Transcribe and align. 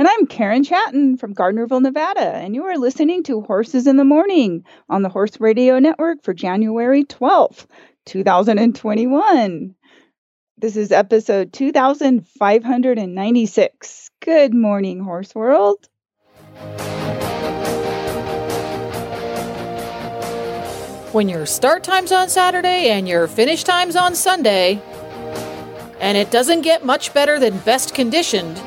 And 0.00 0.06
I'm 0.06 0.28
Karen 0.28 0.62
Chaton 0.62 1.16
from 1.16 1.34
Gardnerville, 1.34 1.82
Nevada, 1.82 2.36
and 2.36 2.54
you 2.54 2.62
are 2.66 2.78
listening 2.78 3.24
to 3.24 3.40
Horses 3.40 3.88
in 3.88 3.96
the 3.96 4.04
Morning 4.04 4.62
on 4.88 5.02
the 5.02 5.08
Horse 5.08 5.40
Radio 5.40 5.80
Network 5.80 6.22
for 6.22 6.32
January 6.32 7.02
12th, 7.02 7.66
2021. 8.06 9.74
This 10.56 10.76
is 10.76 10.92
episode 10.92 11.52
2596. 11.52 14.10
Good 14.20 14.54
morning, 14.54 15.02
Horse 15.02 15.34
World. 15.34 15.88
When 21.10 21.28
your 21.28 21.44
start 21.44 21.82
time's 21.82 22.12
on 22.12 22.28
Saturday 22.28 22.90
and 22.90 23.08
your 23.08 23.26
finish 23.26 23.64
time's 23.64 23.96
on 23.96 24.14
Sunday, 24.14 24.80
and 25.98 26.16
it 26.16 26.30
doesn't 26.30 26.60
get 26.60 26.84
much 26.84 27.12
better 27.12 27.40
than 27.40 27.58
best 27.58 27.96
conditioned, 27.96 28.62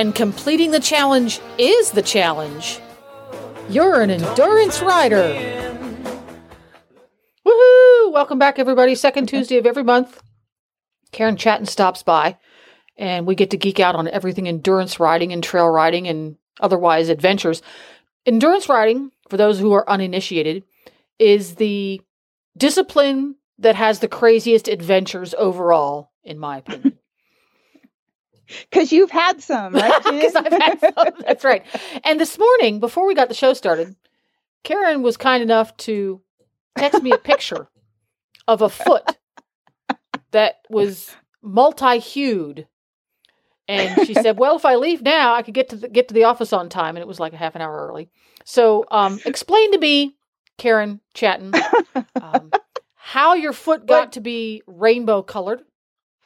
and 0.00 0.14
completing 0.14 0.70
the 0.70 0.80
challenge 0.80 1.40
is 1.58 1.90
the 1.90 2.00
challenge, 2.00 2.80
you're 3.68 4.00
an 4.00 4.08
endurance 4.08 4.80
rider. 4.80 5.34
Woohoo! 7.46 8.10
Welcome 8.10 8.38
back, 8.38 8.58
everybody. 8.58 8.94
Second 8.94 9.28
Tuesday 9.28 9.58
of 9.58 9.66
every 9.66 9.84
month. 9.84 10.22
Karen 11.12 11.36
Chaton 11.36 11.66
stops 11.66 12.02
by, 12.02 12.38
and 12.96 13.26
we 13.26 13.34
get 13.34 13.50
to 13.50 13.58
geek 13.58 13.78
out 13.78 13.94
on 13.94 14.08
everything 14.08 14.48
endurance 14.48 14.98
riding 14.98 15.34
and 15.34 15.44
trail 15.44 15.68
riding 15.68 16.08
and 16.08 16.36
otherwise 16.60 17.10
adventures. 17.10 17.60
Endurance 18.24 18.70
riding, 18.70 19.10
for 19.28 19.36
those 19.36 19.58
who 19.58 19.74
are 19.74 19.86
uninitiated, 19.86 20.64
is 21.18 21.56
the 21.56 22.00
discipline 22.56 23.34
that 23.58 23.76
has 23.76 23.98
the 23.98 24.08
craziest 24.08 24.66
adventures 24.66 25.34
overall, 25.36 26.10
in 26.24 26.38
my 26.38 26.56
opinion. 26.56 26.96
Because 28.70 28.92
you've 28.92 29.10
had 29.10 29.42
some, 29.42 29.74
right? 29.74 30.02
Because 30.04 30.34
I've 30.34 30.52
had 30.52 30.80
some. 30.80 31.14
That's 31.26 31.44
right. 31.44 31.64
And 32.04 32.20
this 32.20 32.38
morning, 32.38 32.80
before 32.80 33.06
we 33.06 33.14
got 33.14 33.28
the 33.28 33.34
show 33.34 33.54
started, 33.54 33.96
Karen 34.64 35.02
was 35.02 35.16
kind 35.16 35.42
enough 35.42 35.76
to 35.78 36.20
text 36.76 37.02
me 37.02 37.12
a 37.12 37.18
picture 37.18 37.68
of 38.46 38.62
a 38.62 38.68
foot 38.68 39.18
that 40.32 40.56
was 40.68 41.14
multi-hued. 41.42 42.66
And 43.68 44.06
she 44.06 44.14
said, 44.14 44.38
"Well, 44.38 44.56
if 44.56 44.64
I 44.64 44.74
leave 44.74 45.02
now, 45.02 45.34
I 45.34 45.42
could 45.42 45.54
get 45.54 45.68
to 45.68 45.76
the, 45.76 45.88
get 45.88 46.08
to 46.08 46.14
the 46.14 46.24
office 46.24 46.52
on 46.52 46.68
time." 46.68 46.96
And 46.96 47.02
it 47.02 47.08
was 47.08 47.20
like 47.20 47.32
a 47.32 47.36
half 47.36 47.54
an 47.54 47.62
hour 47.62 47.86
early. 47.88 48.10
So, 48.44 48.84
um, 48.90 49.20
explain 49.24 49.70
to 49.72 49.78
me, 49.78 50.16
Karen 50.58 51.00
Chaton, 51.14 51.52
um, 52.20 52.50
how 52.94 53.34
your 53.34 53.52
foot 53.52 53.86
got 53.86 54.12
to 54.12 54.20
be 54.20 54.62
rainbow 54.66 55.22
colored. 55.22 55.60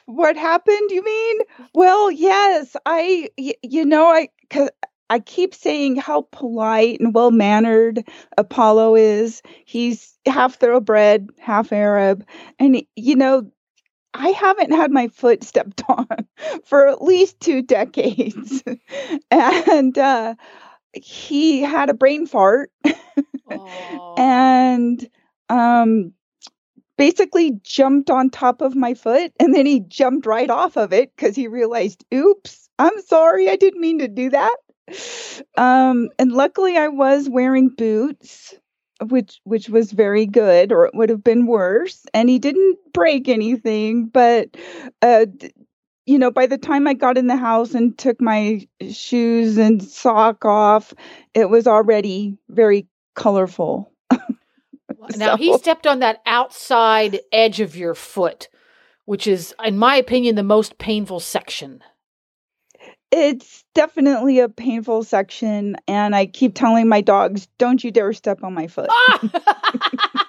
What 0.05 0.37
happened 0.37 0.91
you 0.91 1.03
mean? 1.03 1.37
Well 1.73 2.11
yes 2.11 2.75
i 2.85 3.29
y- 3.37 3.55
you 3.63 3.85
know 3.85 4.05
i 4.07 4.29
cause 4.49 4.69
i 5.09 5.19
keep 5.19 5.53
saying 5.53 5.95
how 5.95 6.27
polite 6.31 6.99
and 6.99 7.13
well 7.13 7.31
mannered 7.31 8.07
apollo 8.37 8.95
is. 8.95 9.41
He's 9.65 10.17
half 10.27 10.55
thoroughbred 10.55 11.29
half 11.39 11.71
arab 11.71 12.25
and 12.59 12.81
you 12.95 13.15
know 13.15 13.51
i 14.13 14.29
haven't 14.29 14.71
had 14.73 14.91
my 14.91 15.07
foot 15.09 15.43
stepped 15.43 15.83
on 15.89 16.07
for 16.65 16.87
at 16.87 17.01
least 17.03 17.39
two 17.39 17.61
decades. 17.61 18.63
And 19.31 19.97
uh 19.97 20.35
he 20.93 21.61
had 21.61 21.89
a 21.89 21.93
brain 21.93 22.25
fart. 22.27 22.71
And 24.17 25.07
um 25.49 26.13
basically 26.97 27.59
jumped 27.63 28.09
on 28.09 28.29
top 28.29 28.61
of 28.61 28.75
my 28.75 28.93
foot 28.93 29.31
and 29.39 29.53
then 29.53 29.65
he 29.65 29.81
jumped 29.81 30.25
right 30.25 30.49
off 30.49 30.77
of 30.77 30.93
it 30.93 31.15
because 31.15 31.35
he 31.35 31.47
realized 31.47 32.05
oops 32.13 32.69
i'm 32.79 33.01
sorry 33.01 33.49
i 33.49 33.55
didn't 33.55 33.81
mean 33.81 33.99
to 33.99 34.07
do 34.07 34.29
that. 34.29 34.55
Um 35.57 36.09
and 36.19 36.31
luckily 36.31 36.77
i 36.77 36.87
was 36.87 37.27
wearing 37.29 37.69
boots 37.69 38.53
which 39.07 39.39
which 39.43 39.67
was 39.69 39.91
very 39.91 40.25
good 40.25 40.71
or 40.71 40.85
it 40.85 40.93
would 40.95 41.09
have 41.09 41.23
been 41.23 41.47
worse 41.47 42.05
and 42.13 42.29
he 42.29 42.39
didn't 42.39 42.77
break 42.93 43.27
anything 43.27 44.05
but 44.05 44.55
uh 45.01 45.25
you 46.05 46.19
know 46.19 46.31
by 46.31 46.45
the 46.45 46.57
time 46.57 46.87
i 46.87 46.93
got 46.93 47.17
in 47.17 47.27
the 47.27 47.35
house 47.35 47.73
and 47.73 47.97
took 47.97 48.21
my 48.21 48.65
shoes 48.91 49.57
and 49.57 49.83
sock 49.83 50.45
off 50.45 50.93
it 51.33 51.49
was 51.49 51.67
already 51.67 52.37
very 52.49 52.87
colorful 53.15 53.91
Now 55.17 55.37
he 55.37 55.57
stepped 55.57 55.87
on 55.87 55.99
that 55.99 56.21
outside 56.25 57.19
edge 57.31 57.59
of 57.59 57.75
your 57.75 57.95
foot, 57.95 58.49
which 59.05 59.27
is, 59.27 59.53
in 59.63 59.77
my 59.77 59.95
opinion, 59.95 60.35
the 60.35 60.43
most 60.43 60.77
painful 60.77 61.19
section. 61.19 61.83
It's 63.11 63.63
definitely 63.73 64.39
a 64.39 64.49
painful 64.49 65.03
section, 65.03 65.77
and 65.87 66.15
I 66.15 66.25
keep 66.25 66.55
telling 66.55 66.89
my 66.89 67.01
dogs, 67.01 67.47
"Don't 67.57 67.83
you 67.83 67.91
dare 67.91 68.13
step 68.13 68.43
on 68.43 68.53
my 68.53 68.67
foot." 68.67 68.89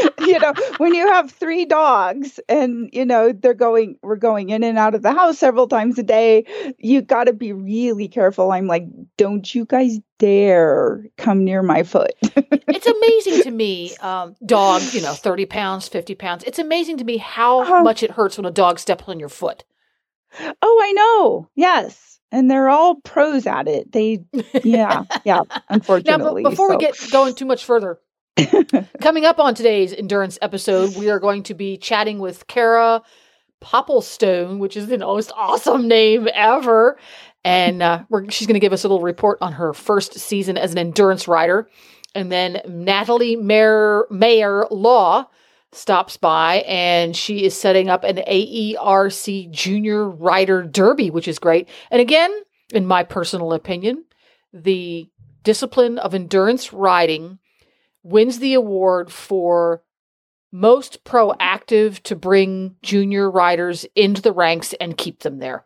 you 0.20 0.38
know, 0.38 0.52
when 0.78 0.94
you 0.94 1.06
have 1.08 1.30
three 1.30 1.64
dogs, 1.64 2.40
and 2.48 2.90
you 2.92 3.04
know 3.04 3.32
they're 3.32 3.54
going, 3.54 3.96
we're 4.02 4.16
going 4.16 4.50
in 4.50 4.62
and 4.62 4.78
out 4.78 4.94
of 4.94 5.02
the 5.02 5.12
house 5.12 5.38
several 5.38 5.68
times 5.68 5.98
a 5.98 6.02
day. 6.02 6.44
You 6.78 7.02
got 7.02 7.24
to 7.24 7.32
be 7.32 7.52
really 7.52 8.08
careful. 8.08 8.52
I'm 8.52 8.66
like, 8.66 8.84
"Don't 9.16 9.54
you 9.54 9.64
guys 9.64 9.98
dare 10.18 11.04
come 11.16 11.44
near 11.44 11.62
my 11.62 11.82
foot." 11.82 12.12
it's 12.22 12.86
amazing 12.86 13.42
to 13.44 13.50
me, 13.50 13.94
um, 13.96 14.34
dog, 14.44 14.82
you 14.92 15.00
know, 15.00 15.14
30 15.14 15.46
pounds, 15.46 15.88
50 15.88 16.14
pounds. 16.14 16.44
It's 16.44 16.58
amazing 16.58 16.98
to 16.98 17.04
me 17.04 17.16
how 17.16 17.82
much 17.82 18.02
it 18.02 18.12
hurts 18.12 18.36
when 18.36 18.46
a 18.46 18.50
dog 18.50 18.78
steps 18.78 19.04
on 19.06 19.18
your 19.18 19.28
foot. 19.28 19.64
oh, 20.40 20.80
I 20.82 20.92
know. 20.92 21.48
Yes. 21.54 22.20
And 22.30 22.50
they're 22.50 22.70
all 22.70 22.94
pros 22.96 23.46
at 23.46 23.68
it. 23.68 23.92
They, 23.92 24.24
yeah, 24.64 25.04
yeah. 25.24 25.42
Now, 25.48 25.62
Unfortunately, 25.68 26.42
but 26.42 26.50
before 26.50 26.70
we 26.70 26.78
get 26.78 26.96
going 27.10 27.34
too 27.34 27.44
much 27.44 27.64
further, 27.64 27.98
coming 29.00 29.24
up 29.24 29.38
on 29.38 29.54
today's 29.54 29.92
endurance 29.92 30.38
episode, 30.40 30.96
we 30.96 31.10
are 31.10 31.20
going 31.20 31.42
to 31.44 31.54
be 31.54 31.76
chatting 31.76 32.18
with 32.18 32.46
Kara 32.46 33.02
Popplestone, 33.60 34.58
which 34.58 34.76
is 34.76 34.86
the 34.86 34.98
most 34.98 35.32
awesome 35.36 35.86
name 35.88 36.28
ever. 36.32 36.98
And 37.44 37.82
uh, 37.82 38.04
she's 38.30 38.46
going 38.46 38.54
to 38.54 38.60
give 38.60 38.72
us 38.72 38.84
a 38.84 38.88
little 38.88 39.02
report 39.02 39.38
on 39.40 39.52
her 39.52 39.72
first 39.72 40.18
season 40.18 40.56
as 40.56 40.72
an 40.72 40.78
endurance 40.78 41.28
rider. 41.28 41.68
And 42.14 42.30
then 42.30 42.60
Natalie 42.66 43.36
Mayer, 43.36 44.06
Mayer 44.10 44.66
Law 44.70 45.26
stops 45.72 46.16
by 46.16 46.56
and 46.68 47.16
she 47.16 47.44
is 47.44 47.58
setting 47.58 47.88
up 47.88 48.04
an 48.04 48.16
AERC 48.16 49.50
Junior 49.50 50.08
Rider 50.08 50.62
Derby, 50.62 51.10
which 51.10 51.26
is 51.28 51.38
great. 51.38 51.68
And 51.90 52.00
again, 52.00 52.30
in 52.72 52.86
my 52.86 53.02
personal 53.02 53.52
opinion, 53.52 54.04
the 54.52 55.08
discipline 55.42 55.98
of 55.98 56.14
endurance 56.14 56.72
riding 56.72 57.38
wins 58.02 58.38
the 58.38 58.54
award 58.54 59.10
for 59.12 59.82
most 60.52 61.02
proactive 61.04 62.02
to 62.02 62.14
bring 62.16 62.76
junior 62.82 63.30
riders 63.30 63.86
into 63.94 64.20
the 64.22 64.32
ranks 64.32 64.74
and 64.80 64.96
keep 64.98 65.20
them 65.20 65.38
there. 65.38 65.64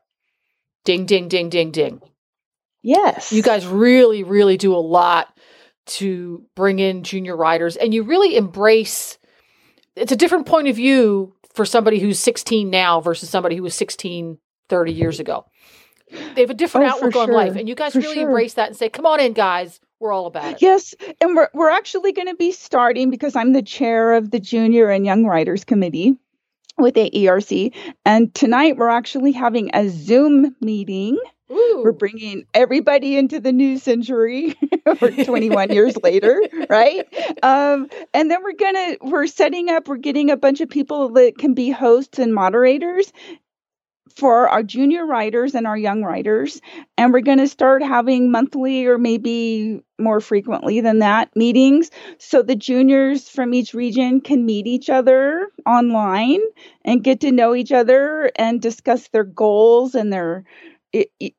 Ding, 0.85 1.07
ding, 1.07 1.29
ding, 1.29 1.49
ding, 1.49 1.71
ding. 1.73 2.01
yes, 2.83 3.33
You 3.33 3.43
guys 3.43 3.67
really, 3.67 4.23
really 4.23 4.57
do 4.57 4.75
a 4.75 4.79
lot 4.79 5.37
to 5.87 6.45
bring 6.55 6.79
in 6.79 7.03
junior 7.05 7.37
riders 7.37 7.77
and 7.77 7.95
you 7.95 8.03
really 8.03 8.37
embrace 8.37 9.19
it's 9.95 10.13
a 10.13 10.17
different 10.17 10.47
point 10.47 10.69
of 10.69 10.77
view 10.77 11.35
for 11.55 11.65
somebody 11.65 11.99
who's 12.01 12.19
16 12.19 12.69
now 12.69 13.01
versus 13.01 13.31
somebody 13.31 13.57
who 13.57 13.63
was 13.63 13.75
16 13.75 14.37
30 14.69 14.93
years 14.93 15.21
ago. 15.21 15.47
They 16.35 16.41
have 16.43 16.51
a 16.51 16.55
different 16.55 16.89
Oh, 16.89 16.91
outlook 16.97 17.17
on 17.17 17.31
life 17.31 17.57
and 17.57 17.69
you 17.69 17.75
guys 17.75 17.93
For 17.95 18.01
really 18.01 18.15
sure. 18.17 18.27
embrace 18.27 18.55
that 18.55 18.69
and 18.69 18.77
say, 18.77 18.89
"Come 18.89 19.07
on 19.07 19.21
in, 19.21 19.33
guys. 19.33 19.81
We're 20.01 20.13
all 20.13 20.27
about 20.27 20.53
it." 20.53 20.63
Yes, 20.63 20.95
and 21.21 21.35
we're 21.35 21.49
we're 21.55 21.71
actually 21.71 22.13
going 22.13 22.29
to 22.29 22.37
be 22.37 22.53
starting 22.53 23.11
because 23.11 23.37
I'm 23.37 23.53
the 23.53 23.63
chair 23.63 24.15
of 24.15 24.31
the 24.31 24.41
Junior 24.41 24.91
and 24.91 25.05
Young 25.05 25.25
Riders 25.25 25.65
Committee 25.65 26.17
with 26.79 26.95
AERC, 26.95 27.75
and 28.05 28.35
tonight 28.35 28.77
we're 28.77 28.89
actually 28.89 29.33
having 29.33 29.71
a 29.75 29.89
Zoom 29.89 30.55
meeting. 30.61 31.19
Ooh. 31.51 31.83
We're 31.85 31.93
bringing 31.93 32.45
everybody 32.55 33.17
into 33.17 33.39
the 33.39 33.53
new 33.53 33.79
century, 33.79 34.57
or 34.87 35.11
21 35.11 35.71
years 35.71 35.97
later, 36.03 36.43
right? 36.69 37.05
Um, 37.43 37.89
and 38.13 38.31
then 38.31 38.43
we're 38.43 38.53
gonna 38.53 38.97
we're 39.01 39.29
setting 39.29 39.71
up. 39.71 39.87
We're 39.87 39.97
getting 39.97 40.31
a 40.31 40.37
bunch 40.37 40.61
of 40.61 40.69
people 40.69 41.11
that 41.11 41.39
can 41.39 41.55
be 41.55 41.71
hosts 41.71 42.19
and 42.19 42.35
moderators 42.35 43.13
for 44.17 44.49
our 44.49 44.63
junior 44.63 45.05
riders 45.07 45.55
and 45.55 45.67
our 45.67 45.77
young 45.77 46.03
riders. 46.03 46.61
And 46.97 47.13
we're 47.13 47.21
going 47.21 47.39
to 47.39 47.47
start 47.49 47.83
having 47.83 48.31
monthly 48.31 48.87
or 48.87 48.97
maybe 48.97 49.83
more 49.99 50.21
frequently 50.21 50.81
than 50.81 51.01
that 51.01 51.35
meetings. 51.37 51.91
So 52.19 52.43
the 52.43 52.57
juniors 52.57 53.29
from 53.29 53.53
each 53.53 53.75
region 53.75 54.21
can 54.23 54.47
meet 54.47 54.67
each 54.67 54.89
other 54.89 55.49
online 55.67 56.41
and 56.85 57.05
get 57.05 57.21
to 57.21 57.31
know 57.33 57.55
each 57.55 57.73
other 57.73 58.31
and 58.37 58.61
discuss 58.61 59.09
their 59.09 59.25
goals 59.25 59.95
and 59.95 60.13
their, 60.13 60.45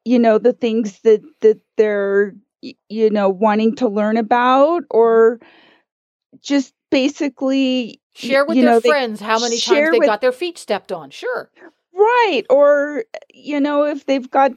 you 0.05 0.19
know, 0.19 0.37
the 0.37 0.53
things 0.53 0.99
that, 1.01 1.21
that 1.41 1.59
they're, 1.77 2.35
you 2.61 3.09
know, 3.09 3.29
wanting 3.29 3.75
to 3.77 3.87
learn 3.87 4.17
about 4.17 4.83
or 4.91 5.39
just 6.41 6.73
basically 6.91 8.01
share 8.13 8.45
with 8.45 8.57
you 8.57 8.63
their 8.63 8.73
know, 8.73 8.79
they 8.79 8.89
friends 8.89 9.19
how 9.19 9.39
many 9.39 9.59
times 9.59 9.91
they 9.91 9.99
with- 9.99 10.07
got 10.07 10.21
their 10.21 10.31
feet 10.31 10.57
stepped 10.57 10.91
on. 10.91 11.09
Sure. 11.09 11.49
Right. 11.97 12.43
Or, 12.49 13.03
you 13.33 13.59
know, 13.59 13.83
if 13.85 14.05
they've 14.05 14.29
got, 14.29 14.51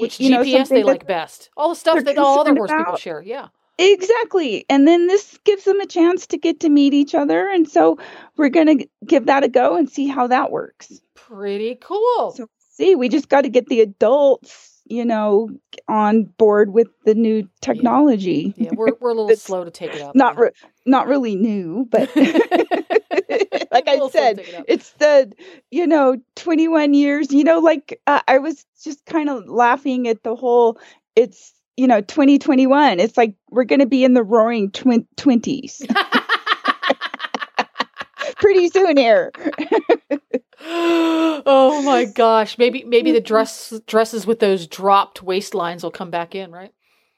Which 0.00 0.18
you 0.20 0.30
know, 0.30 0.42
GPS 0.42 0.56
something 0.68 0.74
they 0.74 0.82
that- 0.82 0.86
like 0.86 1.06
best. 1.06 1.50
All 1.56 1.68
the 1.68 1.76
stuff 1.76 2.04
that 2.04 2.18
all 2.18 2.40
other 2.40 2.54
horse 2.54 2.72
people 2.72 2.96
share. 2.96 3.22
Yeah. 3.22 3.48
Exactly. 3.78 4.64
And 4.68 4.86
then 4.86 5.06
this 5.08 5.38
gives 5.44 5.64
them 5.64 5.80
a 5.80 5.86
chance 5.86 6.26
to 6.28 6.36
get 6.38 6.60
to 6.60 6.68
meet 6.68 6.94
each 6.94 7.14
other. 7.14 7.48
And 7.48 7.68
so 7.68 7.98
we're 8.36 8.48
going 8.48 8.78
to 8.78 8.86
give 9.06 9.26
that 9.26 9.42
a 9.44 9.48
go 9.48 9.76
and 9.76 9.88
see 9.90 10.06
how 10.06 10.26
that 10.28 10.50
works. 10.50 11.00
Pretty 11.14 11.76
cool. 11.80 12.32
So, 12.36 12.48
see, 12.70 12.94
we 12.94 13.08
just 13.08 13.28
got 13.28 13.40
to 13.42 13.48
get 13.48 13.66
the 13.66 13.80
adults, 13.80 14.80
you 14.86 15.04
know, 15.04 15.50
on 15.88 16.24
board 16.24 16.72
with 16.72 16.86
the 17.04 17.14
new 17.14 17.48
technology. 17.62 18.54
yeah, 18.56 18.70
we're, 18.74 18.92
we're 19.00 19.10
a 19.10 19.14
little 19.14 19.36
slow 19.36 19.64
to 19.64 19.70
take 19.72 19.92
it 19.94 20.02
up. 20.02 20.14
Not 20.14 20.38
re- 20.38 20.50
not 20.86 21.08
really 21.08 21.34
new, 21.34 21.86
but 21.90 22.08
like 23.74 23.88
I 23.88 23.92
little 23.92 24.08
slow 24.08 24.34
to 24.34 24.44
said, 24.44 24.58
it 24.58 24.64
it's 24.68 24.90
the 24.92 25.32
you 25.70 25.86
know 25.86 26.16
21 26.36 26.94
years 26.94 27.32
you 27.32 27.44
know 27.44 27.58
like 27.58 28.00
uh, 28.06 28.20
i 28.28 28.38
was 28.38 28.64
just 28.82 29.04
kind 29.06 29.28
of 29.28 29.46
laughing 29.46 30.08
at 30.08 30.22
the 30.22 30.34
whole 30.34 30.78
it's 31.16 31.52
you 31.76 31.86
know 31.86 32.00
2021 32.00 33.00
it's 33.00 33.16
like 33.16 33.34
we're 33.50 33.64
going 33.64 33.80
to 33.80 33.86
be 33.86 34.04
in 34.04 34.14
the 34.14 34.22
roaring 34.22 34.70
twin- 34.70 35.06
20s 35.16 35.82
pretty 38.44 38.68
soon 38.68 38.96
here. 38.96 39.32
Oh 40.66 41.82
my 41.82 42.06
gosh. 42.06 42.56
Maybe 42.56 42.84
maybe 42.84 43.12
the 43.12 43.20
dress 43.20 43.74
dresses 43.86 44.26
with 44.26 44.38
those 44.38 44.66
dropped 44.66 45.22
waistlines 45.22 45.82
will 45.82 45.90
come 45.90 46.10
back 46.10 46.34
in, 46.34 46.52
right? 46.52 46.72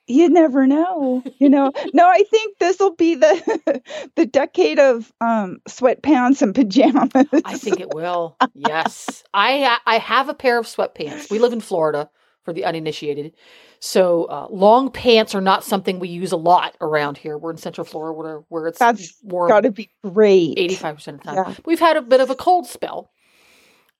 You 0.06 0.28
never 0.28 0.66
know 0.66 1.22
you 1.38 1.48
know 1.48 1.72
no 1.92 2.06
i 2.06 2.22
think 2.30 2.58
this 2.58 2.78
will 2.78 2.94
be 2.94 3.14
the 3.14 3.82
the 4.16 4.26
decade 4.26 4.78
of 4.78 5.12
um 5.20 5.58
sweatpants 5.68 6.42
and 6.42 6.54
pajamas 6.54 7.10
I 7.44 7.56
think 7.58 7.80
it 7.80 7.94
will. 7.94 8.36
Yes. 8.54 9.22
I 9.34 9.78
I 9.86 9.98
have 9.98 10.28
a 10.28 10.34
pair 10.34 10.58
of 10.58 10.66
sweatpants. 10.66 11.30
We 11.30 11.38
live 11.38 11.52
in 11.52 11.60
Florida 11.60 12.08
for 12.44 12.52
the 12.52 12.64
uninitiated. 12.64 13.34
So 13.80 14.24
uh, 14.24 14.46
long 14.50 14.90
pants 14.90 15.34
are 15.34 15.40
not 15.40 15.64
something 15.64 15.98
we 15.98 16.08
use 16.08 16.32
a 16.32 16.36
lot 16.36 16.76
around 16.80 17.18
here. 17.18 17.36
We're 17.36 17.50
in 17.50 17.56
Central 17.56 17.84
Florida 17.84 18.16
where, 18.16 18.38
where 18.48 18.66
it's 18.68 18.78
That's 18.78 19.14
warm 19.22 19.48
got 19.48 19.62
to 19.62 19.70
be 19.70 19.90
great 20.02 20.56
85% 20.56 20.92
of 20.94 21.04
the 21.04 21.24
time. 21.24 21.34
Yeah. 21.34 21.54
We've 21.64 21.80
had 21.80 21.96
a 21.96 22.02
bit 22.02 22.20
of 22.20 22.30
a 22.30 22.34
cold 22.34 22.66
spell 22.66 23.10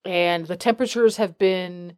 and 0.05 0.47
the 0.47 0.57
temperatures 0.57 1.17
have 1.17 1.39
been 1.39 1.97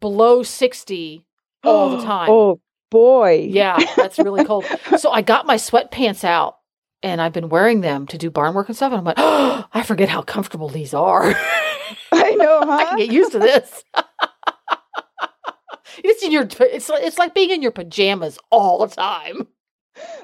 below 0.00 0.42
60 0.42 1.24
all 1.62 1.96
the 1.96 2.04
time. 2.04 2.30
oh 2.30 2.60
boy 2.90 3.46
Yeah, 3.50 3.78
that's 3.96 4.18
really 4.18 4.44
cold. 4.44 4.64
So 4.98 5.10
I 5.10 5.22
got 5.22 5.46
my 5.46 5.56
sweatpants 5.56 6.24
out 6.24 6.58
and 7.02 7.20
I've 7.20 7.32
been 7.32 7.48
wearing 7.48 7.80
them 7.80 8.06
to 8.08 8.18
do 8.18 8.30
barn 8.30 8.54
work 8.54 8.68
and 8.68 8.76
stuff. 8.76 8.92
And 8.92 8.98
I'm 8.98 9.04
like, 9.04 9.16
oh, 9.18 9.64
I 9.72 9.82
forget 9.82 10.08
how 10.08 10.22
comfortable 10.22 10.68
these 10.68 10.94
are. 10.94 11.34
i 12.12 12.30
know 12.34 12.60
huh 12.64 12.70
I 12.80 12.84
can 12.86 12.98
get 12.98 13.10
used 13.12 13.32
to 13.32 13.38
this. 13.38 13.84
it's 15.98 16.22
in 16.22 16.32
your 16.32 16.46
it's 16.60 16.88
like 16.88 17.02
it's 17.02 17.18
like 17.18 17.34
being 17.34 17.50
in 17.50 17.62
your 17.62 17.72
pajamas 17.72 18.38
all 18.50 18.86
the 18.86 18.94
time. 18.94 19.46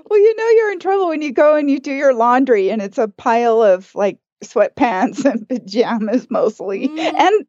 Well, 0.08 0.18
you 0.18 0.36
know 0.36 0.48
you're 0.50 0.72
in 0.72 0.80
trouble 0.80 1.08
when 1.08 1.22
you 1.22 1.32
go 1.32 1.54
and 1.56 1.70
you 1.70 1.78
do 1.78 1.92
your 1.92 2.12
laundry 2.14 2.70
and 2.70 2.82
it's 2.82 2.98
a 2.98 3.06
pile 3.08 3.62
of 3.62 3.94
like 3.94 4.18
sweatpants 4.42 5.24
and 5.24 5.46
pajamas 5.48 6.26
mostly 6.30 6.88
Mhm. 6.88 7.14
and 7.14 7.46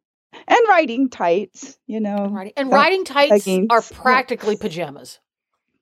and 0.48 0.58
riding 0.68 1.08
tights, 1.10 1.78
you 1.86 2.00
know. 2.00 2.26
Riding, 2.30 2.52
and 2.56 2.70
riding 2.70 3.04
tights 3.04 3.30
leggings. 3.46 3.66
are 3.70 3.82
practically 3.82 4.56
pajamas. 4.56 5.18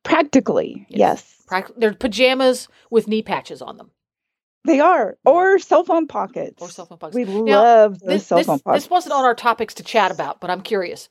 Practically, 0.02 0.87
Yes. 0.88 1.44
yes. 1.52 1.73
They're 1.76 1.94
pajamas 1.94 2.69
with 2.91 3.08
knee 3.08 3.23
patches 3.23 3.61
on 3.61 3.76
them 3.76 3.91
They 4.64 4.81
are. 4.81 5.17
Or 5.25 5.58
cell 5.58 5.85
phone 5.85 6.06
pockets. 6.06 6.62
or 6.62 6.70
cell 6.70 6.87
phone 6.87 6.99
pockets. 6.99 7.17
We 7.17 7.25
Now, 7.25 7.62
love 7.62 7.99
those 8.00 8.08
This, 8.08 8.26
cell 8.26 8.38
this, 8.38 8.47
phone 8.47 8.61
pockets. 8.61 8.85
this 8.85 8.91
wasn't 8.91 9.14
on 9.14 9.25
our 9.25 9.35
topics 9.35 9.75
to 9.75 9.82
chat 9.82 10.11
about, 10.11 10.41
but 10.41 10.49
I'm 10.50 10.62
curious. 10.62 11.08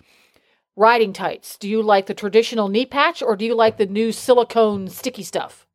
Riding 0.75 1.11
tights. 1.13 1.57
Do 1.57 1.67
you 1.69 1.81
like 1.81 2.05
the 2.05 2.13
traditional 2.13 2.69
knee 2.69 2.85
patch 2.85 3.21
or 3.21 3.35
do 3.35 3.45
you 3.45 3.53
like 3.53 3.77
the 3.77 3.85
new 3.85 4.11
silicone 4.11 4.87
sticky 4.87 5.23
stuff? 5.23 5.67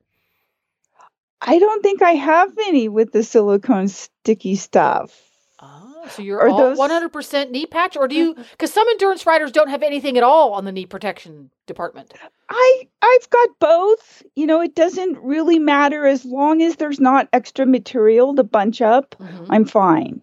I 1.41 1.59
don't 1.59 1.83
think 1.83 2.01
I 2.01 2.13
have 2.13 2.57
any 2.67 2.89
with 2.89 3.13
the 3.13 3.23
silicone 3.23 3.89
sticky 3.89 4.57
stuff. 4.57 5.13
Oh, 5.61 5.94
so 6.11 6.23
you're 6.23 6.49
all 6.49 6.57
those- 6.57 6.79
100% 6.79 7.51
knee 7.51 7.67
patch, 7.67 7.97
or 7.97 8.07
do 8.09 8.15
you? 8.15 8.35
Because 8.35 8.73
some 8.73 8.89
endurance 8.89 9.27
riders 9.27 9.51
don't 9.53 9.69
have 9.69 9.83
anything 9.83 10.17
at 10.17 10.23
all 10.23 10.53
on 10.55 10.65
the 10.65 10.73
knee 10.73 10.87
protection 10.87 11.51
department. 11.67 12.13
I 12.49 12.89
I've 13.03 13.31
got 13.31 13.49
both. 13.59 14.23
You 14.37 14.47
know, 14.47 14.61
it 14.61 14.75
doesn't 14.75 15.19
really 15.23 15.59
matter 15.59 16.07
as 16.07 16.25
long 16.25 16.63
as 16.63 16.77
there's 16.77 17.01
not 17.01 17.29
extra 17.33 17.67
material 17.67 18.35
to 18.37 18.45
bunch 18.45 18.81
up. 18.83 19.15
Mhm. 19.19 19.47
I'm 19.51 19.65
fine. 19.65 20.21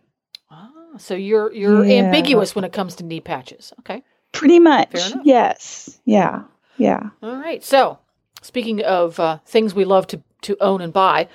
Ah, 0.51 0.69
so 0.97 1.13
you're 1.15 1.51
you're 1.53 1.83
Yeah. 1.83 2.03
ambiguous 2.03 2.55
when 2.55 2.63
it 2.65 2.73
comes 2.73 2.95
to 2.97 3.03
knee 3.03 3.21
patches. 3.21 3.73
Okay, 3.79 4.03
Pretty 4.31 4.59
much. 4.59 4.95
Yes. 5.23 5.99
Yeah. 6.05 6.43
Yeah. 6.77 7.09
all 7.21 7.35
right. 7.35 7.63
So 7.63 7.97
speaking 8.41 8.81
of 8.83 9.19
uh, 9.19 9.39
things 9.45 9.73
we 9.75 9.83
love 9.85 10.07
to 10.07 10.21
to 10.43 10.57
own 10.61 10.81
and 10.81 10.93
buy, 10.93 11.27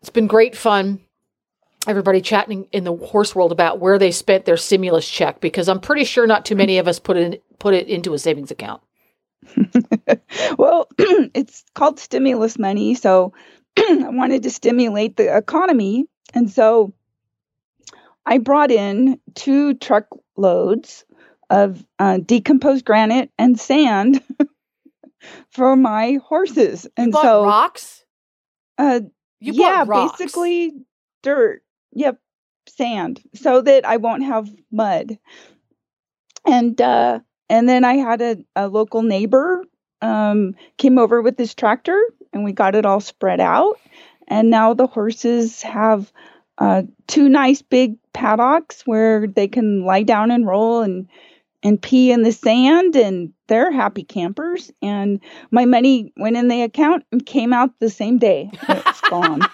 it's 0.00 0.10
been 0.10 0.26
great 0.26 0.56
fun. 0.56 1.00
Everybody 1.86 2.20
chatting 2.20 2.66
in 2.72 2.84
the 2.84 2.94
horse 2.96 3.34
world 3.34 3.52
about 3.52 3.78
where 3.78 3.98
they 3.98 4.10
spent 4.10 4.44
their 4.44 4.56
stimulus 4.56 5.08
check 5.08 5.40
because 5.40 5.68
I'm 5.68 5.80
pretty 5.80 6.04
sure 6.04 6.26
not 6.26 6.44
too 6.44 6.56
many 6.56 6.78
of 6.78 6.88
us 6.88 6.98
put 6.98 7.16
it 7.16 7.34
in, 7.34 7.40
put 7.58 7.74
it 7.74 7.86
into 7.88 8.12
a 8.14 8.18
savings 8.18 8.50
account. 8.50 8.82
well, 10.58 10.88
it's 10.98 11.64
called 11.74 12.00
stimulus 12.00 12.58
money. 12.58 12.94
So 12.94 13.32
I 13.78 14.08
wanted 14.08 14.42
to 14.44 14.50
stimulate 14.50 15.16
the 15.16 15.36
economy. 15.36 16.06
And 16.34 16.50
so 16.50 16.92
I 18.24 18.38
brought 18.38 18.70
in 18.70 19.20
two 19.34 19.74
truckloads 19.74 21.04
of 21.48 21.84
uh, 21.98 22.18
decomposed 22.18 22.84
granite 22.84 23.30
and 23.38 23.58
sand 23.58 24.20
for 25.50 25.76
my 25.76 26.18
horses. 26.24 26.88
And 26.96 27.14
so, 27.14 27.44
rocks. 27.44 28.04
uh, 28.78 29.00
You 29.40 29.52
yeah, 29.54 29.84
rocks. 29.86 30.18
basically 30.18 30.72
dirt. 31.22 31.62
Yep, 31.96 32.18
sand, 32.68 33.22
so 33.34 33.62
that 33.62 33.86
I 33.86 33.96
won't 33.96 34.22
have 34.22 34.50
mud. 34.70 35.18
And 36.44 36.78
uh, 36.78 37.20
and 37.48 37.66
then 37.66 37.84
I 37.84 37.94
had 37.94 38.20
a, 38.20 38.36
a 38.54 38.68
local 38.68 39.02
neighbor 39.02 39.64
um, 40.02 40.54
came 40.76 40.98
over 40.98 41.22
with 41.22 41.38
his 41.38 41.54
tractor, 41.54 41.98
and 42.34 42.44
we 42.44 42.52
got 42.52 42.74
it 42.74 42.84
all 42.84 43.00
spread 43.00 43.40
out. 43.40 43.78
And 44.28 44.50
now 44.50 44.74
the 44.74 44.86
horses 44.86 45.62
have 45.62 46.12
uh, 46.58 46.82
two 47.06 47.30
nice 47.30 47.62
big 47.62 47.96
paddocks 48.12 48.82
where 48.82 49.26
they 49.26 49.48
can 49.48 49.86
lie 49.86 50.02
down 50.02 50.30
and 50.30 50.46
roll 50.46 50.82
and 50.82 51.08
and 51.62 51.80
pee 51.80 52.12
in 52.12 52.24
the 52.24 52.32
sand, 52.32 52.94
and 52.94 53.32
they're 53.46 53.72
happy 53.72 54.04
campers. 54.04 54.70
And 54.82 55.18
my 55.50 55.64
money 55.64 56.12
went 56.18 56.36
in 56.36 56.48
the 56.48 56.60
account 56.60 57.04
and 57.10 57.24
came 57.24 57.54
out 57.54 57.70
the 57.80 57.88
same 57.88 58.18
day. 58.18 58.50
It's 58.68 59.00
gone. 59.00 59.40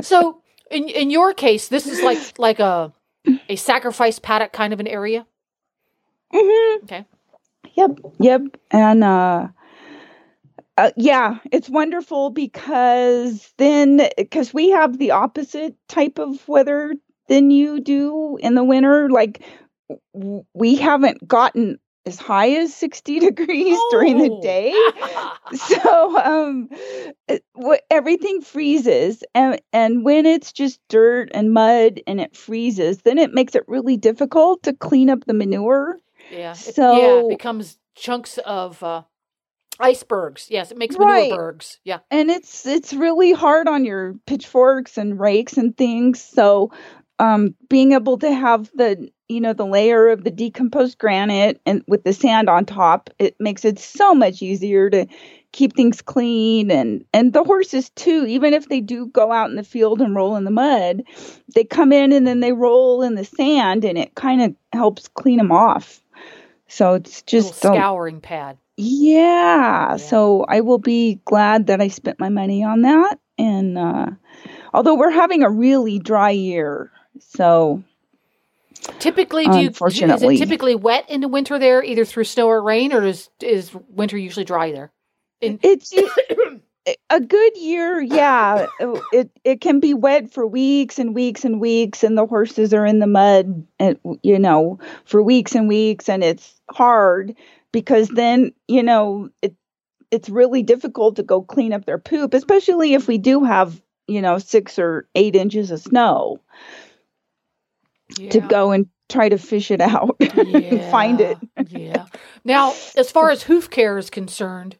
So 0.00 0.40
in 0.70 0.88
in 0.88 1.10
your 1.10 1.34
case, 1.34 1.68
this 1.68 1.88
is 1.88 2.02
like 2.02 2.22
like 2.38 2.60
a 2.60 2.92
a 3.48 3.56
sacrifice 3.56 4.18
paddock 4.18 4.52
kind 4.52 4.72
of 4.72 4.80
an 4.80 4.86
area. 4.86 5.26
hmm 6.32 6.84
Okay. 6.84 7.06
Yep. 7.76 8.00
Yep. 8.20 8.42
And 8.70 9.04
uh, 9.04 9.48
uh, 10.76 10.90
yeah, 10.96 11.38
it's 11.52 11.68
wonderful 11.68 12.30
because 12.30 13.52
then 13.58 14.08
because 14.16 14.54
we 14.54 14.70
have 14.70 14.98
the 14.98 15.12
opposite 15.12 15.76
type 15.88 16.18
of 16.18 16.46
weather 16.48 16.94
than 17.28 17.50
you 17.50 17.80
do 17.80 18.38
in 18.40 18.54
the 18.54 18.64
winter. 18.64 19.08
Like 19.10 19.42
w- 20.14 20.44
we 20.54 20.76
haven't 20.76 21.26
gotten 21.28 21.78
as 22.06 22.18
high 22.18 22.50
as 22.52 22.72
60 22.74 23.18
degrees 23.20 23.78
during 23.90 24.18
the 24.18 24.30
Oh. 24.30 24.40
day. 24.40 24.72
so 25.54 26.18
um 26.18 26.68
it- 27.28 27.44
wh- 27.60 27.82
everything 27.90 28.40
freezes 28.40 29.22
and 29.34 29.60
and 29.72 30.04
when 30.04 30.24
it's 30.26 30.52
just 30.52 30.80
dirt 30.88 31.30
and 31.34 31.52
mud 31.52 32.00
and 32.06 32.20
it 32.20 32.34
freezes 32.36 32.98
then 33.02 33.18
it 33.18 33.32
makes 33.34 33.54
it 33.54 33.64
really 33.68 33.96
difficult 33.96 34.62
to 34.62 34.72
clean 34.72 35.10
up 35.10 35.24
the 35.26 35.34
manure 35.34 35.98
yeah. 36.30 36.52
It, 36.52 36.66
yeah, 36.66 36.72
So- 36.72 37.26
it 37.26 37.28
becomes 37.30 37.78
chunks 37.94 38.38
of 38.38 38.82
uh, 38.82 39.02
icebergs. 39.80 40.48
Yes, 40.50 40.70
it 40.72 40.76
makes 40.78 40.96
Right. 40.96 41.30
manure 41.30 41.36
bergs. 41.36 41.78
Yeah. 41.84 41.98
and 42.10 42.30
it's 42.30 42.66
it's 42.66 42.92
really 42.92 43.32
hard 43.32 43.68
on 43.68 43.84
your 43.84 44.14
pitchforks 44.26 44.98
and 44.98 45.18
rakes 45.18 45.56
and 45.56 45.76
things 45.76 46.20
so 46.22 46.70
um, 47.18 47.54
being 47.68 47.92
able 47.92 48.18
to 48.18 48.32
have 48.32 48.70
the 48.74 49.10
you 49.28 49.40
know 49.40 49.52
the 49.52 49.66
layer 49.66 50.08
of 50.08 50.24
the 50.24 50.30
decomposed 50.30 50.98
granite 50.98 51.60
and 51.66 51.82
with 51.86 52.04
the 52.04 52.12
sand 52.12 52.48
on 52.48 52.64
top 52.64 53.10
it 53.18 53.36
makes 53.38 53.64
it 53.64 53.78
so 53.78 54.14
much 54.14 54.40
easier 54.42 54.88
to 54.88 55.06
keep 55.52 55.74
things 55.74 56.00
clean. 56.00 56.70
And 56.70 57.04
and 57.12 57.32
the 57.32 57.44
horses 57.44 57.90
too 57.90 58.24
even 58.26 58.54
if 58.54 58.68
they 58.68 58.80
do 58.80 59.06
go 59.06 59.32
out 59.32 59.50
in 59.50 59.56
the 59.56 59.64
field 59.64 60.00
and 60.00 60.14
roll 60.14 60.36
in 60.36 60.44
the 60.44 60.50
mud 60.50 61.02
they 61.54 61.64
come 61.64 61.92
in 61.92 62.12
and 62.12 62.26
then 62.26 62.40
they 62.40 62.52
roll 62.52 63.02
in 63.02 63.16
the 63.16 63.24
sand 63.24 63.84
and 63.84 63.98
it 63.98 64.14
kind 64.14 64.42
of 64.42 64.54
helps 64.72 65.08
clean 65.08 65.38
them 65.38 65.52
off. 65.52 66.02
So 66.68 66.94
it's 66.94 67.22
just 67.22 67.64
a 67.64 67.68
scouring 67.68 68.20
pad. 68.20 68.58
Yeah, 68.76 69.90
yeah, 69.90 69.96
so 69.96 70.44
i 70.48 70.60
will 70.60 70.78
be 70.78 71.20
glad 71.24 71.66
that 71.66 71.80
i 71.80 71.88
spent 71.88 72.20
my 72.20 72.28
money 72.28 72.62
on 72.62 72.82
that. 72.82 73.18
And 73.36 73.76
uh 73.76 74.06
although 74.72 74.94
we're 74.94 75.10
having 75.10 75.42
a 75.42 75.50
really 75.50 75.98
dry 75.98 76.30
year 76.30 76.92
so 77.20 77.82
Typically, 79.00 79.46
do 79.46 79.60
you, 79.60 79.70
is 79.70 80.00
it 80.00 80.38
typically 80.38 80.74
wet 80.74 81.08
in 81.08 81.20
the 81.20 81.28
winter 81.28 81.58
there, 81.58 81.82
either 81.82 82.04
through 82.04 82.24
snow 82.24 82.46
or 82.46 82.62
rain, 82.62 82.92
or 82.92 83.04
is 83.04 83.28
is 83.40 83.72
winter 83.88 84.16
usually 84.16 84.44
dry 84.44 84.72
there? 84.72 84.92
In- 85.40 85.58
it's 85.62 85.92
a 87.10 87.20
good 87.20 87.56
year. 87.56 88.00
Yeah, 88.00 88.66
it 89.12 89.30
it 89.44 89.60
can 89.60 89.80
be 89.80 89.94
wet 89.94 90.32
for 90.32 90.46
weeks 90.46 90.98
and 90.98 91.14
weeks 91.14 91.44
and 91.44 91.60
weeks, 91.60 92.02
and 92.02 92.16
the 92.16 92.26
horses 92.26 92.72
are 92.72 92.86
in 92.86 92.98
the 92.98 93.06
mud, 93.06 93.66
and 93.78 93.98
you 94.22 94.38
know, 94.38 94.78
for 95.04 95.22
weeks 95.22 95.54
and 95.54 95.68
weeks, 95.68 96.08
and 96.08 96.22
it's 96.22 96.60
hard 96.70 97.34
because 97.72 98.08
then 98.08 98.52
you 98.68 98.82
know 98.82 99.28
it 99.42 99.54
it's 100.10 100.28
really 100.28 100.62
difficult 100.62 101.16
to 101.16 101.22
go 101.22 101.42
clean 101.42 101.72
up 101.72 101.84
their 101.84 101.98
poop, 101.98 102.32
especially 102.32 102.94
if 102.94 103.06
we 103.06 103.18
do 103.18 103.44
have 103.44 103.80
you 104.06 104.22
know 104.22 104.38
six 104.38 104.78
or 104.78 105.06
eight 105.14 105.36
inches 105.36 105.70
of 105.70 105.80
snow 105.80 106.40
yeah. 108.16 108.30
to 108.30 108.40
go 108.40 108.72
and 108.72 108.86
try 109.08 109.28
to 109.28 109.38
fish 109.38 109.70
it 109.70 109.80
out 109.80 110.16
yeah. 110.20 110.90
find 110.90 111.20
it. 111.20 111.38
yeah. 111.68 112.06
Now, 112.44 112.74
as 112.96 113.10
far 113.10 113.30
as 113.30 113.42
hoof 113.42 113.70
care 113.70 113.98
is 113.98 114.10
concerned, 114.10 114.76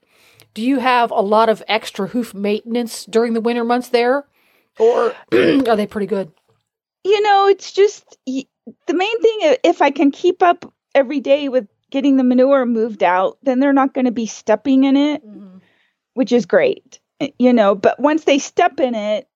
do 0.54 0.62
you 0.62 0.78
have 0.78 1.10
a 1.10 1.20
lot 1.20 1.48
of 1.48 1.62
extra 1.68 2.08
hoof 2.08 2.34
maintenance 2.34 3.04
during 3.06 3.32
the 3.32 3.40
winter 3.40 3.64
months 3.64 3.88
there? 3.88 4.26
Or 4.78 5.14
are 5.32 5.76
they 5.76 5.86
pretty 5.86 6.06
good? 6.06 6.30
You 7.04 7.20
know, 7.22 7.48
it's 7.48 7.72
just 7.72 8.18
the 8.26 8.94
main 8.94 9.22
thing 9.22 9.56
if 9.64 9.80
I 9.80 9.90
can 9.90 10.10
keep 10.10 10.42
up 10.42 10.72
every 10.94 11.20
day 11.20 11.48
with 11.48 11.66
getting 11.90 12.16
the 12.16 12.24
manure 12.24 12.66
moved 12.66 13.02
out, 13.02 13.38
then 13.42 13.60
they're 13.60 13.72
not 13.72 13.94
going 13.94 14.04
to 14.04 14.12
be 14.12 14.26
stepping 14.26 14.84
in 14.84 14.96
it, 14.96 15.26
mm-hmm. 15.26 15.58
which 16.14 16.32
is 16.32 16.44
great. 16.44 17.00
You 17.38 17.52
know, 17.52 17.74
but 17.74 17.98
once 17.98 18.24
they 18.24 18.38
step 18.38 18.78
in 18.78 18.94
it, 18.94 19.28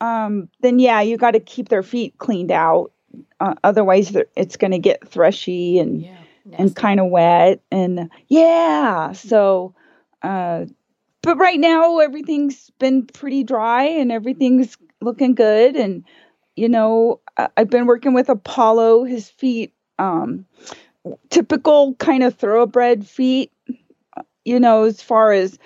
um, 0.00 0.48
then 0.60 0.78
yeah, 0.78 1.00
you 1.00 1.16
got 1.16 1.32
to 1.32 1.40
keep 1.40 1.68
their 1.68 1.82
feet 1.82 2.18
cleaned 2.18 2.50
out 2.50 2.92
uh, 3.40 3.54
otherwise 3.64 4.16
it's 4.36 4.56
going 4.56 4.70
to 4.70 4.78
get 4.78 5.08
thrushy 5.08 5.78
and 5.78 6.02
yeah, 6.02 6.16
and 6.52 6.74
kind 6.74 7.00
of 7.00 7.08
wet 7.10 7.60
and 7.70 8.10
yeah 8.28 9.12
so 9.12 9.74
uh 10.22 10.64
but 11.22 11.36
right 11.36 11.60
now 11.60 11.98
everything's 11.98 12.70
been 12.78 13.06
pretty 13.06 13.44
dry 13.44 13.84
and 13.84 14.10
everything's 14.10 14.76
looking 15.00 15.34
good 15.34 15.76
and 15.76 16.04
you 16.56 16.68
know 16.68 17.20
i've 17.56 17.70
been 17.70 17.86
working 17.86 18.14
with 18.14 18.28
apollo 18.28 19.04
his 19.04 19.28
feet 19.28 19.72
um 19.98 20.44
typical 21.30 21.94
kind 21.94 22.22
of 22.22 22.34
thoroughbred 22.34 23.06
feet 23.06 23.52
you 24.44 24.60
know 24.60 24.84
as 24.84 25.02
far 25.02 25.32
as 25.32 25.58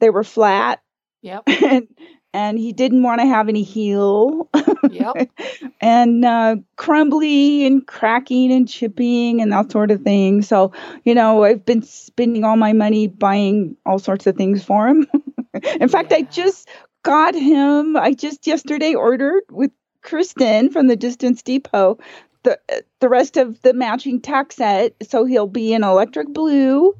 they 0.00 0.10
were 0.10 0.24
flat. 0.24 0.82
Yep. 1.22 1.44
And 1.62 1.88
and 2.32 2.58
he 2.58 2.72
didn't 2.72 3.02
want 3.02 3.20
to 3.20 3.26
have 3.26 3.48
any 3.48 3.62
heel. 3.62 4.48
Yep. 4.90 5.30
and 5.80 6.24
uh, 6.24 6.56
crumbly 6.76 7.66
and 7.66 7.86
cracking 7.86 8.52
and 8.52 8.68
chipping 8.68 9.40
and 9.40 9.52
that 9.52 9.70
sort 9.70 9.90
of 9.90 10.02
thing. 10.02 10.42
So, 10.42 10.72
you 11.04 11.14
know, 11.14 11.44
I've 11.44 11.64
been 11.64 11.82
spending 11.82 12.44
all 12.44 12.56
my 12.56 12.72
money 12.72 13.06
buying 13.06 13.76
all 13.84 13.98
sorts 13.98 14.26
of 14.26 14.36
things 14.36 14.64
for 14.64 14.88
him. 14.88 15.06
In 15.80 15.88
fact, 15.88 16.10
yeah. 16.10 16.18
I 16.18 16.22
just 16.22 16.68
got 17.02 17.34
him, 17.34 17.96
I 17.96 18.12
just 18.12 18.46
yesterday 18.46 18.94
ordered 18.94 19.42
with 19.50 19.70
Kristen 20.02 20.70
from 20.70 20.86
the 20.86 20.96
Distance 20.96 21.42
Depot 21.42 21.98
the 22.42 22.58
the 23.00 23.08
rest 23.08 23.36
of 23.36 23.60
the 23.62 23.72
matching 23.72 24.20
tack 24.20 24.52
set. 24.52 24.94
So 25.02 25.24
he'll 25.24 25.46
be 25.46 25.72
in 25.72 25.84
electric 25.84 26.28
blue, 26.28 26.94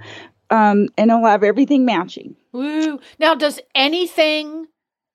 um, 0.51 0.89
and 0.97 1.11
he'll 1.11 1.25
have 1.25 1.43
everything 1.43 1.85
matching. 1.85 2.37
Woo! 2.53 3.01
Now, 3.19 3.35
does 3.35 3.61
anything 3.75 4.67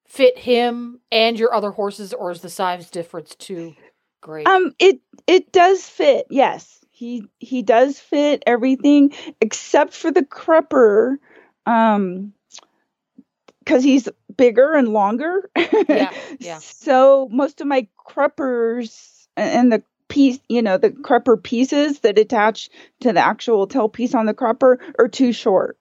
fit 0.06 0.38
him 0.38 1.00
and 1.12 1.38
your 1.38 1.54
other 1.54 1.72
horses, 1.72 2.14
or 2.14 2.32
is 2.32 2.42
the 2.42 2.50
size 2.50 2.90
difference 2.90 3.36
too 3.36 3.76
great? 4.22 4.48
Um, 4.48 4.74
it 4.80 5.00
it 5.28 5.52
does 5.52 5.88
fit. 5.88 6.28
Yes, 6.30 6.80
he 6.90 7.28
he 7.40 7.62
does 7.62 8.00
fit 8.00 8.44
everything 8.46 9.14
except 9.42 9.94
for 9.94 10.12
the 10.12 10.24
crupper. 10.24 11.18
Um, 11.66 12.34
because 13.60 13.84
he's 13.84 14.08
bigger 14.38 14.74
and 14.76 14.90
longer. 14.90 15.50
yeah, 15.90 16.12
yeah. 16.40 16.60
So 16.60 17.28
most 17.32 17.62
of 17.62 17.68
my 17.68 17.88
cruppers 17.98 19.28
and 19.36 19.72
the 19.72 19.84
piece, 20.08 20.40
you 20.48 20.62
know, 20.62 20.78
the 20.78 20.92
crupper 20.92 21.42
pieces 21.42 22.00
that 22.02 22.20
attach 22.20 22.70
to 23.02 23.12
the 23.12 23.20
actual 23.20 23.68
tail 23.68 23.90
piece 23.90 24.14
on 24.14 24.28
the 24.28 24.34
crupper 24.34 24.78
are 25.00 25.08
too 25.08 25.34
short. 25.34 25.78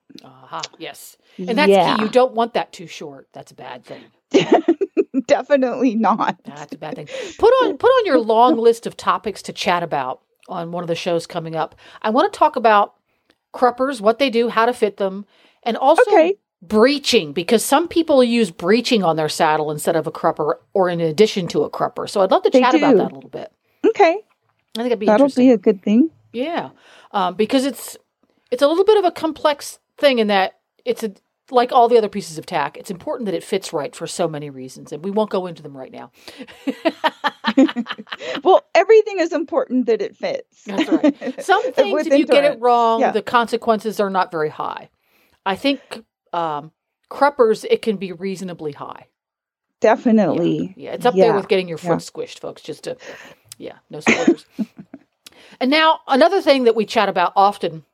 Uh-huh. 0.55 0.77
Yes. 0.79 1.17
And 1.37 1.59
that's 1.59 1.71
yeah. 1.71 1.97
key. 1.97 2.03
You 2.03 2.09
don't 2.09 2.35
want 2.35 2.55
that 2.55 2.73
too 2.73 2.87
short. 2.87 3.29
That's 3.33 3.51
a 3.51 3.55
bad 3.55 3.85
thing. 3.85 4.05
Definitely 5.27 5.97
not. 5.97 6.39
That's 6.45 6.75
a 6.75 6.79
bad 6.79 6.95
thing. 6.95 7.09
Put 7.39 7.49
on 7.49 7.77
put 7.77 7.89
on 7.89 8.07
your 8.07 8.19
long 8.19 8.57
list 8.57 8.87
of 8.87 8.97
topics 8.97 9.43
to 9.43 9.53
chat 9.53 9.83
about 9.83 10.21
on 10.49 10.71
one 10.71 10.85
of 10.85 10.89
the 10.89 10.95
shows 10.95 11.27
coming 11.27 11.57
up. 11.57 11.75
I 12.03 12.11
want 12.11 12.33
to 12.33 12.39
talk 12.39 12.55
about 12.55 12.95
cruppers, 13.53 14.01
what 14.01 14.19
they 14.19 14.31
do, 14.31 14.49
how 14.49 14.67
to 14.67 14.73
fit 14.73 14.97
them, 14.97 15.27
and 15.65 15.77
also 15.77 16.03
okay. 16.03 16.35
breeching 16.65 17.35
because 17.35 17.65
some 17.65 17.89
people 17.89 18.23
use 18.23 18.53
breeching 18.53 19.05
on 19.05 19.17
their 19.17 19.29
saddle 19.29 19.73
instead 19.73 19.97
of 19.97 20.07
a 20.07 20.13
crupper 20.13 20.55
or 20.73 20.89
in 20.89 21.01
addition 21.01 21.49
to 21.49 21.65
a 21.65 21.71
crupper. 21.71 22.09
So 22.09 22.21
I'd 22.21 22.31
love 22.31 22.45
to 22.45 22.51
they 22.51 22.61
chat 22.61 22.73
do. 22.73 22.79
about 22.79 22.97
that 22.97 23.13
a 23.13 23.15
little 23.15 23.31
bit. 23.31 23.53
Okay. 23.87 24.21
I 24.77 24.83
think 24.83 24.87
it'd 24.87 24.99
be 25.01 25.07
that'll 25.07 25.29
be 25.29 25.51
a 25.51 25.59
good 25.59 25.83
thing. 25.83 26.11
Yeah, 26.33 26.71
um, 27.13 27.35
because 27.35 27.65
it's 27.65 27.97
it's 28.51 28.63
a 28.63 28.69
little 28.69 28.85
bit 28.85 28.99
of 28.99 29.05
a 29.05 29.11
complex 29.11 29.79
thing 29.99 30.19
in 30.19 30.29
that 30.29 30.61
it's 30.85 31.03
a 31.03 31.15
like 31.51 31.73
all 31.73 31.89
the 31.89 31.99
other 31.99 32.09
pieces 32.09 32.39
of 32.39 32.47
tack, 32.47 32.77
it's 32.77 32.91
important 32.91 33.27
that 33.27 33.35
it 33.35 33.45
fits 33.45 33.73
right 33.73 33.95
for 33.95 34.07
so 34.07 34.27
many 34.27 34.49
reasons, 34.51 34.93
and 34.93 35.05
we 35.05 35.11
won't 35.11 35.31
go 35.31 35.47
into 35.47 35.63
them 35.63 35.77
right 35.77 35.93
now. 35.93 36.11
well, 38.43 38.65
everything 38.75 39.21
is 39.21 39.33
important 39.33 39.87
that 39.87 40.01
it 40.01 40.17
fits. 40.17 40.65
That's 40.65 40.89
right. 40.89 41.43
Some 41.43 41.63
things, 41.75 42.07
if 42.07 42.19
you 42.19 42.27
get 42.27 42.45
it 42.45 42.61
wrong, 42.61 43.01
yeah. 43.01 43.11
the 43.11 43.23
consequences 43.23 44.01
are 44.01 44.11
not 44.11 44.31
very 44.31 44.49
high. 44.49 44.89
I 45.45 45.57
think 45.57 46.05
um, 46.33 46.73
cruppers, 47.11 47.65
it 47.65 47.83
can 47.83 47.97
be 47.97 48.13
reasonably 48.13 48.73
high. 48.73 49.07
Definitely. 49.81 50.75
Yeah, 50.77 50.91
yeah. 50.91 50.93
it's 50.95 51.05
up 51.05 51.15
yeah. 51.15 51.25
there 51.25 51.35
with 51.35 51.49
getting 51.49 51.69
your 51.69 51.79
foot 51.79 51.99
squished, 51.99 52.41
folks. 52.41 52.63
Just 52.63 52.85
to, 52.85 52.97
yeah, 53.59 53.77
no 53.91 54.01
spoilers. 54.01 54.47
and 55.61 55.71
now 55.71 56.01
another 56.09 56.41
thing 56.41 56.65
that 56.65 56.75
we 56.75 56.87
chat 56.87 57.11
about 57.11 57.35
often 57.37 57.85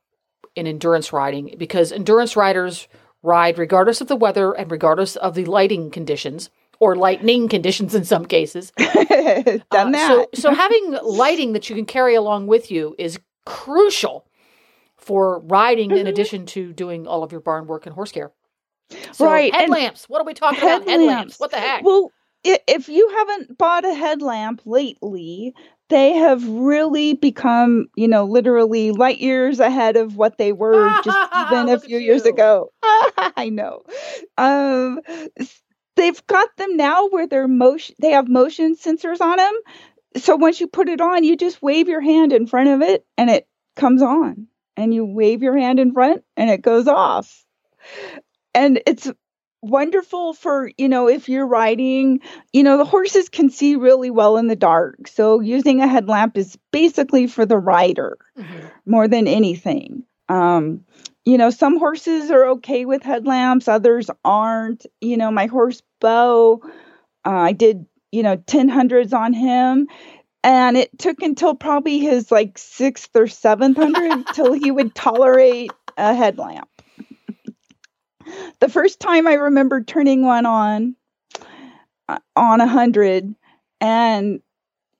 in 0.55 0.67
endurance 0.67 1.13
riding, 1.13 1.55
because 1.57 1.91
endurance 1.91 2.35
riders 2.35 2.87
ride 3.23 3.57
regardless 3.57 4.01
of 4.01 4.07
the 4.07 4.15
weather 4.15 4.53
and 4.53 4.71
regardless 4.71 5.15
of 5.15 5.35
the 5.35 5.45
lighting 5.45 5.91
conditions 5.91 6.49
or 6.79 6.95
lightning 6.95 7.47
conditions 7.47 7.93
in 7.93 8.03
some 8.03 8.25
cases. 8.25 8.71
Done 8.77 8.89
uh, 9.71 9.91
that. 9.91 10.07
So, 10.07 10.27
so 10.33 10.53
having 10.53 10.97
lighting 11.03 11.53
that 11.53 11.69
you 11.69 11.75
can 11.75 11.85
carry 11.85 12.15
along 12.15 12.47
with 12.47 12.71
you 12.71 12.95
is 12.97 13.19
crucial 13.45 14.25
for 14.97 15.39
riding 15.41 15.91
in 15.91 15.97
mm-hmm. 15.97 16.07
addition 16.07 16.45
to 16.47 16.73
doing 16.73 17.07
all 17.07 17.23
of 17.23 17.31
your 17.31 17.41
barn 17.41 17.67
work 17.67 17.85
and 17.85 17.93
horse 17.93 18.11
care. 18.11 18.31
So 19.11 19.25
right. 19.25 19.53
Headlamps. 19.53 20.09
What 20.09 20.21
are 20.21 20.25
we 20.25 20.33
talking 20.33 20.59
headlamps. 20.59 20.85
about? 20.85 20.91
Headlamps. 20.91 21.39
What 21.39 21.51
the 21.51 21.57
heck? 21.57 21.83
Well, 21.83 22.11
if 22.43 22.89
you 22.89 23.09
haven't 23.09 23.57
bought 23.57 23.85
a 23.85 23.93
headlamp 23.93 24.61
lately, 24.65 25.53
they 25.91 26.13
have 26.13 26.47
really 26.47 27.13
become, 27.13 27.87
you 27.95 28.07
know, 28.07 28.23
literally 28.23 28.91
light 28.91 29.19
years 29.19 29.59
ahead 29.59 29.97
of 29.97 30.15
what 30.15 30.37
they 30.37 30.53
were 30.53 30.89
just 31.03 31.29
even 31.51 31.67
a 31.67 31.79
few 31.79 31.99
years 31.99 32.25
ago. 32.25 32.71
I 32.83 33.49
know. 33.49 33.83
Um, 34.37 35.01
they've 35.97 36.25
got 36.27 36.47
them 36.57 36.77
now 36.77 37.09
where 37.09 37.27
they're 37.27 37.47
motion. 37.47 37.95
They 37.99 38.11
have 38.11 38.29
motion 38.29 38.77
sensors 38.77 39.19
on 39.19 39.35
them. 39.35 39.53
So 40.15 40.37
once 40.37 40.61
you 40.61 40.67
put 40.67 40.87
it 40.87 41.01
on, 41.01 41.25
you 41.25 41.35
just 41.35 41.61
wave 41.61 41.89
your 41.89 42.01
hand 42.01 42.31
in 42.31 42.47
front 42.47 42.69
of 42.69 42.81
it, 42.81 43.05
and 43.17 43.29
it 43.29 43.47
comes 43.75 44.01
on. 44.01 44.47
And 44.77 44.93
you 44.93 45.05
wave 45.05 45.43
your 45.43 45.57
hand 45.57 45.79
in 45.79 45.91
front, 45.91 46.23
and 46.37 46.49
it 46.49 46.61
goes 46.61 46.87
off. 46.87 47.45
And 48.55 48.81
it's 48.87 49.11
wonderful 49.61 50.33
for 50.33 50.71
you 50.77 50.89
know 50.89 51.07
if 51.07 51.29
you're 51.29 51.45
riding 51.45 52.19
you 52.51 52.63
know 52.63 52.77
the 52.77 52.85
horses 52.85 53.29
can 53.29 53.49
see 53.49 53.75
really 53.75 54.09
well 54.09 54.37
in 54.37 54.47
the 54.47 54.55
dark 54.55 55.07
so 55.07 55.39
using 55.39 55.81
a 55.81 55.87
headlamp 55.87 56.35
is 56.35 56.57
basically 56.71 57.27
for 57.27 57.45
the 57.45 57.57
rider 57.57 58.17
mm-hmm. 58.37 58.67
more 58.85 59.07
than 59.07 59.27
anything 59.27 60.03
um 60.29 60.83
you 61.25 61.37
know 61.37 61.51
some 61.51 61.77
horses 61.77 62.31
are 62.31 62.47
okay 62.47 62.85
with 62.85 63.03
headlamps 63.03 63.67
others 63.67 64.09
aren't 64.25 64.87
you 64.99 65.15
know 65.15 65.29
my 65.29 65.45
horse 65.45 65.83
Bo 65.99 66.61
uh, 67.25 67.29
i 67.29 67.51
did 67.51 67.85
you 68.11 68.23
know 68.23 68.37
10 68.37 68.67
hundreds 68.67 69.13
on 69.13 69.31
him 69.31 69.87
and 70.43 70.75
it 70.75 70.97
took 70.97 71.21
until 71.21 71.53
probably 71.53 71.99
his 71.99 72.31
like 72.31 72.57
sixth 72.57 73.15
or 73.15 73.27
seventh 73.27 73.77
hundred 73.77 74.25
till 74.33 74.53
he 74.53 74.71
would 74.71 74.95
tolerate 74.95 75.71
a 75.97 76.13
headlamp. 76.13 76.67
The 78.59 78.69
first 78.69 78.99
time 78.99 79.27
I 79.27 79.33
remember 79.33 79.81
turning 79.83 80.23
one 80.25 80.45
on 80.45 80.95
uh, 82.09 82.19
on 82.35 82.61
a 82.61 82.67
hundred, 82.67 83.33
and 83.79 84.41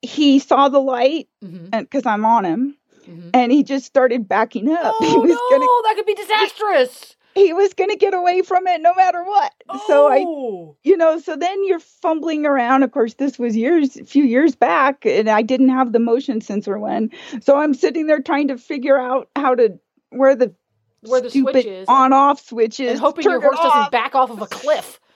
he 0.02 0.40
saw 0.40 0.70
the 0.70 0.80
light, 0.80 1.28
and 1.42 1.72
because 1.90 2.06
I'm 2.06 2.26
on 2.26 2.46
him, 2.46 2.78
hmm 3.06 3.30
and 3.34 3.52
he 3.52 3.64
just 3.64 3.86
started 3.86 4.28
backing 4.28 4.70
up. 4.72 4.96
he 5.00 5.06
Oh 5.08 5.22
was 5.22 5.32
no, 5.32 5.58
gonna 5.58 5.66
that 5.84 5.94
could 5.96 6.06
be 6.06 6.16
disastrous. 6.16 7.16
he 7.36 7.54
was 7.54 7.74
gonna 7.74 7.96
get 7.96 8.14
away 8.14 8.42
from 8.42 8.68
it 8.68 8.82
no 8.82 8.94
matter 8.94 9.24
what. 9.24 9.54
So 9.88 10.08
I 10.12 10.26
Oh. 10.28 10.76
you 10.84 10.98
know, 10.98 11.20
so 11.20 11.36
then 11.36 11.64
you're 11.66 11.80
fumbling 11.80 12.46
around. 12.46 12.82
Of 12.84 12.92
course, 12.92 13.14
this 13.14 13.38
was 13.38 13.56
years, 13.56 13.98
a 13.98 14.04
few 14.06 14.24
years 14.24 14.56
back, 14.56 15.06
and 15.06 15.30
I 15.30 15.44
didn't 15.44 15.70
have 15.70 15.92
the 15.92 16.00
motion 16.00 16.42
sensor 16.42 16.80
one. 16.80 17.12
So 17.42 17.56
I'm 17.56 17.74
sitting 17.76 18.08
there 18.08 18.20
trying 18.22 18.48
to 18.48 18.58
figure 18.58 18.98
out 19.00 19.30
how 19.36 19.54
to 19.56 19.80
where 20.10 20.36
the 20.36 20.54
Where 21.02 21.22
the 21.22 21.30
stupid 21.30 21.54
switch 21.54 21.66
is. 21.66 21.88
on-off 21.88 22.46
switches, 22.46 22.92
and 22.92 23.00
hoping 23.00 23.24
your 23.24 23.42
horse 23.42 23.58
doesn't 23.58 23.92
back 23.92 24.16
off 24.16 24.30
of 24.30 24.42
a 24.42 24.48
cliff. 24.48 25.00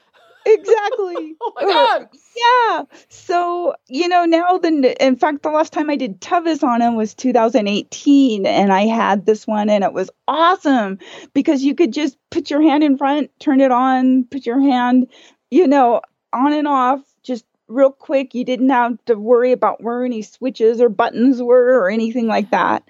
Exactly. 0.48 1.34
Oh 1.40 1.52
my 1.56 1.62
god. 1.62 2.08
yeah. 2.36 2.84
So 3.08 3.74
you 3.88 4.06
know 4.06 4.24
now 4.26 4.58
the 4.58 4.94
in 5.04 5.16
fact 5.16 5.42
the 5.42 5.50
last 5.50 5.72
time 5.72 5.90
I 5.90 5.96
did 5.96 6.20
Tevis 6.20 6.62
on 6.62 6.80
him 6.80 6.94
was 6.94 7.14
2018, 7.14 8.46
and 8.46 8.72
I 8.72 8.82
had 8.82 9.26
this 9.26 9.44
one, 9.44 9.68
and 9.68 9.82
it 9.82 9.92
was 9.92 10.08
awesome 10.28 11.00
because 11.34 11.64
you 11.64 11.74
could 11.74 11.92
just 11.92 12.16
put 12.30 12.48
your 12.48 12.62
hand 12.62 12.84
in 12.84 12.96
front, 12.96 13.30
turn 13.40 13.60
it 13.60 13.72
on, 13.72 14.22
put 14.24 14.46
your 14.46 14.60
hand, 14.60 15.08
you 15.50 15.66
know, 15.66 16.00
on 16.32 16.52
and 16.52 16.68
off, 16.68 17.00
just 17.24 17.44
real 17.66 17.90
quick. 17.90 18.32
You 18.32 18.44
didn't 18.44 18.70
have 18.70 19.04
to 19.06 19.16
worry 19.16 19.50
about 19.50 19.82
where 19.82 20.04
any 20.04 20.22
switches 20.22 20.80
or 20.80 20.88
buttons 20.88 21.42
were 21.42 21.80
or 21.80 21.90
anything 21.90 22.28
like 22.28 22.50
that. 22.50 22.84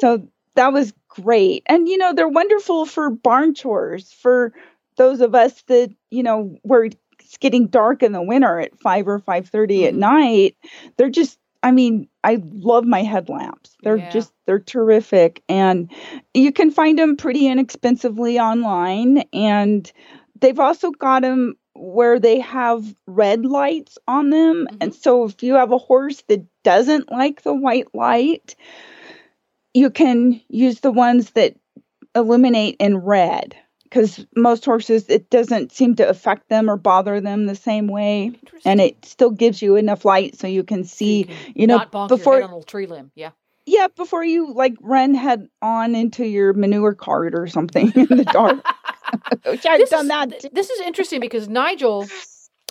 So 0.00 0.26
that 0.54 0.72
was 0.72 0.92
great. 1.08 1.62
And 1.66 1.88
you 1.88 1.98
know, 1.98 2.12
they're 2.12 2.28
wonderful 2.28 2.86
for 2.86 3.10
barn 3.10 3.54
chores 3.54 4.12
for 4.12 4.52
those 4.96 5.20
of 5.20 5.34
us 5.34 5.62
that, 5.68 5.90
you 6.10 6.22
know, 6.22 6.56
where 6.62 6.84
it's 6.84 6.96
getting 7.40 7.66
dark 7.68 8.02
in 8.02 8.12
the 8.12 8.22
winter 8.22 8.60
at 8.60 8.78
5 8.80 9.08
or 9.08 9.18
5:30 9.18 9.86
at 9.86 9.94
Mhm. 9.94 9.96
night. 9.96 10.56
They're 10.96 11.10
just 11.10 11.38
I 11.62 11.70
mean, 11.70 12.08
I 12.24 12.42
love 12.52 12.84
my 12.84 13.02
headlamps. 13.02 13.76
They're 13.82 13.98
Yeah. 13.98 14.08
just 14.10 14.32
they're 14.46 14.58
terrific 14.60 15.42
and 15.48 15.90
you 16.34 16.52
can 16.52 16.70
find 16.70 16.98
them 16.98 17.16
pretty 17.16 17.46
inexpensively 17.46 18.38
online 18.38 19.24
and 19.32 19.90
they've 20.40 20.58
also 20.58 20.90
got 20.90 21.22
them 21.22 21.54
where 21.74 22.18
they 22.18 22.38
have 22.40 22.84
red 23.06 23.46
lights 23.46 23.96
on 24.08 24.30
them 24.30 24.68
Mhm. 24.68 24.78
and 24.80 24.94
so 24.94 25.24
if 25.24 25.42
you 25.42 25.54
have 25.54 25.72
a 25.72 25.78
horse 25.78 26.22
that 26.28 26.44
doesn't 26.64 27.10
like 27.10 27.42
the 27.42 27.54
white 27.54 27.88
light 27.94 28.54
you 29.74 29.90
can 29.90 30.40
use 30.48 30.80
the 30.80 30.90
ones 30.90 31.30
that 31.30 31.56
illuminate 32.14 32.76
in 32.78 32.98
red 32.98 33.56
because 33.84 34.24
most 34.36 34.64
horses 34.64 35.08
it 35.08 35.30
doesn't 35.30 35.72
seem 35.72 35.94
to 35.96 36.08
affect 36.08 36.48
them 36.48 36.70
or 36.70 36.76
bother 36.76 37.20
them 37.20 37.46
the 37.46 37.54
same 37.54 37.86
way 37.86 38.32
and 38.64 38.80
it 38.80 39.04
still 39.04 39.30
gives 39.30 39.62
you 39.62 39.76
enough 39.76 40.04
light 40.04 40.38
so 40.38 40.46
you 40.46 40.62
can 40.62 40.84
see 40.84 41.28
you 41.54 41.66
know, 41.66 41.78
not 41.78 41.92
bonk 41.92 42.08
before- 42.08 42.42
on 42.42 42.52
a 42.52 42.62
tree 42.64 42.86
limb. 42.86 43.10
Yeah. 43.14 43.30
yeah 43.64 43.88
before 43.96 44.24
you 44.24 44.52
like 44.52 44.74
run 44.80 45.14
head 45.14 45.48
on 45.62 45.94
into 45.94 46.26
your 46.26 46.52
manure 46.52 46.94
cart 46.94 47.34
or 47.34 47.46
something 47.46 47.90
in 47.94 48.06
the 48.16 48.28
dark 48.30 48.62
which 49.46 49.64
i've 49.66 49.80
this 49.80 49.90
done 49.90 50.04
is, 50.04 50.08
that 50.08 50.40
too. 50.40 50.48
This 50.52 50.68
is 50.68 50.80
interesting 50.80 51.20
because 51.20 51.48
Nigel, 51.48 52.06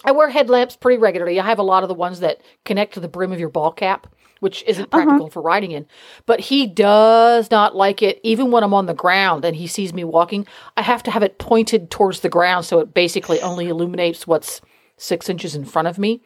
I 0.05 0.11
wear 0.11 0.29
headlamps 0.29 0.75
pretty 0.75 0.99
regularly. 0.99 1.39
I 1.39 1.45
have 1.45 1.59
a 1.59 1.63
lot 1.63 1.83
of 1.83 1.89
the 1.89 1.95
ones 1.95 2.19
that 2.19 2.41
connect 2.65 2.93
to 2.95 2.99
the 2.99 3.07
brim 3.07 3.31
of 3.31 3.39
your 3.39 3.49
ball 3.49 3.71
cap, 3.71 4.07
which 4.41 4.63
isn't 4.67 4.91
Uh-huh. 4.91 5.05
practical 5.05 5.29
for 5.29 5.41
riding 5.41 5.71
in. 5.71 5.85
But 6.25 6.41
he 6.41 6.67
does 6.67 7.49
not 7.49 7.75
like 7.75 8.01
it, 8.03 8.19
even 8.23 8.51
when 8.51 8.63
I'm 8.63 8.73
on 8.73 8.87
the 8.87 8.93
ground 8.93 9.45
and 9.45 9.55
he 9.55 9.67
sees 9.67 9.93
me 9.93 10.03
walking. 10.03 10.45
I 10.75 10.81
have 10.81 11.03
to 11.03 11.11
have 11.11 11.23
it 11.23 11.39
pointed 11.39 11.89
towards 11.89 12.19
the 12.19 12.29
ground 12.29 12.65
so 12.65 12.79
it 12.79 12.93
basically 12.93 13.39
only 13.41 13.69
illuminates 13.69 14.27
what's 14.27 14.59
six 14.97 15.29
inches 15.29 15.55
in 15.55 15.65
front 15.65 15.87
of 15.87 15.97
me. 15.97 16.21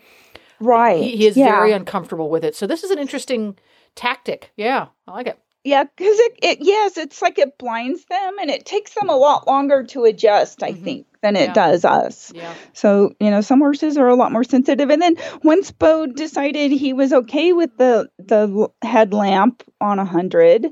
right 0.60 0.98
He, 1.04 1.18
he 1.18 1.28
is 1.28 1.36
yeah. 1.38 1.52
very 1.52 1.72
uncomfortable 1.74 2.30
with 2.30 2.44
it. 2.44 2.56
So 2.56 2.68
this 2.68 2.84
is 2.84 2.92
an 2.92 3.00
interesting 3.00 3.58
tactic. 3.96 4.52
Yeah, 4.58 4.88
I 5.08 5.12
like 5.12 5.28
it. 5.28 5.40
Yeah, 5.64 5.84
because 5.84 6.20
it, 6.20 6.40
it 6.44 6.58
yes, 6.62 6.96
it's 6.98 7.22
like 7.22 7.40
it 7.40 7.58
blinds 7.58 8.06
them 8.06 8.36
and 8.40 8.50
it 8.52 8.66
takes 8.66 8.94
them 8.94 9.10
a 9.10 9.16
lot 9.16 9.48
longer 9.48 9.84
to 9.86 10.06
adjust, 10.06 10.62
I 10.64 10.72
Mhm. 10.74 10.84
think, 10.84 11.08
than 11.26 11.36
it 11.36 11.48
Yeah. 11.48 11.54
does 11.54 11.84
us. 11.86 12.32
Yeah. 12.36 12.54
So, 12.74 13.12
you 13.20 13.32
know, 13.32 13.42
some 13.42 13.60
horses 13.60 13.98
are 13.98 14.08
a 14.08 14.16
lot 14.16 14.32
more 14.32 14.44
sensitive. 14.44 14.90
And 14.92 15.02
then 15.02 15.16
once 15.44 15.72
Bo 15.72 16.06
decided 16.06 16.72
he 16.72 16.94
was 16.94 17.12
okay 17.12 17.52
with 17.52 17.76
the 17.78 18.10
the 18.20 18.70
headlamp 18.84 19.64
on 19.82 19.98
a 19.98 20.06
hundred, 20.06 20.68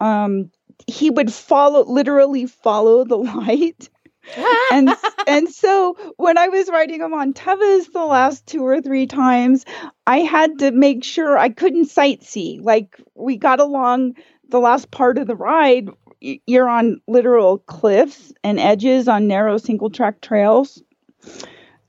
um, 0.00 0.50
he 0.86 1.10
would 1.10 1.32
follow 1.32 1.84
literally 1.84 2.46
follow 2.46 3.04
the 3.04 3.18
light. 3.18 3.90
and 4.72 4.90
and 5.26 5.48
so 5.50 5.96
when 6.16 6.38
I 6.38 6.48
was 6.48 6.68
riding 6.68 7.00
him 7.00 7.12
on 7.12 7.32
Tevis 7.32 7.92
the 7.92 8.04
last 8.04 8.46
two 8.46 8.62
or 8.64 8.80
three 8.80 9.06
times, 9.06 9.64
I 10.06 10.18
had 10.18 10.60
to 10.60 10.70
make 10.70 11.04
sure 11.04 11.36
I 11.36 11.48
couldn't 11.50 11.86
sightsee. 11.86 12.62
Like 12.62 12.96
we 13.14 13.36
got 13.36 13.60
along 13.60 14.14
the 14.48 14.60
last 14.60 14.90
part 14.90 15.18
of 15.18 15.26
the 15.26 15.36
ride, 15.36 15.88
you're 16.20 16.68
on 16.68 17.00
literal 17.08 17.58
cliffs 17.58 18.32
and 18.44 18.60
edges 18.60 19.08
on 19.08 19.26
narrow 19.26 19.58
single 19.58 19.90
track 19.90 20.20
trails, 20.20 20.82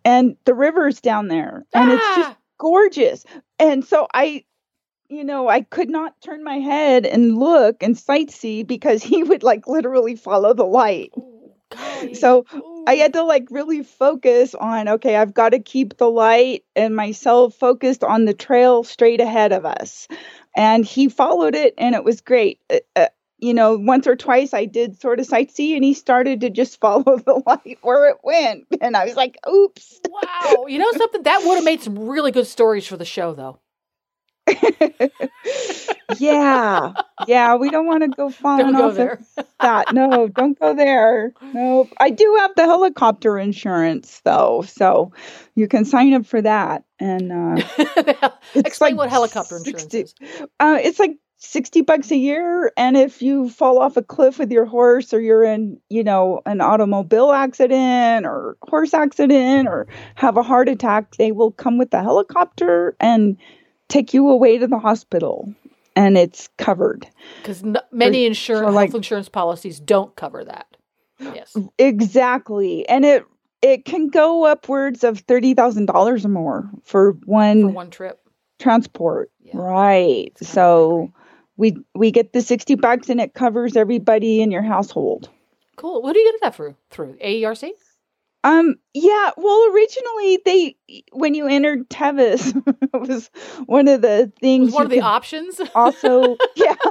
and 0.04 0.36
the 0.46 0.54
river's 0.54 1.02
down 1.02 1.28
there, 1.28 1.66
and 1.74 1.92
it's 1.92 2.16
just 2.16 2.32
Ah! 2.32 2.38
gorgeous. 2.58 3.26
And 3.60 3.86
so 3.86 4.08
I. 4.14 4.46
You 5.10 5.26
know, 5.26 5.50
I 5.50 5.60
could 5.62 5.90
not 5.90 6.22
turn 6.22 6.42
my 6.42 6.60
head 6.60 7.06
and 7.06 7.38
look 7.38 7.84
and 7.84 7.96
sightsee 7.98 8.66
because 8.66 9.04
he 9.12 9.24
would 9.24 9.44
like 9.44 9.68
literally 9.68 10.16
follow 10.16 10.54
the 10.54 10.64
light. 10.66 11.12
Ooh. 11.18 11.52
So 12.14 12.46
I 12.88 12.96
had 12.96 13.14
to 13.14 13.24
like 13.24 13.48
really 13.52 13.84
focus 13.84 14.56
on 14.56 14.88
okay, 14.88 15.16
I've 15.18 15.34
got 15.34 15.50
to 15.50 15.60
keep 15.60 15.98
the 15.98 16.10
light 16.10 16.64
and 16.76 16.96
myself 16.96 17.56
focused 17.56 18.04
on 18.04 18.26
the 18.26 18.34
trail 18.34 18.84
straight 18.84 19.22
ahead 19.22 19.52
of 19.52 19.66
us. 19.66 20.08
And 20.56 20.86
he 20.86 21.10
followed 21.10 21.56
it 21.56 21.74
and 21.78 21.96
it 21.96 22.04
was 22.04 22.22
great. 22.22 22.60
Uh, 22.70 22.78
uh, 22.96 23.08
you 23.42 23.54
know, 23.54 23.76
once 23.78 24.08
or 24.08 24.16
twice 24.16 24.54
I 24.54 24.66
did 24.66 25.02
sort 25.02 25.20
of 25.20 25.28
sightsee 25.28 25.76
and 25.76 25.84
he 25.84 25.94
started 25.94 26.42
to 26.42 26.50
just 26.50 26.80
follow 26.80 27.18
the 27.18 27.42
light 27.46 27.80
where 27.82 28.10
it 28.10 28.18
went. 28.24 28.66
And 28.80 28.96
I 28.96 29.06
was 29.06 29.16
like, 29.16 29.38
oops. 29.52 30.00
Wow. 30.10 30.66
You 30.68 30.78
know 30.80 30.92
something? 30.94 31.24
That 31.24 31.42
would 31.44 31.56
have 31.56 31.66
made 31.66 31.82
some 31.82 31.98
really 31.98 32.32
good 32.32 32.48
stories 32.48 32.88
for 32.88 32.98
the 32.98 33.06
show, 33.06 33.34
though. 33.34 33.60
yeah. 36.20 36.94
Yeah. 37.28 37.56
We 37.56 37.70
don't 37.70 37.86
want 37.86 38.04
to 38.04 38.10
go 38.10 38.30
falling 38.30 38.68
Don't 38.68 38.76
go 38.76 38.90
off 38.90 38.96
there. 38.96 39.20
of 39.38 39.46
that. 39.60 39.94
No, 39.94 40.28
don't 40.28 40.60
go 40.60 40.76
there. 40.76 41.34
Nope. 41.54 41.90
I 42.00 42.10
do 42.10 42.38
have 42.40 42.52
the 42.56 42.64
helicopter 42.66 43.38
insurance 43.38 44.22
though. 44.24 44.64
So 44.68 45.14
you 45.56 45.68
can 45.68 45.86
sign 45.86 46.14
up 46.14 46.26
for 46.26 46.42
that. 46.42 46.84
And 47.00 47.32
uh 47.32 47.62
Explain 48.56 48.94
like 48.94 48.98
what 48.98 49.10
helicopter 49.10 49.58
insurance 49.58 49.84
60 49.84 50.00
is. 50.00 50.16
Uh, 50.60 50.80
it's 50.82 51.00
like 51.00 51.18
60 51.44 51.82
bucks 51.82 52.12
a 52.12 52.16
year. 52.16 52.72
And 52.78 52.96
if 52.96 53.22
you 53.22 53.50
fall 53.50 53.80
off 53.80 53.98
a 53.98 54.04
cliff 54.04 54.38
with 54.38 54.52
your 54.52 54.66
horse 54.66 55.12
or 55.12 55.20
you're 55.20 55.44
in, 55.44 55.80
you 55.90 56.04
know, 56.04 56.42
an 56.46 56.62
automobile 56.62 57.32
accident 57.32 58.26
or 58.28 58.58
horse 58.62 58.94
accident 58.94 59.68
or 59.68 59.88
have 60.16 60.38
a 60.38 60.44
heart 60.44 60.70
attack, 60.70 61.16
they 61.18 61.32
will 61.32 61.52
come 61.52 61.80
with 61.80 61.90
the 61.90 62.02
helicopter 62.02 62.96
and 63.00 63.38
take 63.90 64.14
you 64.14 64.30
away 64.30 64.60
to 64.60 64.68
the 64.68 64.78
hospital. 64.78 65.52
And 65.96 66.16
it's 66.16 66.48
covered. 66.58 67.08
Because 67.42 67.64
n- 67.64 67.78
many 67.92 68.26
insurance, 68.26 68.74
like- 68.76 68.90
health 68.92 68.96
insurance 68.98 69.28
policies 69.30 69.80
don't 69.80 70.16
cover 70.16 70.46
that. 70.46 70.68
Yes. 71.20 71.56
Exactly. 71.78 72.88
And 72.88 73.04
it 73.04 73.26
it 73.62 73.86
can 73.86 74.08
go 74.08 74.46
upwards 74.46 75.04
of 75.04 75.24
$30,000 75.28 76.26
or 76.26 76.28
more 76.30 76.68
for 76.84 77.12
one 77.26 77.62
For 77.62 77.68
one 77.70 77.90
trip. 77.92 78.20
transport. 78.58 79.30
Yeah. 79.44 79.58
Right. 79.58 80.32
So 80.42 81.12
we 81.58 81.78
we 81.94 82.12
get 82.12 82.34
the 82.34 82.42
60 82.42 82.76
bucks 82.76 83.10
and 83.10 83.20
it 83.22 83.34
covers 83.34 83.76
everybody 83.76 84.42
in 84.42 84.52
your 84.52 84.62
household. 84.64 85.30
Cool. 85.76 86.02
What 86.02 86.14
do 86.14 86.20
you 86.20 86.32
get 86.32 86.42
that 86.42 86.56
through? 86.56 86.76
Through 86.90 87.18
AERC? 87.24 87.72
Um 88.44 88.76
yeah, 88.94 89.32
well 89.38 89.72
originally 89.72 90.40
they 90.46 90.76
when 91.12 91.36
you 91.36 91.48
entered 91.48 91.90
Tevis 91.90 92.48
it 92.68 92.90
was 92.94 93.30
one 93.66 93.88
of 93.88 94.02
the 94.02 94.22
It 94.22 94.34
things 94.40 94.66
was 94.68 94.74
one 94.74 94.86
of 94.86 94.92
the 94.92 95.02
options. 95.02 95.62
also 95.76 96.38
yeah 96.56 96.76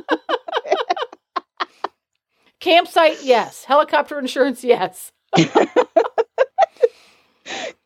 Campsite, 2.60 3.22
yes. 3.24 3.64
Helicopter 3.64 4.18
insurance, 4.18 4.62
yes. 4.62 5.12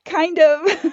kind 0.04 0.38
of 0.38 0.92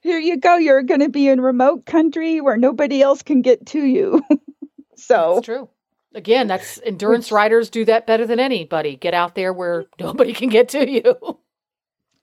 Here 0.00 0.18
you 0.18 0.38
go. 0.38 0.56
You're 0.56 0.82
going 0.82 1.00
to 1.00 1.08
be 1.08 1.28
in 1.28 1.40
remote 1.40 1.86
country 1.86 2.40
where 2.40 2.56
nobody 2.56 3.02
else 3.02 3.22
can 3.22 3.42
get 3.42 3.66
to 3.66 3.84
you. 3.84 4.22
so 4.96 5.34
That's 5.34 5.46
true. 5.46 5.68
Again, 6.14 6.46
that's 6.46 6.80
endurance 6.82 7.30
riders 7.30 7.68
do 7.68 7.84
that 7.84 8.06
better 8.06 8.26
than 8.26 8.40
anybody. 8.40 8.96
Get 8.96 9.12
out 9.12 9.34
there 9.34 9.52
where 9.52 9.84
nobody 10.00 10.32
can 10.32 10.48
get 10.48 10.70
to 10.70 10.88
you. 10.88 11.16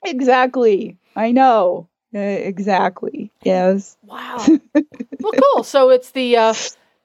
Exactly. 0.03 0.97
I 1.15 1.31
know. 1.31 1.89
Uh, 2.15 2.19
exactly. 2.19 3.31
Yes. 3.43 3.97
Wow. 4.03 4.45
well, 5.19 5.33
cool. 5.53 5.63
So 5.63 5.89
it's 5.89 6.11
the 6.11 6.37
uh, 6.37 6.53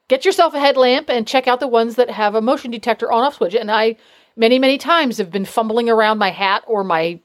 get 0.09 0.25
yourself 0.25 0.55
a 0.55 0.61
headlamp 0.61 1.09
and 1.09 1.27
check 1.27 1.47
out 1.47 1.61
the 1.61 1.69
ones 1.69 1.97
that 1.97 2.11
have 2.11 2.35
a 2.35 2.43
motion 2.43 2.71
detector 2.71 3.11
on 3.11 3.25
off 3.25 3.37
switch. 3.37 3.55
And 3.55 3.71
I 3.71 3.97
many 4.37 4.59
many 4.59 4.79
times 4.79 5.19
have 5.19 5.31
been 5.31 5.45
fumbling 5.45 5.89
around 5.89 6.19
my 6.19 6.31
hat 6.31 6.63
or 6.67 6.85
my 6.85 7.21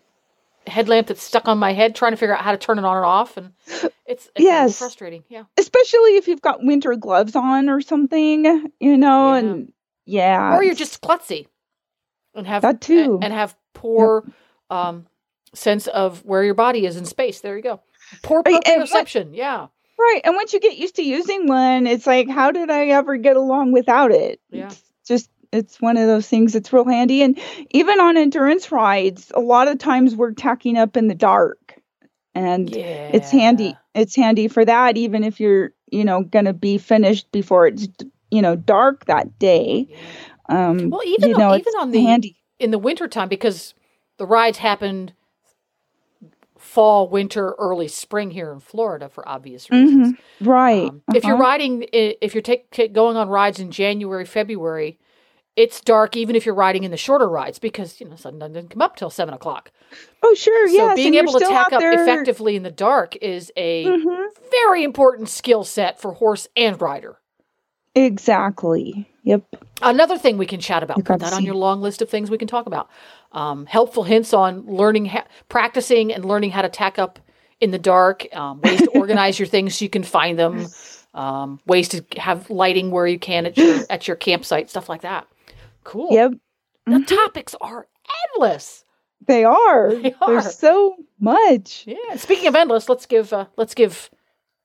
headlamp 0.68 1.08
that's 1.08 1.22
stuck 1.24 1.48
on 1.48 1.58
my 1.58 1.74
head 1.74 1.96
trying 1.96 2.12
to 2.12 2.18
figure 2.18 2.36
out 2.36 2.42
how 2.44 2.52
to 2.52 2.58
turn 2.58 2.80
it 2.80 2.86
on 2.86 2.98
and 2.98 3.06
off 3.06 3.38
and 3.38 3.52
it's, 4.06 4.26
it's 4.28 4.32
Yes. 4.38 4.80
frustrating 4.80 5.24
yeah 5.30 5.44
Especially 5.58 6.18
if 6.18 6.28
you've 6.28 6.42
got 6.42 6.64
winter 6.64 6.96
gloves 6.96 7.36
on 7.36 7.70
or 7.70 7.82
something, 7.82 8.46
you 8.80 8.98
know, 8.98 9.34
Yeah. 9.34 9.38
and 9.40 9.74
yeah. 10.06 10.56
or 10.56 10.64
you're 10.64 10.76
just 10.76 11.02
klutzy 11.02 11.48
and 12.36 12.48
have 12.48 12.62
That 12.62 12.82
too. 12.82 13.16
and, 13.16 13.26
and 13.26 13.34
have 13.34 13.56
poor 13.74 14.26
um, 14.70 15.06
sense 15.54 15.88
of 15.88 16.24
where 16.26 16.44
your 16.44 16.54
body 16.56 16.86
is 16.86 16.98
in 16.98 17.06
space 17.06 17.42
there 17.42 17.56
you 17.58 17.64
go 17.64 17.82
poor 18.22 18.42
and 18.46 18.54
what- 18.54 18.66
proprioception 18.66 19.30
yeah 19.36 19.68
Right. 20.00 20.22
And 20.24 20.36
once 20.36 20.52
you 20.54 20.60
get 20.60 20.76
used 20.76 20.96
to 20.96 21.04
using 21.04 21.48
one, 21.48 21.86
it's 21.86 22.08
like, 22.08 22.28
how 22.28 22.52
did 22.52 22.70
I 22.72 22.88
ever 22.88 23.16
get 23.16 23.38
along 23.38 23.72
without 23.74 24.12
it? 24.12 24.42
Yeah. 24.50 24.66
It's 24.66 24.82
just, 25.08 25.30
it's 25.54 25.80
one 25.80 25.98
of 25.98 26.08
those 26.08 26.28
things 26.28 26.54
that's 26.54 26.74
real 26.74 26.86
handy. 26.86 27.22
And 27.22 27.40
even 27.70 28.00
on 28.00 28.18
endurance 28.18 28.72
rides, 28.72 29.32
a 29.36 29.40
lot 29.40 29.68
of 29.68 29.78
times 29.78 30.16
we're 30.16 30.34
tacking 30.34 30.78
up 30.78 30.98
in 30.98 31.08
the 31.08 31.16
dark. 31.16 31.76
And 32.36 32.76
yeah 32.76 33.12
it's 33.14 33.30
handy. 33.30 33.78
It's 33.94 34.16
handy 34.16 34.48
for 34.48 34.66
that, 34.66 34.98
even 34.98 35.24
if 35.24 35.40
you're, 35.40 35.72
you 35.92 36.04
know, 36.04 36.24
going 36.24 36.46
to 36.46 36.54
be 36.54 36.80
finished 36.80 37.32
before 37.32 37.68
it's, 37.68 37.88
you 38.32 38.42
know, 38.42 38.56
dark 38.56 39.06
that 39.06 39.38
day. 39.38 39.88
Um, 40.50 40.90
well 40.90 41.04
even 41.06 41.30
you 41.30 41.36
on, 41.36 41.60
even 41.60 41.74
on 41.80 41.92
the 41.92 42.02
handy. 42.02 42.36
in 42.60 42.72
the 42.72 42.80
wintertime 42.80 43.30
because 43.30 43.76
the 44.18 44.26
rides 44.26 44.58
happened 44.58 45.14
fall, 46.58 47.08
winter, 47.08 47.54
early 47.60 47.88
spring 47.88 48.32
here 48.32 48.52
in 48.52 48.60
Florida 48.60 49.10
for 49.10 49.28
obvious 49.30 49.70
reasons. 49.70 50.18
Right. 50.42 50.90
Um, 50.90 51.04
If 51.14 51.24
you're 51.24 51.36
uh-huh. 51.36 51.44
riding, 51.44 51.86
if 51.92 52.34
you're 52.34 52.42
take- 52.42 52.94
going 52.94 53.16
on 53.16 53.30
rides 53.30 53.60
in 53.60 53.70
January, 53.70 54.26
February, 54.26 54.98
it's 55.56 55.82
dark 55.82 56.16
even 56.18 56.36
if 56.36 56.46
you're 56.46 56.56
riding 56.56 56.84
in 56.84 56.92
the 56.92 56.98
shorter 56.98 57.28
rides 57.30 57.60
because 57.60 58.00
you 58.02 58.08
know 58.10 58.16
sun 58.16 58.40
doesn't 58.40 58.70
come 58.70 58.82
up 58.82 58.96
till 58.96 59.10
seven 59.10 59.34
o'clock. 59.34 59.72
oh, 60.24 60.34
sure. 60.34 60.68
Yeah. 60.68 60.78
So 60.78 60.86
yes. 60.88 60.96
being 60.96 61.14
able 61.16 61.34
to 61.34 61.40
tack 61.46 61.72
up 61.74 61.80
there- 61.80 61.94
effectively 62.02 62.56
in 62.56 62.64
the 62.64 62.72
dark 62.72 63.16
is 63.18 63.52
a 63.56 63.86
Mhm. 63.86 64.28
very 64.52 64.84
important 64.84 65.30
skill 65.30 65.64
set 65.64 66.00
for 66.00 66.14
horse 66.14 66.48
and 66.58 66.82
rider. 66.82 67.20
Exactly. 67.96 69.08
Yep. 69.24 69.44
Another 69.82 70.18
thing 70.18 70.38
we 70.38 70.46
can 70.46 70.60
chat 70.60 70.84
about. 70.84 71.04
Put 71.06 71.20
that 71.20 71.34
on 71.34 71.44
your 71.46 71.56
long 71.56 71.82
list 71.82 72.02
of 72.02 72.10
things 72.10 72.30
we 72.30 72.38
can 72.38 72.48
talk 72.48 72.66
about. 72.66 72.90
Um, 73.32 73.66
helpful 73.66 74.04
hints 74.04 74.34
on 74.34 74.66
learning, 74.66 75.06
ha- 75.06 75.26
practicing, 75.50 76.12
and 76.12 76.26
learning 76.26 76.52
how 76.52 76.62
to 76.64 76.70
tack 76.70 77.00
up 77.00 77.20
in 77.62 77.72
the 77.72 77.80
dark. 77.80 78.28
Um, 78.36 78.60
ways 78.62 78.82
to 78.82 78.90
organize 78.92 79.40
your 79.40 79.48
things 79.48 79.76
so 79.78 79.86
you 79.86 79.90
can 79.90 80.04
find 80.04 80.38
them. 80.38 80.66
Um, 81.16 81.60
ways 81.68 81.90
to 81.90 82.04
have 82.18 82.50
lighting 82.50 82.90
where 82.90 83.06
you 83.06 83.20
can 83.20 83.46
at 83.46 83.56
your 83.56 83.82
at 83.88 84.08
your 84.08 84.18
campsite. 84.18 84.72
Stuff 84.72 84.90
like 84.90 85.02
that. 85.02 85.28
Cool. 85.84 86.10
Yep. 86.12 86.32
The 86.86 86.92
Mhm. 86.92 87.08
topics 87.08 87.56
are 87.62 87.88
endless. 88.36 88.84
They 89.26 89.44
are. 89.46 89.94
They 89.96 90.14
are. 90.22 90.28
There's 90.42 90.56
so 90.58 90.96
much. 91.20 91.86
Yeah. 91.88 92.16
Speaking 92.18 92.48
of 92.48 92.56
endless, 92.56 92.90
let's 92.90 93.06
give 93.06 93.32
uh, 93.32 93.46
let's 93.56 93.74
give 93.74 94.10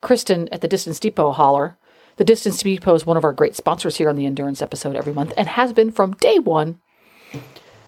Kristen 0.01 0.49
at 0.51 0.61
the 0.61 0.69
Distance 0.69 0.99
Depot 0.99 1.29
a 1.29 1.33
holler. 1.33 1.77
The 2.17 2.25
Distance 2.25 2.61
Depot 2.63 2.95
is 2.95 3.07
one 3.07 3.17
of 3.17 3.25
our 3.25 3.33
great 3.33 3.55
sponsors 3.55 3.97
here 3.99 4.09
on 4.09 4.17
the 4.17 4.27
Endurance 4.27 4.61
episode 4.61 4.97
every 4.97 5.13
month, 5.13 5.33
and 5.37 5.47
has 5.47 5.73
been 5.73 5.93
from 5.93 6.15
day 6.15 6.39
one. 6.41 6.81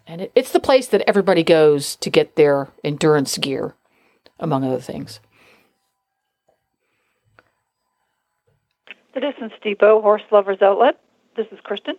And 0.06 0.20
it, 0.22 0.32
it's 0.36 0.52
the 0.52 0.60
place 0.60 0.86
that 0.88 1.02
everybody 1.08 1.42
goes 1.42 1.96
to 1.96 2.10
get 2.10 2.36
their 2.36 2.68
endurance 2.84 3.36
gear, 3.38 3.74
among 4.38 4.62
other 4.64 4.80
things. 4.80 5.18
The 9.14 9.20
Distance 9.20 9.52
Depot 9.62 10.00
Horse 10.00 10.22
Lovers 10.30 10.62
Outlet. 10.62 11.00
This 11.36 11.46
is 11.50 11.58
Kristen. 11.64 11.96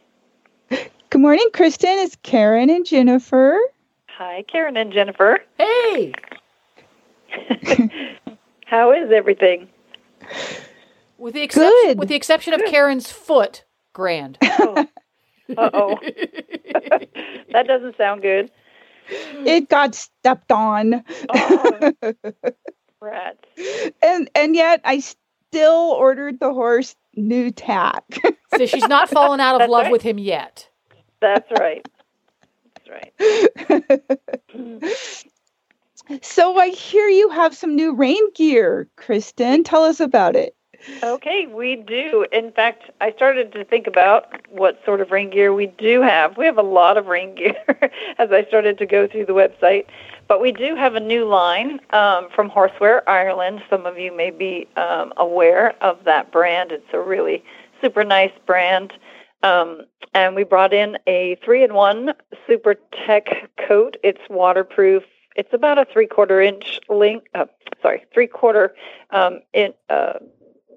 Good 1.11 1.19
morning, 1.19 1.49
Kristen. 1.53 1.89
It's 1.99 2.15
Karen 2.23 2.69
and 2.69 2.85
Jennifer. 2.85 3.59
Hi, 4.07 4.43
Karen 4.47 4.77
and 4.77 4.93
Jennifer. 4.93 5.39
Hey, 5.57 6.13
How 8.65 8.93
is 8.93 9.11
everything? 9.11 9.67
with 11.17 11.33
the 11.33 11.41
exception 11.41 11.71
Good. 11.83 11.99
with 11.99 12.07
the 12.07 12.15
exception 12.15 12.53
of 12.53 12.61
Karen's 12.65 13.11
foot, 13.11 13.65
grand. 13.93 14.37
Oh, 15.57 15.57
uh 15.57 15.69
oh. 15.73 15.99
that 17.51 17.67
doesn't 17.67 17.97
sound 17.97 18.21
good. 18.21 18.49
It 19.09 19.67
got 19.67 19.95
stepped 19.95 20.49
on. 20.49 21.03
Oh, 21.27 21.91
rats. 23.01 23.43
and 24.01 24.29
and 24.33 24.55
yet 24.55 24.79
I 24.85 24.99
still 24.99 25.93
ordered 25.97 26.39
the 26.39 26.53
horse 26.53 26.95
new 27.17 27.51
tack. 27.51 28.05
so 28.57 28.65
she's 28.65 28.87
not 28.87 29.09
fallen 29.09 29.41
out 29.41 29.55
of 29.55 29.59
That's 29.59 29.71
love 29.71 29.83
right. 29.83 29.91
with 29.91 30.03
him 30.03 30.17
yet. 30.17 30.69
That's 31.21 31.49
right. 31.51 31.87
That's 32.75 32.89
right. 34.53 34.83
so 36.21 36.57
I 36.57 36.69
hear 36.69 37.07
you 37.07 37.29
have 37.29 37.55
some 37.55 37.75
new 37.75 37.93
rain 37.93 38.33
gear, 38.33 38.89
Kristen. 38.97 39.63
Tell 39.63 39.83
us 39.83 39.99
about 39.99 40.35
it. 40.35 40.55
Okay, 41.03 41.45
we 41.45 41.75
do. 41.75 42.25
In 42.31 42.51
fact, 42.51 42.89
I 43.01 43.11
started 43.11 43.51
to 43.53 43.63
think 43.63 43.85
about 43.85 44.35
what 44.49 44.79
sort 44.83 44.99
of 44.99 45.11
rain 45.11 45.29
gear 45.29 45.53
we 45.53 45.67
do 45.67 46.01
have. 46.01 46.37
We 46.37 46.45
have 46.45 46.57
a 46.57 46.63
lot 46.63 46.97
of 46.97 47.05
rain 47.05 47.35
gear 47.35 47.55
as 48.17 48.31
I 48.31 48.43
started 48.45 48.79
to 48.79 48.87
go 48.87 49.07
through 49.07 49.27
the 49.27 49.33
website. 49.33 49.85
But 50.27 50.41
we 50.41 50.51
do 50.51 50.75
have 50.75 50.95
a 50.95 50.99
new 50.99 51.25
line 51.25 51.79
um, 51.91 52.29
from 52.33 52.49
Horseware 52.49 53.03
Ireland. 53.05 53.61
Some 53.69 53.85
of 53.85 53.99
you 53.99 54.15
may 54.15 54.31
be 54.31 54.67
um, 54.75 55.13
aware 55.17 55.75
of 55.83 56.03
that 56.05 56.31
brand. 56.31 56.71
It's 56.71 56.93
a 56.93 56.99
really 56.99 57.43
super 57.81 58.03
nice 58.03 58.31
brand. 58.45 58.93
Um, 59.43 59.81
and 60.13 60.35
we 60.35 60.43
brought 60.43 60.73
in 60.73 60.97
a 61.07 61.37
three 61.43 61.63
in 61.63 61.73
one 61.73 62.13
super 62.47 62.75
tech 63.05 63.27
coat. 63.67 63.97
It's 64.03 64.21
waterproof. 64.29 65.03
It's 65.35 65.53
about 65.53 65.77
a 65.77 65.85
three 65.85 66.07
quarter 66.07 66.41
inch 66.41 66.79
length. 66.89 67.27
Uh, 67.33 67.45
sorry, 67.81 68.05
three 68.13 68.27
quarter 68.27 68.75
um, 69.11 69.39
in, 69.53 69.73
uh, 69.89 70.13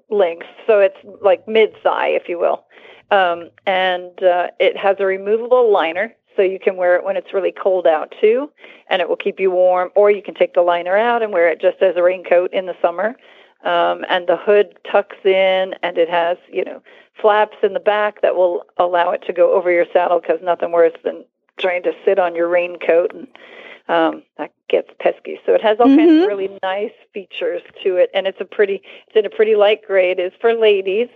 length, 0.09 0.47
so 0.67 0.79
it's 0.79 0.97
like 1.21 1.47
mid 1.47 1.75
thigh, 1.81 2.09
if 2.09 2.29
you 2.29 2.39
will. 2.39 2.65
Um, 3.11 3.49
and 3.65 4.23
uh, 4.23 4.47
it 4.59 4.77
has 4.77 4.97
a 4.99 5.05
removable 5.05 5.71
liner, 5.71 6.13
so 6.35 6.41
you 6.41 6.59
can 6.59 6.75
wear 6.75 6.95
it 6.95 7.03
when 7.03 7.17
it's 7.17 7.33
really 7.33 7.51
cold 7.51 7.85
out 7.85 8.13
too, 8.19 8.49
and 8.89 9.01
it 9.01 9.09
will 9.09 9.15
keep 9.15 9.39
you 9.39 9.51
warm. 9.51 9.89
Or 9.95 10.09
you 10.09 10.21
can 10.21 10.33
take 10.33 10.53
the 10.53 10.61
liner 10.61 10.97
out 10.97 11.21
and 11.21 11.31
wear 11.31 11.49
it 11.49 11.61
just 11.61 11.81
as 11.81 11.95
a 11.95 12.03
raincoat 12.03 12.53
in 12.53 12.65
the 12.65 12.75
summer. 12.81 13.15
Um, 13.63 14.05
and 14.09 14.27
the 14.27 14.37
hood 14.37 14.77
tucks 14.89 15.17
in, 15.23 15.73
and 15.81 15.97
it 15.97 16.09
has 16.09 16.37
you 16.51 16.63
know 16.63 16.81
flaps 17.21 17.57
in 17.63 17.73
the 17.73 17.79
back 17.79 18.21
that 18.21 18.35
will 18.35 18.63
allow 18.77 19.11
it 19.11 19.23
to 19.27 19.33
go 19.33 19.53
over 19.53 19.71
your 19.71 19.85
saddle 19.93 20.19
because 20.19 20.39
nothing 20.43 20.71
worse 20.71 20.93
than 21.03 21.23
trying 21.57 21.83
to 21.83 21.93
sit 22.03 22.19
on 22.19 22.35
your 22.35 22.47
raincoat 22.47 23.13
and 23.13 23.27
um, 23.87 24.23
that 24.37 24.51
gets 24.67 24.89
pesky. 24.99 25.39
So 25.45 25.53
it 25.53 25.61
has 25.61 25.79
all 25.79 25.85
kinds 25.85 26.11
Mhm. 26.11 26.23
of 26.23 26.27
really 26.27 26.57
nice 26.63 26.91
features 27.13 27.61
to 27.83 27.97
it, 27.97 28.09
and 28.15 28.25
it's 28.25 28.41
a 28.41 28.45
pretty 28.45 28.81
it's 29.07 29.15
in 29.15 29.25
a 29.25 29.29
pretty 29.29 29.55
light 29.55 29.83
gray. 29.85 30.11
It 30.11 30.19
is 30.19 30.33
for 30.41 30.53
ladies. 30.53 31.07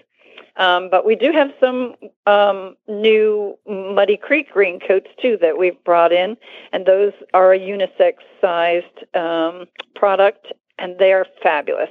Um, 0.57 0.89
but 0.89 1.05
we 1.05 1.15
do 1.15 1.31
have 1.31 1.53
some 1.59 1.95
um, 2.27 2.75
new 2.87 3.57
Muddy 3.67 4.17
Creek 4.17 4.55
raincoats 4.55 5.07
too 5.21 5.37
that 5.41 5.57
we've 5.57 5.81
brought 5.83 6.11
in, 6.11 6.37
and 6.73 6.85
those 6.85 7.13
are 7.33 7.53
a 7.53 7.59
unisex 7.59 8.15
sized 8.41 9.15
um, 9.15 9.65
product, 9.95 10.51
and 10.77 10.99
they 10.99 11.13
are 11.13 11.25
fabulous. 11.41 11.89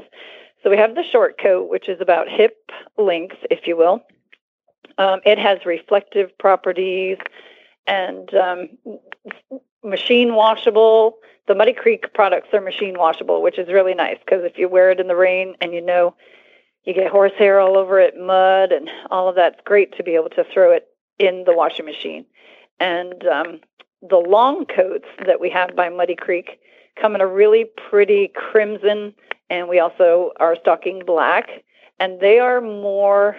So 0.63 0.71
we 0.71 0.77
have 0.77 0.95
the 0.95 1.05
short 1.05 1.41
coat, 1.41 1.69
which 1.71 1.89
is 1.89 2.01
about 2.01 2.29
hip 2.29 2.71
length, 2.97 3.37
if 3.51 3.67
you 3.67 3.77
will. 3.77 4.03
Um, 4.99 5.21
it 5.25 5.39
has 5.39 5.65
reflective 5.65 6.37
properties 6.39 7.19
and 7.87 8.33
um, 8.35 8.69
machine 9.85 10.35
washable. 10.35 11.19
The 11.47 11.55
Muddy 11.55 11.73
Creek 11.73 12.13
products 12.13 12.49
are 12.53 12.61
machine 12.61 12.99
washable, 12.99 13.41
which 13.41 13.59
is 13.59 13.69
really 13.69 13.95
nice 13.95 14.19
because 14.25 14.45
if 14.45 14.59
you 14.59 14.69
wear 14.69 14.91
it 14.91 15.01
in 15.01 15.07
the 15.07 15.17
rain 15.17 15.55
and 15.61 15.73
you 15.73 15.81
know 15.81 16.15
you 16.85 16.95
get 16.95 17.11
horsehair 17.11 17.61
all 17.61 17.77
over 17.77 18.01
it, 18.01 18.19
mud, 18.19 18.73
and 18.73 18.91
all 19.11 19.29
of 19.29 19.37
that's 19.37 19.61
great 19.65 19.97
to 19.97 20.03
be 20.03 20.15
able 20.15 20.31
to 20.31 20.45
throw 20.53 20.73
it 20.73 20.89
in 21.19 21.45
the 21.45 21.55
washing 21.55 21.85
machine. 21.85 22.25
And 22.81 23.27
um, 23.27 23.61
the 24.03 24.17
long 24.17 24.65
coats 24.65 25.09
that 25.27 25.41
we 25.41 25.51
have 25.51 25.75
by 25.77 25.89
Muddy 25.89 26.17
Creek 26.17 26.61
come 27.01 27.15
in 27.15 27.21
a 27.21 27.27
really 27.27 27.67
pretty 27.91 28.31
crimson, 28.35 29.15
and 29.51 29.69
we 29.69 29.79
also 29.79 30.33
are 30.39 30.57
stocking 30.57 31.03
black, 31.07 31.49
and 31.99 32.21
they 32.21 32.39
are 32.39 32.61
more 32.61 33.37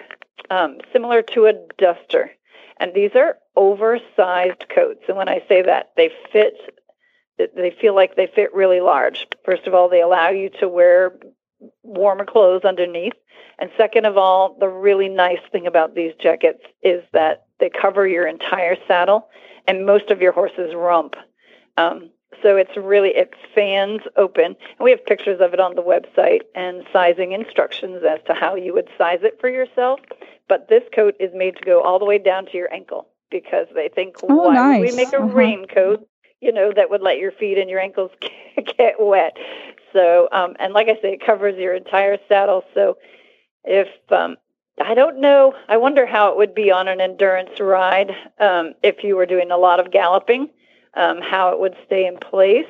um, 0.50 0.78
similar 0.92 1.22
to 1.22 1.46
a 1.46 1.54
duster. 1.78 2.30
And 2.78 2.92
these 2.94 3.10
are 3.14 3.36
oversized 3.56 4.64
coats. 4.74 5.04
And 5.08 5.16
when 5.16 5.28
I 5.28 5.42
say 5.48 5.62
that, 5.62 5.90
they 5.96 6.10
fit, 6.32 6.54
they 7.38 7.74
feel 7.80 7.94
like 7.94 8.16
they 8.16 8.26
fit 8.26 8.54
really 8.54 8.80
large. 8.80 9.26
First 9.44 9.66
of 9.66 9.74
all, 9.74 9.88
they 9.88 10.00
allow 10.00 10.30
you 10.30 10.50
to 10.60 10.68
wear 10.68 11.18
warmer 11.82 12.24
clothes 12.24 12.64
underneath. 12.64 13.12
And 13.58 13.70
second 13.76 14.06
of 14.06 14.16
all, 14.16 14.56
the 14.58 14.68
really 14.68 15.08
nice 15.08 15.40
thing 15.52 15.66
about 15.66 15.94
these 15.94 16.12
jackets 16.18 16.62
is 16.82 17.02
that 17.12 17.44
they 17.58 17.70
cover 17.70 18.08
your 18.08 18.26
entire 18.26 18.76
saddle 18.88 19.28
and 19.66 19.84
most 19.84 20.10
of 20.10 20.22
your 20.22 20.32
horse's 20.32 20.74
rump. 20.74 21.14
Um, 21.76 22.10
so 22.42 22.56
it's 22.56 22.76
really 22.76 23.10
it 23.10 23.34
fans 23.54 24.00
open, 24.16 24.44
and 24.46 24.56
we 24.80 24.90
have 24.90 25.04
pictures 25.06 25.40
of 25.40 25.54
it 25.54 25.60
on 25.60 25.74
the 25.74 25.82
website 25.82 26.42
and 26.54 26.84
sizing 26.92 27.32
instructions 27.32 28.02
as 28.08 28.20
to 28.26 28.34
how 28.34 28.54
you 28.54 28.74
would 28.74 28.88
size 28.98 29.20
it 29.22 29.40
for 29.40 29.48
yourself. 29.48 30.00
But 30.48 30.68
this 30.68 30.82
coat 30.94 31.14
is 31.20 31.30
made 31.34 31.56
to 31.56 31.64
go 31.64 31.82
all 31.82 31.98
the 31.98 32.04
way 32.04 32.18
down 32.18 32.46
to 32.46 32.56
your 32.56 32.72
ankle 32.72 33.08
because 33.30 33.66
they 33.74 33.88
think, 33.88 34.16
Oh, 34.22 34.34
why 34.34 34.60
would 34.60 34.80
we 34.80 34.92
make 34.92 35.12
a 35.12 35.18
Uh-huh. 35.18 35.26
raincoat? 35.36 36.06
You 36.40 36.52
know 36.52 36.72
that 36.74 36.90
would 36.90 37.02
let 37.02 37.18
your 37.18 37.32
feet 37.32 37.58
and 37.58 37.70
your 37.70 37.80
ankles 37.80 38.10
get 38.78 38.96
wet. 38.98 39.36
So, 39.92 40.28
um, 40.32 40.56
and 40.58 40.72
like 40.72 40.88
I 40.88 40.94
say, 41.02 41.12
it 41.14 41.24
covers 41.24 41.56
your 41.58 41.74
entire 41.74 42.18
saddle. 42.28 42.64
So, 42.74 42.96
if 43.64 43.88
um, 44.10 44.36
I 44.82 44.94
don't 44.94 45.20
know, 45.20 45.54
I 45.68 45.76
wonder 45.76 46.06
how 46.06 46.30
it 46.30 46.36
would 46.36 46.54
be 46.54 46.70
on 46.70 46.88
an 46.88 47.00
endurance 47.00 47.60
ride 47.60 48.10
um, 48.38 48.74
if 48.82 49.04
you 49.04 49.16
were 49.16 49.26
doing 49.26 49.50
a 49.50 49.58
lot 49.58 49.80
of 49.80 49.90
galloping, 49.90 50.48
um, 50.94 51.20
how 51.20 51.52
it 51.52 51.60
would 51.60 51.76
stay 51.86 52.06
in 52.06 52.16
place. 52.16 52.66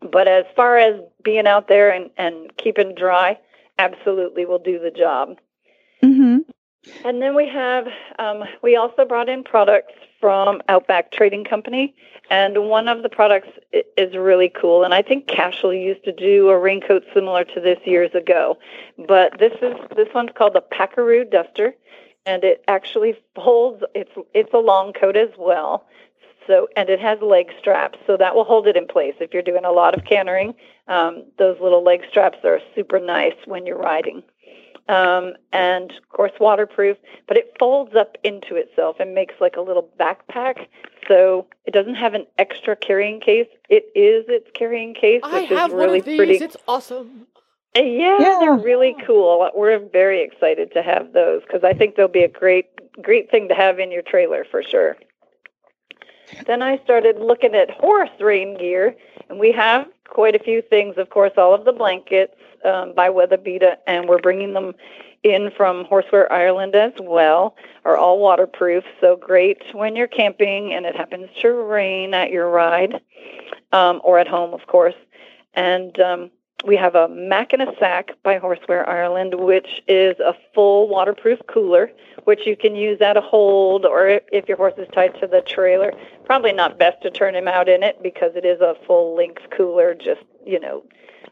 But 0.00 0.28
as 0.28 0.44
far 0.54 0.78
as 0.78 1.00
being 1.24 1.46
out 1.46 1.66
there 1.66 1.90
and, 1.90 2.10
and 2.16 2.56
keeping 2.56 2.94
dry, 2.94 3.38
absolutely 3.78 4.44
will 4.46 4.60
do 4.60 4.78
the 4.78 4.90
job. 4.92 5.38
hmm 6.00 6.38
And 7.04 7.20
then 7.20 7.34
we 7.34 7.48
have, 7.48 7.88
um, 8.18 8.44
we 8.62 8.76
also 8.76 9.04
brought 9.04 9.28
in 9.28 9.42
products 9.42 9.94
from 10.20 10.60
Outback 10.68 11.10
Trading 11.10 11.44
Company, 11.44 11.94
and 12.30 12.68
one 12.68 12.88
of 12.88 13.02
the 13.02 13.08
products 13.08 13.48
is 13.72 14.16
really 14.16 14.48
cool. 14.48 14.84
And 14.84 14.94
I 14.94 15.02
think 15.02 15.26
Cashel 15.26 15.74
used 15.74 16.04
to 16.04 16.12
do 16.12 16.48
a 16.48 16.58
raincoat 16.58 17.04
similar 17.14 17.44
to 17.44 17.60
this 17.60 17.78
years 17.84 18.14
ago, 18.14 18.58
but 19.06 19.38
this 19.38 19.52
is 19.62 19.74
this 19.96 20.08
one's 20.14 20.30
called 20.36 20.54
the 20.54 20.60
Pak-A-Roo 20.60 21.24
Duster, 21.24 21.74
and 22.26 22.44
it 22.44 22.64
actually 22.68 23.16
folds. 23.34 23.82
It's 23.94 24.12
it's 24.34 24.54
a 24.54 24.58
long 24.58 24.92
coat 24.92 25.16
as 25.16 25.30
well. 25.38 25.86
So 26.48 26.66
and 26.76 26.88
it 26.88 26.98
has 27.00 27.20
leg 27.22 27.50
straps, 27.60 27.98
so 28.06 28.16
that 28.16 28.34
will 28.34 28.44
hold 28.44 28.66
it 28.66 28.76
in 28.76 28.88
place 28.88 29.14
if 29.20 29.32
you're 29.32 29.42
doing 29.42 29.64
a 29.64 29.70
lot 29.70 29.96
of 29.96 30.04
cantering. 30.04 30.54
Um, 30.88 31.22
those 31.38 31.60
little 31.60 31.84
leg 31.84 32.00
straps 32.10 32.38
are 32.44 32.60
super 32.74 32.98
nice 32.98 33.36
when 33.46 33.66
you're 33.66 33.78
riding 33.78 34.24
um, 34.88 35.34
and 35.52 35.90
of 35.92 36.08
course 36.08 36.32
waterproof, 36.40 36.96
but 37.26 37.36
it 37.36 37.54
folds 37.58 37.94
up 37.94 38.16
into 38.24 38.56
itself 38.56 38.96
and 38.98 39.14
makes 39.14 39.34
like 39.40 39.56
a 39.56 39.60
little 39.60 39.88
backpack. 40.00 40.66
So 41.06 41.46
it 41.66 41.72
doesn't 41.72 41.94
have 41.94 42.14
an 42.14 42.26
extra 42.38 42.74
carrying 42.74 43.20
case. 43.20 43.46
It 43.68 43.84
is 43.94 44.24
its 44.28 44.48
carrying 44.54 44.94
case, 44.94 45.20
I 45.22 45.42
which 45.42 45.50
have 45.50 45.70
is 45.70 45.74
really 45.76 45.98
of 46.00 46.04
these. 46.04 46.16
pretty. 46.16 46.34
It's 46.36 46.56
awesome. 46.66 47.26
Uh, 47.76 47.80
Yeah, 47.82 48.18
Yeah. 48.20 48.36
they're 48.40 48.54
really 48.56 48.96
cool. 49.06 49.48
We're 49.54 49.78
very 49.78 50.22
excited 50.22 50.72
to 50.72 50.82
have 50.82 51.12
those 51.12 51.42
because 51.42 51.64
I 51.64 51.74
think 51.74 51.96
they'll 51.96 52.08
be 52.08 52.24
a 52.24 52.28
great, 52.28 52.66
great 53.02 53.30
thing 53.30 53.48
to 53.48 53.54
have 53.54 53.78
in 53.78 53.92
your 53.92 54.02
trailer 54.02 54.44
for 54.50 54.62
sure. 54.62 54.96
Then 56.46 56.62
I 56.62 56.78
started 56.84 57.18
looking 57.18 57.54
at 57.54 57.70
horse 57.70 58.10
rain 58.20 58.56
gear, 58.58 58.94
and 59.28 59.38
we 59.38 59.52
have 59.52 59.86
quite 60.08 60.34
a 60.34 60.38
few 60.38 60.62
things. 60.62 60.96
Of 60.96 61.10
course, 61.10 61.32
all 61.36 61.54
of 61.54 61.64
the 61.64 61.72
blankets 61.72 62.34
um, 62.64 62.94
by 62.94 63.08
Weatherbeeta, 63.08 63.76
and 63.86 64.08
we're 64.08 64.18
bringing 64.18 64.54
them 64.54 64.74
in 65.22 65.50
from 65.56 65.84
Horseware 65.84 66.30
Ireland 66.30 66.74
as 66.74 66.92
well, 67.00 67.56
are 67.84 67.96
all 67.96 68.18
waterproof. 68.20 68.84
So 69.00 69.16
great 69.16 69.62
when 69.72 69.96
you're 69.96 70.06
camping 70.06 70.72
and 70.72 70.86
it 70.86 70.96
happens 70.96 71.28
to 71.40 71.52
rain 71.52 72.14
at 72.14 72.30
your 72.30 72.48
ride, 72.50 73.00
um, 73.72 74.00
or 74.04 74.18
at 74.18 74.28
home, 74.28 74.54
of 74.54 74.66
course. 74.66 74.94
And 75.54 75.98
um, 75.98 76.30
we 76.66 76.76
have 76.76 76.94
a 76.94 77.08
Mac 77.08 77.52
in 77.52 77.60
a 77.60 77.72
Sack 77.78 78.10
by 78.24 78.38
Horseware 78.38 78.86
Ireland, 78.88 79.34
which 79.34 79.82
is 79.86 80.18
a 80.18 80.34
full 80.54 80.88
waterproof 80.88 81.38
cooler, 81.46 81.90
which 82.24 82.40
you 82.46 82.56
can 82.56 82.74
use 82.74 83.00
at 83.00 83.16
a 83.16 83.20
hold 83.20 83.86
or 83.86 84.20
if 84.32 84.48
your 84.48 84.56
horse 84.56 84.74
is 84.76 84.88
tied 84.92 85.14
to 85.20 85.26
the 85.26 85.40
trailer. 85.42 85.92
Probably 86.24 86.52
not 86.52 86.78
best 86.78 87.00
to 87.02 87.10
turn 87.10 87.34
him 87.36 87.46
out 87.48 87.68
in 87.68 87.82
it 87.82 88.02
because 88.02 88.32
it 88.34 88.44
is 88.44 88.60
a 88.60 88.74
full 88.86 89.16
length 89.16 89.42
cooler, 89.56 89.94
just, 89.94 90.20
you 90.44 90.58
know. 90.58 90.82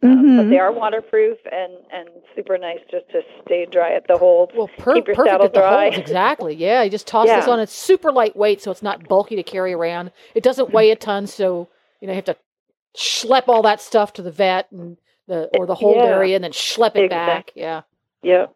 Um, 0.02 0.36
but 0.36 0.46
Mhm. 0.46 0.50
they 0.50 0.58
are 0.58 0.70
waterproof 0.72 1.38
and, 1.50 1.72
and 1.90 2.08
super 2.36 2.56
nice 2.58 2.80
just 2.90 3.08
to 3.10 3.22
stay 3.44 3.64
dry 3.66 3.94
at 3.94 4.06
the 4.06 4.16
hold. 4.18 4.52
Well, 4.54 4.68
per- 4.78 4.94
Keep 4.94 5.08
your 5.08 5.16
perfect 5.16 5.32
saddle 5.32 5.46
at 5.46 5.54
the 5.54 5.58
dry. 5.60 5.82
holds. 5.84 5.98
Exactly. 5.98 6.54
Yeah, 6.54 6.82
you 6.82 6.90
just 6.90 7.06
toss 7.06 7.26
this 7.26 7.48
on. 7.48 7.58
It's 7.60 7.72
super 7.72 8.12
lightweight, 8.12 8.60
so 8.62 8.70
it's 8.70 8.82
not 8.82 9.08
bulky 9.08 9.36
to 9.36 9.42
carry 9.42 9.72
around. 9.72 10.12
It 10.34 10.42
doesn't 10.44 10.70
weigh 10.70 10.90
a 10.90 10.96
ton, 10.96 11.26
so 11.26 11.68
you 12.00 12.06
know 12.06 12.12
you 12.12 12.16
have 12.16 12.26
to 12.26 12.36
schlep 12.96 13.44
all 13.48 13.62
that 13.62 13.80
stuff 13.80 14.12
to 14.14 14.22
the 14.22 14.30
vet 14.30 14.70
and 14.70 14.98
the 15.26 15.48
eh, 15.54 15.58
or 15.58 15.66
the 15.66 15.74
hold 15.74 15.96
Yeah. 15.96 16.04
area, 16.04 16.34
and 16.36 16.44
then 16.44 16.52
schlep 16.52 16.96
it 16.96 17.10
back. 17.10 17.52
Yeah. 17.54 17.82
Yeah. 18.22 18.46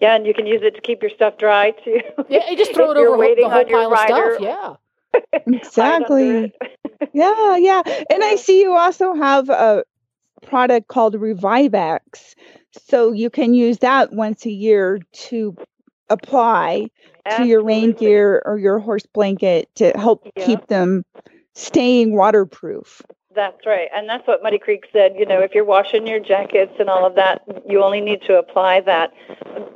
Yeah, 0.00 0.14
and 0.14 0.26
you 0.26 0.32
can 0.34 0.46
use 0.46 0.60
it 0.62 0.74
to 0.76 0.80
keep 0.80 1.02
your 1.02 1.10
stuff 1.10 1.38
dry 1.38 1.72
too. 1.72 2.00
Yeah, 2.28 2.48
you 2.50 2.56
just 2.56 2.72
throw 2.74 2.90
it 2.92 2.96
over 2.98 3.12
ho- 3.12 3.18
waiting 3.18 3.44
the 3.44 3.50
whole 3.50 3.60
on 3.64 3.68
your 3.68 3.96
pile 3.96 4.14
of 4.14 4.34
stuff. 4.36 4.40
Yeah. 4.40 4.74
Exactly. 5.46 6.52
Yeah, 7.12 7.56
yeah. 7.56 7.80
And 8.10 8.24
I 8.24 8.34
see 8.34 8.60
you 8.60 8.76
also 8.76 9.14
have 9.14 9.48
a 9.48 9.84
product 10.42 10.88
called 10.88 11.14
Revivex. 11.14 12.34
So 12.72 13.12
you 13.12 13.30
can 13.30 13.54
use 13.54 13.78
that 13.78 14.12
once 14.12 14.44
a 14.46 14.50
year 14.50 15.00
to 15.12 15.56
apply 16.10 16.88
to 17.36 17.44
your 17.46 17.62
rain 17.62 17.92
gear 17.92 18.42
or 18.44 18.58
your 18.58 18.80
horse 18.80 19.06
blanket 19.06 19.68
to 19.76 19.92
help 19.96 20.26
Yeah. 20.36 20.44
keep 20.46 20.66
them 20.66 21.04
staying 21.54 22.16
waterproof. 22.16 23.00
That's 23.38 23.64
right. 23.64 23.88
And 23.94 24.08
that's 24.08 24.26
what 24.26 24.42
Muddy 24.42 24.58
Creek 24.58 24.86
said. 24.92 25.14
You 25.16 25.24
know, 25.24 25.38
if 25.38 25.54
you're 25.54 25.64
washing 25.64 26.08
your 26.08 26.18
jackets 26.18 26.72
and 26.80 26.90
all 26.90 27.06
of 27.06 27.14
that, 27.14 27.40
you 27.68 27.84
only 27.84 28.00
need 28.00 28.20
to 28.22 28.36
apply 28.36 28.80
that, 28.80 29.14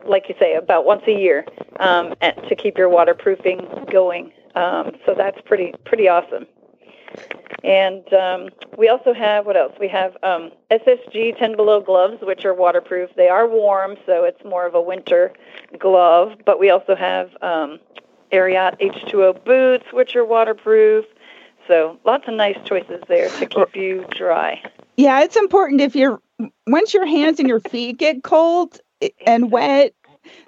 like 0.04 0.28
you 0.28 0.34
say, 0.40 0.56
about 0.56 0.84
once 0.84 1.04
a 1.06 1.12
year 1.12 1.46
um, 1.78 2.12
to 2.20 2.56
keep 2.56 2.76
your 2.76 2.88
waterproofing 2.88 3.86
going. 3.88 4.32
Um, 4.56 4.96
so 5.06 5.14
that's 5.16 5.40
pretty 5.44 5.74
pretty 5.84 6.08
awesome. 6.08 6.48
And 7.62 8.12
um, 8.12 8.48
we 8.76 8.88
also 8.88 9.14
have 9.14 9.46
what 9.46 9.56
else? 9.56 9.74
We 9.78 9.86
have 9.86 10.16
um, 10.24 10.50
SSG 10.72 11.38
10 11.38 11.54
below 11.54 11.80
gloves, 11.80 12.16
which 12.20 12.44
are 12.44 12.54
waterproof. 12.54 13.10
They 13.14 13.28
are 13.28 13.46
warm, 13.46 13.94
so 14.06 14.24
it's 14.24 14.42
more 14.44 14.66
of 14.66 14.74
a 14.74 14.82
winter 14.82 15.32
glove. 15.78 16.32
But 16.44 16.58
we 16.58 16.70
also 16.70 16.96
have 16.96 17.30
um, 17.42 17.78
Ariat 18.32 18.80
H2O 18.80 19.44
boots, 19.44 19.84
which 19.92 20.16
are 20.16 20.24
waterproof. 20.24 21.04
So 21.68 21.98
lots 22.04 22.24
of 22.28 22.34
nice 22.34 22.58
choices 22.64 23.02
there 23.08 23.28
to 23.28 23.46
keep 23.46 23.74
you 23.76 24.04
dry. 24.16 24.62
Yeah, 24.96 25.22
it's 25.22 25.36
important 25.36 25.80
if 25.80 25.94
you're 25.96 26.20
once 26.66 26.92
your 26.94 27.06
hands 27.06 27.38
and 27.38 27.48
your 27.48 27.60
feet 27.60 27.98
get 27.98 28.22
cold 28.22 28.80
and 29.26 29.50
wet, 29.50 29.94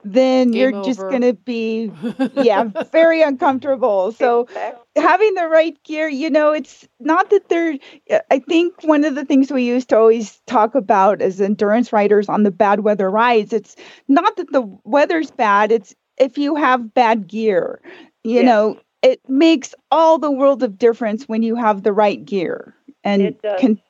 then 0.05 0.50
Game 0.50 0.61
you're 0.61 0.72
just 0.72 1.07
going 1.09 1.22
to 1.22 1.33
be 1.35 1.90
yeah, 2.33 2.64
very 2.92 3.22
uncomfortable. 3.22 4.12
So 4.18 4.42
Exactly. 4.42 5.03
having 5.03 5.35
the 5.35 5.48
right 5.48 5.83
gear, 5.85 6.09
you 6.09 6.31
know, 6.31 6.53
it's 6.53 6.87
not 7.00 7.31
that 7.31 7.48
they're. 7.48 7.74
Uh, 8.11 8.20
I 8.31 8.38
think 8.40 8.74
one 8.83 9.05
of 9.05 9.14
the 9.14 9.24
things 9.24 9.50
we 9.53 9.64
used 9.64 9.88
to 9.90 9.98
always 9.98 10.40
talk 10.46 10.74
about 10.74 11.20
as 11.22 11.40
endurance 11.40 11.92
riders 11.92 12.29
on 12.29 12.42
the 12.42 12.50
bad 12.50 12.81
weather 12.81 13.11
rides, 13.11 13.53
it's 13.53 13.77
not 14.09 14.37
that 14.37 14.53
the 14.53 14.62
weather's 14.85 15.31
bad. 15.31 15.72
It's 15.72 15.94
if 16.18 16.38
you 16.38 16.55
have 16.57 16.94
bad 16.94 17.27
gear, 17.27 17.81
you 18.22 18.42
Yeah. 18.42 18.46
know, 18.46 18.81
it 19.05 19.21
makes 19.29 19.75
all 19.93 20.19
the 20.19 20.33
world 20.33 20.64
of 20.64 20.79
difference 20.79 21.29
when 21.29 21.45
you 21.45 21.57
have 21.57 21.85
the 21.85 21.95
right 21.95 22.25
gear 22.25 22.77
and 23.05 23.37
It 23.37 23.43
does. 23.43 23.59
can 23.59 23.81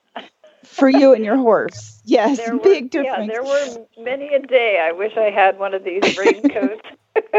for 0.64 0.88
you 0.90 1.14
and 1.14 1.24
your 1.24 1.38
horse. 1.38 2.00
Yes, 2.04 2.50
There 2.50 2.58
were, 2.58 2.76
big 2.76 2.90
yeah, 2.94 3.22
difference. 3.22 3.26
there 3.26 3.44
were 3.44 3.86
many 3.98 4.34
a 4.34 4.40
day. 4.40 4.80
I 4.80 4.92
wish 4.92 5.12
I 5.16 5.30
had 5.30 5.58
one 5.58 5.74
of 5.74 5.84
these 5.84 6.04
raincoats 6.16 6.86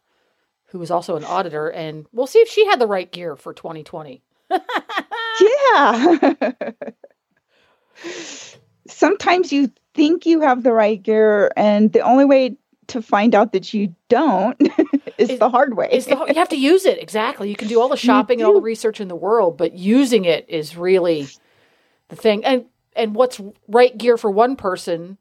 who 0.69 0.83
is 0.83 0.91
also 0.91 1.17
an 1.17 1.25
auditor, 1.25 1.69
and 1.69 2.07
we'll 2.13 2.27
see 2.27 2.41
if 2.41 2.49
she 2.49 2.67
had 2.67 2.79
the 2.81 2.87
right 2.87 3.11
gear 3.11 3.37
for 3.37 3.53
2020. 3.53 4.23
yeah. 4.51 6.35
Sometimes 8.87 9.53
you 9.53 9.71
think 9.95 10.27
you 10.27 10.41
have 10.41 10.63
the 10.63 10.73
right 10.73 11.03
gear, 11.03 11.51
and 11.57 11.93
the 11.93 12.01
only 12.01 12.25
way 12.25 12.57
to 12.89 13.03
find 13.03 13.35
out 13.35 13.53
that 13.53 13.73
you 13.73 13.95
don't 14.09 14.57
is, 15.19 15.31
Is- 15.31 15.39
the 15.39 15.51
hard 15.51 15.77
way. 15.77 15.89
The, 15.91 16.27
you 16.29 16.35
have 16.35 16.49
to 16.51 16.57
use 16.57 16.85
it 16.85 17.01
exactly. 17.01 17.49
You 17.49 17.57
can 17.57 17.69
do 17.69 17.81
all 17.81 17.89
the 17.89 17.97
shopping 17.97 18.41
and 18.41 18.47
all 18.47 18.55
the 18.55 18.61
research 18.61 19.01
in 19.01 19.09
the 19.09 19.17
world, 19.17 19.57
but 19.57 19.75
using 19.75 20.25
it 20.25 20.47
is 20.49 20.77
really 20.77 21.29
the 22.09 22.17
thing. 22.17 22.45
And 22.45 22.65
and 22.97 23.15
what's 23.15 23.41
right 23.69 23.97
gear 23.97 24.17
for 24.17 24.31
one 24.31 24.57
person 24.57 25.19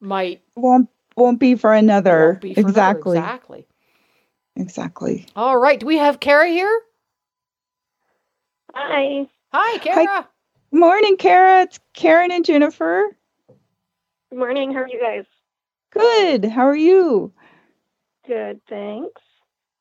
might 0.00 0.42
won't 0.54 0.88
won't 1.16 1.40
be 1.40 1.54
for 1.54 1.72
another. 1.72 2.32
won't 2.32 2.40
be 2.42 2.54
for 2.54 2.60
another. 2.60 2.98
exactly. 3.18 3.66
Exactly. 4.56 5.12
Exactly. 5.14 5.26
All 5.36 5.56
right. 5.56 5.78
Do 5.78 5.86
we 5.86 5.98
have 5.98 6.18
Kara 6.18 6.48
here? 6.48 6.80
Hi. 8.74 9.26
Hi, 9.52 9.78
Kara. 9.78 10.28
Morning, 10.72 11.16
Kara. 11.16 11.62
It's 11.62 11.78
Karen 11.94 12.30
and 12.32 12.44
Jennifer. 12.44 13.16
Good 14.30 14.38
morning. 14.38 14.72
How 14.72 14.80
are 14.80 14.88
you 14.88 15.00
guys? 15.00 15.24
Good. 15.90 16.44
How 16.44 16.66
are 16.66 16.76
you? 16.76 17.32
Good, 18.26 18.60
thanks. 18.68 19.22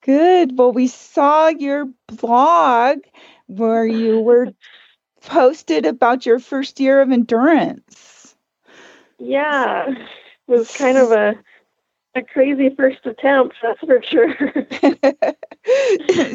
Good. 0.04 0.58
Well, 0.58 0.72
we 0.72 0.88
saw 0.88 1.48
your 1.48 1.88
blog 2.08 3.00
where 3.48 3.86
you 3.86 4.20
were 4.20 4.54
posted 5.22 5.86
about 5.86 6.26
your 6.26 6.40
first 6.40 6.80
year 6.80 7.02
of 7.02 7.12
endurance. 7.12 8.36
Yeah, 9.18 9.90
it 9.90 9.98
was 10.48 10.76
kind 10.76 10.98
of 10.98 11.12
a 11.12 11.36
a 12.16 12.24
crazy 12.24 12.70
first 12.70 13.06
attempt, 13.06 13.56
that's 13.62 13.80
for 13.80 14.02
sure. 14.02 14.36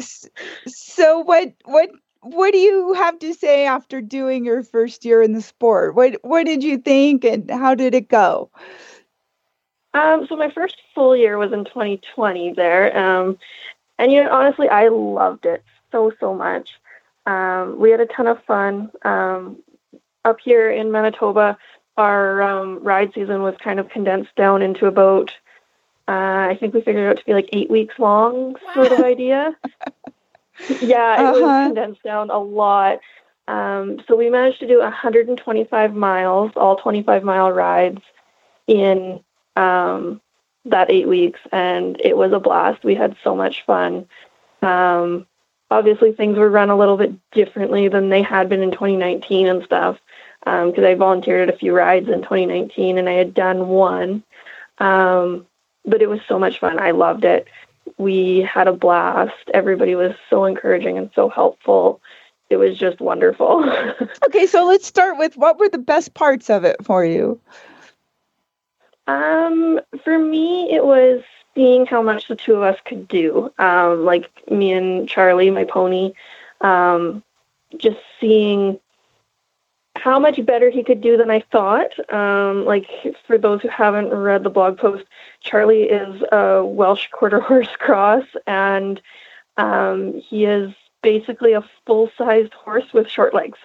so 0.67 1.19
what 1.19 1.53
what 1.65 1.89
what 2.21 2.51
do 2.51 2.59
you 2.59 2.93
have 2.93 3.17
to 3.19 3.33
say 3.33 3.65
after 3.65 3.99
doing 3.99 4.45
your 4.45 4.63
first 4.63 5.03
year 5.03 5.21
in 5.21 5.33
the 5.33 5.41
sport? 5.41 5.95
What 5.95 6.17
what 6.21 6.45
did 6.45 6.63
you 6.63 6.77
think 6.77 7.25
and 7.25 7.49
how 7.49 7.75
did 7.75 7.95
it 7.95 8.07
go? 8.09 8.51
Um, 9.93 10.25
so 10.27 10.35
my 10.35 10.49
first 10.49 10.77
full 10.95 11.17
year 11.17 11.37
was 11.37 11.51
in 11.51 11.65
2020 11.65 12.53
there, 12.53 12.97
um, 12.97 13.37
and 13.97 14.11
you 14.11 14.23
know 14.23 14.31
honestly, 14.31 14.69
I 14.69 14.87
loved 14.87 15.45
it 15.45 15.63
so 15.91 16.11
so 16.19 16.33
much. 16.33 16.79
Um, 17.25 17.79
we 17.79 17.91
had 17.91 17.99
a 17.99 18.05
ton 18.05 18.27
of 18.27 18.43
fun 18.45 18.91
um, 19.03 19.57
up 20.25 20.37
here 20.43 20.71
in 20.71 20.91
Manitoba. 20.91 21.57
Our 21.97 22.41
um, 22.41 22.83
ride 22.83 23.13
season 23.13 23.41
was 23.41 23.55
kind 23.63 23.79
of 23.79 23.89
condensed 23.89 24.35
down 24.35 24.61
into 24.61 24.85
about, 24.85 25.31
uh, 26.11 26.49
I 26.51 26.57
think 26.59 26.73
we 26.73 26.81
figured 26.81 27.05
it 27.05 27.09
out 27.09 27.17
to 27.19 27.25
be 27.25 27.33
like 27.33 27.49
eight 27.53 27.71
weeks 27.71 27.95
long, 27.99 28.57
sort 28.73 28.91
of 28.91 28.99
idea. 28.99 29.55
yeah, 30.81 31.21
it 31.21 31.31
was 31.31 31.41
Uh-huh. 31.43 31.67
condensed 31.67 32.03
down 32.03 32.29
a 32.29 32.39
lot. 32.39 32.99
Um, 33.47 33.99
so 34.07 34.15
we 34.15 34.29
managed 34.29 34.59
to 34.59 34.67
do 34.67 34.79
125 34.79 35.95
miles, 35.95 36.51
all 36.55 36.75
25 36.77 37.23
mile 37.23 37.51
rides 37.51 38.01
in 38.67 39.21
um, 39.55 40.21
that 40.65 40.91
eight 40.91 41.07
weeks, 41.07 41.39
and 41.51 41.99
it 42.01 42.15
was 42.17 42.33
a 42.33 42.39
blast. 42.39 42.83
We 42.83 42.95
had 42.95 43.15
so 43.23 43.35
much 43.35 43.65
fun. 43.65 44.07
Um, 44.61 45.25
obviously, 45.71 46.11
things 46.13 46.37
were 46.37 46.49
run 46.49 46.69
a 46.69 46.77
little 46.77 46.97
bit 46.97 47.13
differently 47.31 47.87
than 47.87 48.09
they 48.09 48.21
had 48.21 48.49
been 48.49 48.61
in 48.61 48.71
2019 48.71 49.47
and 49.47 49.63
stuff, 49.63 49.97
because 50.45 50.83
I 50.83 50.95
volunteered 50.95 51.49
at 51.49 51.55
a 51.55 51.57
few 51.57 51.73
rides 51.75 52.09
in 52.09 52.21
2019 52.21 52.97
and 52.97 53.09
I 53.09 53.13
had 53.13 53.33
done 53.33 53.67
one. 53.69 54.23
Um, 54.77 55.47
but 55.85 56.01
it 56.01 56.09
was 56.09 56.19
so 56.27 56.37
much 56.39 56.59
fun. 56.59 56.79
I 56.79 56.91
loved 56.91 57.23
it. 57.23 57.47
We 57.97 58.41
had 58.41 58.67
a 58.67 58.73
blast. 58.73 59.49
Everybody 59.53 59.95
was 59.95 60.13
so 60.29 60.45
encouraging 60.45 60.97
and 60.97 61.09
so 61.15 61.29
helpful. 61.29 62.01
It 62.49 62.57
was 62.57 62.77
just 62.77 62.99
wonderful. 62.99 63.65
Okay, 64.25 64.45
so 64.45 64.65
let's 64.65 64.85
start 64.85 65.17
with 65.17 65.35
what 65.35 65.59
were 65.59 65.67
the 65.67 65.77
best 65.77 66.13
parts 66.13 66.49
of 66.49 66.63
it 66.63 66.77
for 66.85 67.03
you? 67.03 67.39
Um, 69.07 69.79
for 70.03 70.17
me, 70.17 70.71
it 70.71 70.85
was 70.85 71.21
seeing 71.53 71.85
how 71.85 72.01
much 72.01 72.27
the 72.27 72.35
two 72.35 72.53
of 72.55 72.61
us 72.61 72.77
could 72.85 73.07
do. 73.07 73.51
Um, 73.57 74.05
like 74.05 74.29
me 74.49 74.71
and 74.71 75.09
Charlie, 75.09 75.49
my 75.49 75.65
pony, 75.65 76.13
um, 76.61 77.23
just 77.77 77.97
seeing 78.21 78.79
how 80.03 80.17
much 80.17 80.43
better 80.45 80.69
he 80.71 80.83
could 80.83 80.99
do 81.01 81.15
than 81.15 81.29
I 81.29 81.43
thought. 81.51 81.91
Um, 82.11 82.65
like 82.65 82.87
for 83.27 83.37
those 83.37 83.61
who 83.61 83.67
haven't 83.67 84.09
read 84.09 84.43
the 84.43 84.49
blog 84.49 84.77
post, 84.79 85.03
Charlie 85.41 85.83
is 85.83 86.23
a 86.31 86.65
Welsh 86.65 87.07
quarter 87.11 87.39
horse 87.49 87.69
cross, 87.77 88.25
and 88.47 88.99
um, 89.57 90.19
he 90.27 90.45
is 90.45 90.73
basically 91.03 91.53
a 91.53 91.63
full-sized 91.85 92.53
horse 92.53 92.93
with 92.93 93.07
short 93.09 93.33
legs. 93.33 93.59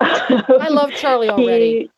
I 0.00 0.68
love 0.70 0.92
Charlie 0.92 1.28
already. 1.38 1.90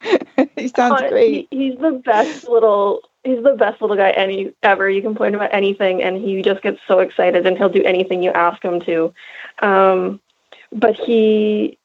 he 0.56 0.68
sounds 0.68 1.02
Uh, 1.02 1.08
great. 1.08 1.48
He, 1.50 1.70
he's 1.70 1.78
the 1.78 1.92
best 2.04 2.48
little. 2.48 3.02
He's 3.24 3.42
the 3.42 3.54
best 3.54 3.80
little 3.80 3.96
guy 3.96 4.10
any 4.10 4.52
ever. 4.64 4.88
You 4.90 5.00
can 5.02 5.14
point 5.14 5.34
him 5.34 5.40
at 5.42 5.52
anything, 5.54 6.02
and 6.02 6.16
he 6.16 6.42
just 6.42 6.62
gets 6.62 6.80
so 6.88 6.98
excited, 7.00 7.46
and 7.46 7.56
he'll 7.56 7.68
do 7.68 7.84
anything 7.84 8.22
you 8.22 8.30
ask 8.32 8.62
him 8.64 8.80
to. 8.80 9.14
Um, 9.60 10.20
but 10.72 10.96
he, 10.96 11.78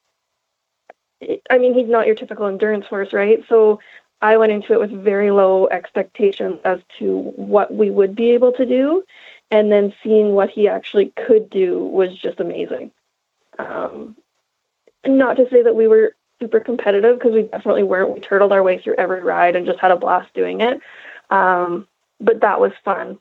I 1.50 1.58
mean, 1.58 1.74
he's 1.74 1.88
not 1.88 2.06
your 2.06 2.16
typical 2.16 2.46
endurance 2.46 2.86
horse, 2.86 3.14
right? 3.14 3.44
So 3.50 3.80
I 4.22 4.38
went 4.38 4.52
into 4.52 4.74
it 4.74 4.80
with 4.80 4.92
very 4.92 5.32
low 5.32 5.68
expectations 5.68 6.60
as 6.64 6.80
to 7.00 7.18
what 7.36 7.74
we 7.74 7.90
would 7.90 8.16
be 8.16 8.32
able 8.32 8.52
to 8.54 8.66
do, 8.66 9.04
and 9.52 9.72
then 9.72 9.94
seeing 10.04 10.34
what 10.34 10.50
he 10.50 10.68
actually 10.68 11.14
could 11.16 11.50
do 11.50 11.80
was 11.80 12.18
just 12.18 12.40
amazing. 12.40 12.92
Um, 13.60 14.16
not 15.06 15.38
to 15.38 15.50
say 15.50 15.64
that 15.64 15.76
we 15.76 15.88
were 15.88 16.16
super 16.40 16.60
competitive 16.60 17.18
because 17.18 17.34
we 17.34 17.44
definitely 17.44 17.84
weren't. 17.84 18.14
We 18.14 18.20
turtled 18.20 18.52
our 18.52 18.64
way 18.64 18.80
through 18.80 18.96
every 18.96 19.22
ride 19.22 19.56
and 19.56 19.66
just 19.66 19.80
had 19.80 19.92
a 19.92 19.98
blast 19.98 20.34
doing 20.34 20.62
it. 20.62 20.80
Um, 21.30 21.88
but 22.20 22.42
that 22.42 22.60
was 22.60 22.74
fun. 22.84 23.20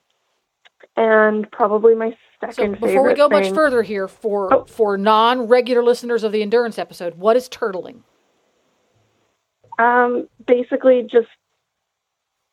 And 0.96 1.50
probably 1.50 1.94
my 1.94 2.16
second. 2.40 2.78
So 2.80 2.86
before 2.86 3.06
we 3.06 3.14
go 3.14 3.28
much 3.28 3.50
further 3.52 3.82
here, 3.82 4.08
for 4.08 4.52
Oh. 4.52 4.64
for 4.64 4.96
non 4.96 5.46
regular 5.46 5.82
listeners 5.82 6.24
of 6.24 6.32
the 6.32 6.40
endurance 6.42 6.78
episode, 6.78 7.16
what 7.16 7.36
is 7.36 7.48
turtling? 7.48 8.00
Um, 9.78 10.28
basically, 10.46 11.02
just 11.02 11.28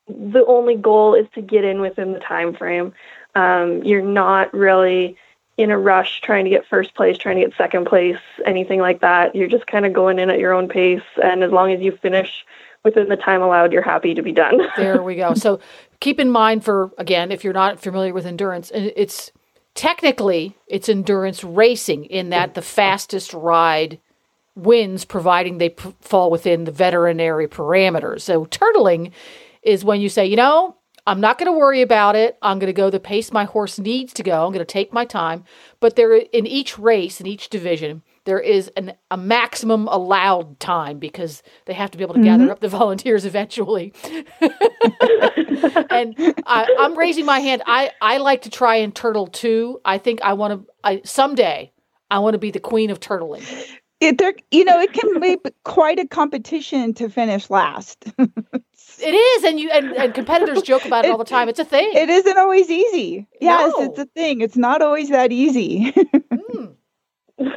the 0.07 0.45
only 0.45 0.75
goal 0.75 1.15
is 1.15 1.27
to 1.35 1.41
get 1.41 1.63
in 1.63 1.79
within 1.79 2.11
the 2.11 2.19
time 2.19 2.53
frame. 2.53 2.93
Um, 3.35 3.81
you're 3.83 4.01
not 4.01 4.53
really 4.53 5.17
in 5.55 5.71
a 5.71 5.77
rush 5.77 6.19
trying 6.21 6.43
to 6.43 6.49
get 6.49 6.65
first 6.65 6.95
place, 6.95 7.17
trying 7.17 7.37
to 7.37 7.43
get 7.45 7.55
second 7.55 7.85
place, 7.85 8.17
anything 8.45 8.79
like 8.79 8.99
that. 9.01 9.35
You're 9.35 9.47
just 9.47 9.67
kind 9.67 9.85
of 9.85 9.93
going 9.93 10.19
in 10.19 10.29
at 10.29 10.39
your 10.39 10.51
own 10.53 10.67
pace, 10.67 11.01
and 11.23 11.43
as 11.43 11.51
long 11.51 11.71
as 11.71 11.79
you 11.79 11.95
finish 12.01 12.45
within 12.83 13.09
the 13.09 13.15
time 13.15 13.41
allowed, 13.41 13.71
you're 13.71 13.81
happy 13.81 14.13
to 14.13 14.21
be 14.21 14.31
done. 14.31 14.59
There 14.77 15.01
we 15.01 15.15
go. 15.15 15.33
So 15.33 15.59
keep 15.99 16.19
in 16.19 16.29
mind 16.29 16.63
for 16.63 16.91
again, 16.97 17.31
if 17.31 17.43
you're 17.43 17.53
not 17.53 17.79
familiar 17.79 18.13
with 18.13 18.25
endurance, 18.25 18.71
it's 18.73 19.31
technically 19.75 20.55
it's 20.67 20.89
endurance 20.89 21.43
racing 21.43 22.05
in 22.05 22.29
that 22.29 22.55
the 22.55 22.61
fastest 22.61 23.33
ride 23.33 23.99
wins, 24.55 25.05
providing 25.05 25.57
they 25.57 25.69
p- 25.69 25.95
fall 26.01 26.29
within 26.29 26.65
the 26.65 26.71
veterinary 26.71 27.47
parameters. 27.47 28.21
So 28.21 28.45
turtling 28.45 29.11
is 29.63 29.83
when 29.83 30.01
you 30.01 30.09
say, 30.09 30.25
you 30.25 30.35
know, 30.35 30.75
I'm 31.05 31.19
not 31.19 31.37
going 31.37 31.51
to 31.51 31.57
worry 31.57 31.81
about 31.81 32.15
it. 32.15 32.37
I'm 32.41 32.59
going 32.59 32.67
to 32.67 32.73
go 32.73 32.89
the 32.89 32.99
pace 32.99 33.31
my 33.31 33.45
horse 33.45 33.79
needs 33.79 34.13
to 34.13 34.23
go. 34.23 34.45
I'm 34.45 34.53
going 34.53 34.65
to 34.65 34.65
take 34.65 34.93
my 34.93 35.05
time. 35.05 35.43
But 35.79 35.95
there, 35.95 36.13
in 36.13 36.45
each 36.45 36.77
race, 36.79 37.19
in 37.19 37.27
each 37.27 37.49
division, 37.49 38.03
there 38.25 38.39
is 38.39 38.69
an, 38.77 38.93
a 39.11 39.17
maximum 39.17 39.87
allowed 39.87 40.59
time 40.59 40.99
because 40.99 41.43
they 41.65 41.73
have 41.73 41.91
to 41.91 41.97
be 41.97 42.03
able 42.03 42.15
to 42.15 42.23
gather 42.23 42.43
mm-hmm. 42.43 42.51
up 42.51 42.59
the 42.59 42.69
volunteers 42.69 43.25
eventually. 43.25 43.93
and 45.89 46.15
I, 46.45 46.75
I'm 46.79 46.97
raising 46.97 47.25
my 47.25 47.39
hand. 47.39 47.63
I, 47.65 47.91
I 48.01 48.17
like 48.17 48.43
to 48.43 48.49
try 48.49 48.75
and 48.77 48.95
turtle 48.95 49.27
too. 49.27 49.81
I 49.83 49.97
think 49.97 50.21
I 50.21 50.33
want 50.33 50.53
to. 50.53 50.73
I 50.83 51.01
someday 51.03 51.71
I 52.09 52.19
want 52.19 52.33
to 52.33 52.39
be 52.39 52.51
the 52.51 52.59
queen 52.59 52.89
of 52.89 52.99
turtling. 52.99 53.43
It, 53.99 54.17
there, 54.17 54.33
you 54.51 54.65
know, 54.65 54.79
it 54.79 54.91
can 54.93 55.19
be 55.21 55.37
quite 55.63 55.97
a 55.97 56.05
competition 56.05 56.93
to 56.95 57.09
finish 57.09 57.49
last. 57.49 58.05
It 58.99 59.13
is, 59.13 59.43
and 59.43 59.59
you 59.59 59.69
and, 59.71 59.91
and 59.93 60.13
competitors 60.13 60.61
joke 60.61 60.85
about 60.85 61.03
it 61.03 61.11
all 61.11 61.17
the 61.17 61.25
time. 61.25 61.49
It's 61.49 61.59
a 61.59 61.65
thing. 61.65 61.89
it 61.93 62.09
isn't 62.09 62.37
always 62.37 62.69
easy. 62.69 63.27
Yes, 63.41 63.73
No. 63.77 63.85
it's 63.85 63.99
a 63.99 64.05
thing. 64.05 64.41
It's 64.41 64.55
not 64.55 64.81
always 64.81 65.09
that 65.09 65.31
easy. 65.31 65.93
Hmm. 67.39 67.47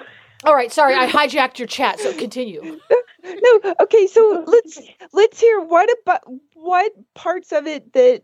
All 0.44 0.54
right, 0.54 0.72
sorry, 0.72 0.94
I 0.94 1.06
hijacked 1.08 1.58
your 1.58 1.68
chat. 1.68 2.00
So 2.00 2.12
continue. 2.12 2.78
no, 3.24 3.74
okay, 3.80 4.06
so 4.06 4.44
let's 4.46 4.78
let's 5.12 5.40
hear 5.40 5.60
what 5.60 5.88
about 6.02 6.22
what 6.54 6.92
parts 7.14 7.52
of 7.52 7.66
it 7.66 7.92
that 7.94 8.22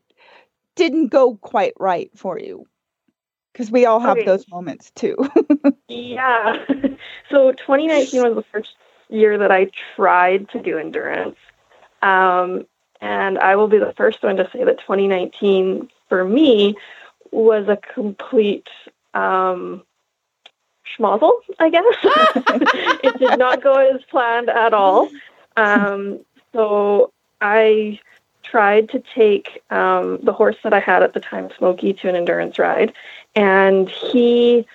didn't 0.75 1.09
go 1.09 1.37
quite 1.37 1.75
right 1.79 2.11
for 2.17 2.39
you. 2.39 2.67
Because 3.53 3.71
we 3.71 3.87
all 3.87 4.01
have 4.01 4.19
Okay. 4.19 4.25
those 4.25 4.49
moments 4.49 4.91
too. 4.95 5.17
Yeah. 5.89 6.65
So 7.31 7.51
2019 7.53 8.23
was 8.23 8.35
the 8.35 8.45
first 8.53 8.75
year 9.09 9.39
that 9.39 9.51
I 9.51 9.71
tried 9.97 10.51
to 10.51 10.61
do 10.61 10.77
endurance. 10.77 11.37
Um, 12.03 12.67
and 13.01 13.39
I 13.39 13.57
will 13.57 13.69
be 13.69 13.79
the 13.79 13.95
first 13.97 14.23
one 14.23 14.37
to 14.37 14.49
say 14.53 14.65
that 14.65 14.79
2019 14.81 15.89
for 16.11 16.25
me 16.27 16.77
was 17.31 17.69
a 17.69 17.79
complete 17.95 18.69
um, 19.15 19.83
schmozzle, 20.97 21.33
I 21.59 21.71
guess. 21.71 21.85
it 23.03 23.19
did 23.19 23.39
not 23.39 23.63
go 23.63 23.75
as 23.75 24.03
planned 24.05 24.51
at 24.51 24.75
all. 24.75 25.09
Um, 25.57 26.21
so 26.53 27.13
I 27.41 28.01
tried 28.43 28.89
to 28.91 29.03
take 29.15 29.63
um, 29.71 30.19
the 30.23 30.33
horse 30.33 30.57
that 30.65 30.73
I 30.73 30.81
had 30.81 31.03
at 31.03 31.15
the 31.15 31.21
time, 31.21 31.51
Smokey, 31.59 31.93
to 31.95 32.09
an 32.09 32.17
endurance 32.17 32.59
ride, 32.59 32.93
and 33.35 33.89
he 33.89 34.67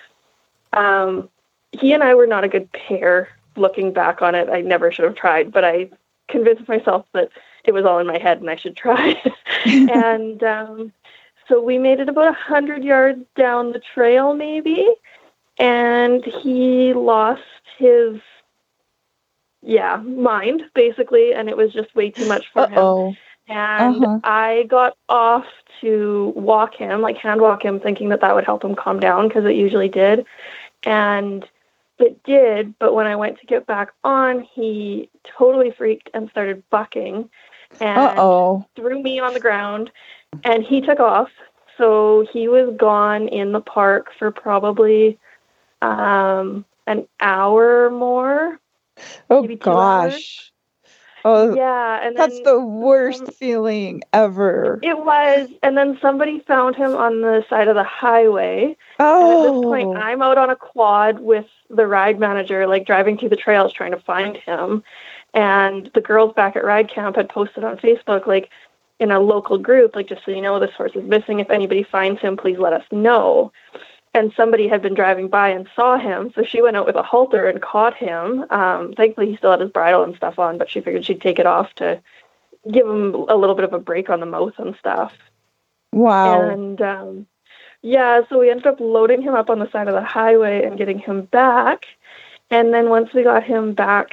um, 0.72 1.28
he 1.72 1.92
and 1.92 2.02
I 2.02 2.14
were 2.14 2.26
not 2.26 2.44
a 2.44 2.48
good 2.48 2.70
pair. 2.72 3.28
Looking 3.56 3.92
back 3.92 4.22
on 4.22 4.34
it, 4.34 4.48
I 4.48 4.60
never 4.60 4.92
should 4.92 5.04
have 5.04 5.16
tried, 5.16 5.50
but 5.50 5.64
I 5.64 5.90
convinced 6.28 6.68
myself 6.68 7.06
that 7.12 7.30
it 7.64 7.72
was 7.72 7.84
all 7.84 7.98
in 7.98 8.06
my 8.06 8.18
head 8.18 8.40
and 8.40 8.48
I 8.48 8.56
should 8.56 8.76
try. 8.76 9.20
and 9.66 10.42
um, 10.44 10.92
so 11.48 11.60
we 11.60 11.78
made 11.78 11.98
it 11.98 12.08
about 12.08 12.28
a 12.28 12.32
hundred 12.32 12.84
yards 12.84 13.24
down 13.34 13.72
the 13.72 13.80
trail, 13.80 14.34
maybe, 14.34 14.86
and 15.58 16.24
he 16.24 16.92
lost 16.94 17.42
his 17.78 18.20
yeah 19.62 19.96
mind 19.96 20.62
basically, 20.74 21.32
and 21.34 21.48
it 21.48 21.56
was 21.56 21.72
just 21.72 21.94
way 21.94 22.10
too 22.10 22.26
much 22.26 22.46
for 22.52 22.62
Uh-oh. 22.62 23.08
him. 23.10 23.16
And 23.48 24.04
Uh-huh. 24.04 24.20
I 24.24 24.64
got 24.68 24.96
off 25.08 25.46
to 25.80 26.32
walk 26.36 26.74
him, 26.74 27.00
like 27.00 27.16
hand 27.16 27.40
walk 27.40 27.64
him, 27.64 27.80
thinking 27.80 28.10
that 28.10 28.20
that 28.20 28.34
would 28.34 28.44
help 28.44 28.62
him 28.64 28.74
calm 28.74 29.00
down 29.00 29.28
because 29.28 29.44
it 29.44 29.54
usually 29.56 29.88
did. 29.88 30.26
And 30.84 31.48
it 31.98 32.22
did, 32.24 32.78
but 32.78 32.94
when 32.94 33.06
I 33.06 33.16
went 33.16 33.40
to 33.40 33.46
get 33.46 33.66
back 33.66 33.90
on, 34.04 34.46
he 34.54 35.08
totally 35.36 35.70
freaked 35.72 36.10
and 36.14 36.28
started 36.30 36.62
bucking 36.70 37.28
and 37.80 37.98
Uh 37.98 38.14
oh. 38.16 38.66
threw 38.76 39.02
me 39.02 39.18
on 39.18 39.34
the 39.34 39.40
ground 39.40 39.90
and 40.44 40.62
he 40.62 40.80
took 40.80 41.00
off. 41.00 41.30
So 41.76 42.26
he 42.32 42.48
was 42.48 42.74
gone 42.76 43.28
in 43.28 43.52
the 43.52 43.60
park 43.60 44.08
for 44.18 44.30
probably 44.30 45.18
um, 45.82 46.64
an 46.86 47.06
hour 47.20 47.86
or 47.86 47.90
more. 47.90 48.58
Oh 49.30 49.42
gosh. 49.56 50.52
Oh, 51.24 51.54
Yeah, 51.54 52.00
and 52.06 52.16
that's 52.16 52.36
then 52.36 52.44
the 52.44 52.60
worst 52.60 53.26
um, 53.26 53.32
feeling 53.34 54.02
ever. 54.12 54.78
it 54.82 54.98
was. 54.98 55.48
And 55.62 55.76
then 55.76 55.98
somebody 56.00 56.40
found 56.40 56.76
him 56.76 56.94
on 56.94 57.20
the 57.20 57.44
side 57.50 57.68
of 57.68 57.74
the 57.74 57.84
highway. 57.84 58.76
And 59.20 59.32
at 59.32 59.40
Oh. 59.40 59.42
this 59.42 59.64
point, 59.68 59.96
I'm 59.96 60.22
out 60.22 60.38
on 60.38 60.50
a 60.50 60.56
quad 60.56 61.20
with 61.20 61.46
the 61.70 61.86
ride 61.86 62.18
manager, 62.18 62.66
like 62.66 62.86
driving 62.86 63.18
through 63.18 63.30
the 63.30 63.36
trails 63.36 63.72
trying 63.72 63.90
to 63.92 64.00
find 64.00 64.36
him. 64.36 64.82
And 65.34 65.90
the 65.94 66.00
girls 66.00 66.32
back 66.34 66.56
at 66.56 66.64
Ride 66.64 66.88
Camp 66.90 67.16
had 67.16 67.28
posted 67.28 67.64
on 67.64 67.76
Facebook, 67.78 68.26
like 68.26 68.48
in 69.00 69.10
a 69.10 69.20
local 69.20 69.58
group, 69.58 69.94
like 69.94 70.08
just 70.08 70.24
so 70.24 70.30
you 70.30 70.40
know, 70.40 70.58
this 70.58 70.74
horse 70.76 70.92
is 70.94 71.04
missing. 71.04 71.40
If 71.40 71.50
anybody 71.50 71.82
finds 71.82 72.20
him, 72.20 72.36
please 72.36 72.58
let 72.58 72.72
us 72.72 72.84
know. 72.90 73.52
And 74.18 74.32
somebody 74.36 74.66
had 74.66 74.82
been 74.82 74.94
driving 74.94 75.28
by 75.28 75.50
and 75.50 75.68
saw 75.76 75.96
him, 75.96 76.32
so 76.34 76.42
she 76.42 76.60
went 76.60 76.76
out 76.76 76.86
with 76.86 76.96
a 76.96 77.04
halter 77.04 77.46
and 77.46 77.62
caught 77.62 77.94
him. 77.94 78.44
Um, 78.50 78.92
thankfully, 78.94 79.30
he 79.30 79.36
still 79.36 79.52
had 79.52 79.60
his 79.60 79.70
bridle 79.70 80.02
and 80.02 80.16
stuff 80.16 80.40
on, 80.40 80.58
but 80.58 80.68
she 80.68 80.80
figured 80.80 81.04
she'd 81.04 81.20
take 81.20 81.38
it 81.38 81.46
off 81.46 81.72
to 81.74 82.00
give 82.68 82.84
him 82.84 83.14
a 83.14 83.36
little 83.36 83.54
bit 83.54 83.64
of 83.64 83.72
a 83.72 83.78
break 83.78 84.10
on 84.10 84.18
the 84.18 84.26
mouth 84.26 84.54
and 84.58 84.74
stuff. 84.76 85.12
wow. 85.92 86.50
And 86.50 86.82
um, 86.82 87.26
yeah, 87.80 88.22
so 88.28 88.40
we 88.40 88.50
ended 88.50 88.66
up 88.66 88.80
loading 88.80 89.22
him 89.22 89.34
up 89.34 89.50
on 89.50 89.60
the 89.60 89.70
side 89.70 89.86
of 89.86 89.94
the 89.94 90.02
highway 90.02 90.64
and 90.64 90.76
getting 90.76 90.98
him 90.98 91.22
back. 91.22 91.86
And 92.50 92.74
then 92.74 92.88
once 92.88 93.12
we 93.14 93.22
got 93.22 93.44
him 93.44 93.72
back 93.72 94.10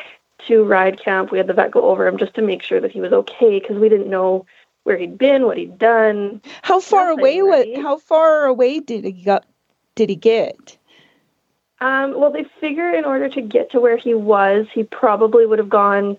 to 0.48 0.64
ride 0.64 1.02
camp, 1.02 1.32
we 1.32 1.40
had 1.40 1.48
the 1.48 1.54
vet 1.54 1.72
go 1.72 1.90
over 1.90 2.06
him 2.06 2.18
just 2.18 2.36
to 2.36 2.44
make 2.44 2.62
sure 2.62 2.80
that 2.80 2.92
he 2.92 3.02
was 3.02 3.12
okay 3.12 3.60
because 3.60 3.78
we 3.78 3.90
didn't 3.90 4.10
know 4.10 4.46
where 4.84 4.98
he'd 4.98 5.18
been, 5.18 5.46
what 5.46 5.58
he'd 5.58 5.80
done. 5.80 6.42
how 6.62 6.80
far 6.80 7.10
nothing, 7.10 7.20
away 7.20 7.42
was 7.42 7.66
right? 7.66 7.82
how 7.82 7.98
far 7.98 8.46
away 8.46 8.80
did 8.80 9.04
he 9.04 9.24
go 9.24 9.40
did 9.96 10.10
he 10.10 10.16
get? 10.16 10.78
Um, 11.82 12.20
well, 12.20 12.32
they 12.32 12.46
figure 12.60 12.94
in 12.94 13.06
order 13.06 13.28
to 13.30 13.42
get 13.42 13.72
to 13.72 13.80
where 13.80 13.98
he 13.98 14.14
was, 14.14 14.68
he 14.74 14.84
probably 14.84 15.46
would 15.46 15.60
have 15.60 15.70
gone 15.70 16.18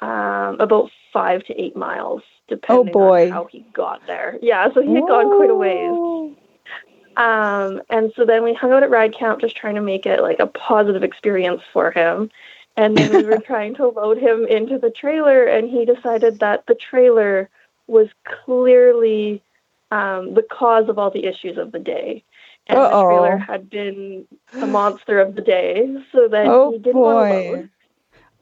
um, 0.00 0.60
about 0.60 0.90
five 1.12 1.44
to 1.44 1.60
eight 1.60 1.76
miles, 1.76 2.22
depending 2.48 2.92
boy. 2.92 3.26
on 3.26 3.32
how 3.32 3.44
he 3.46 3.66
got 3.72 4.06
there. 4.06 4.38
Yeah, 4.42 4.72
so 4.72 4.82
he 4.82 4.94
had 4.94 5.06
gone 5.06 5.36
quite 5.36 5.50
a 5.50 5.54
ways. 5.54 6.36
Um, 7.16 7.80
and 7.88 8.12
so 8.14 8.26
then 8.26 8.44
we 8.44 8.52
hung 8.52 8.72
out 8.72 8.82
at 8.82 8.90
ride 8.90 9.14
camp 9.14 9.40
just 9.40 9.56
trying 9.56 9.76
to 9.76 9.80
make 9.80 10.04
it 10.04 10.20
like 10.20 10.38
a 10.38 10.46
positive 10.46 11.02
experience 11.02 11.62
for 11.72 11.90
him. 11.90 12.30
And 12.76 12.96
then 12.96 13.10
we 13.10 13.24
were 13.24 13.38
trying 13.46 13.74
to 13.76 13.88
load 13.88 14.18
him 14.18 14.46
into 14.46 14.78
the 14.78 14.90
trailer, 14.90 15.44
and 15.44 15.68
he 15.68 15.86
decided 15.86 16.40
that 16.40 16.66
the 16.66 16.74
trailer 16.74 17.48
was 17.86 18.08
clearly 18.44 19.42
um, 19.90 20.34
the 20.34 20.42
cause 20.42 20.88
of 20.88 20.98
all 20.98 21.10
the 21.10 21.24
issues 21.24 21.56
of 21.56 21.72
the 21.72 21.78
day. 21.78 22.22
And 22.68 22.78
Uh-oh. 22.78 22.98
the 22.98 23.04
trailer 23.14 23.36
had 23.36 23.70
been 23.70 24.26
the 24.52 24.66
monster 24.66 25.20
of 25.20 25.34
the 25.34 25.40
day, 25.42 25.86
so 26.12 26.28
that 26.28 26.46
Oh, 26.46 26.72
he 26.72 26.78
didn't 26.78 27.00
want 27.00 27.30
to 27.30 27.34
boy. 27.34 27.50
load. 27.56 27.70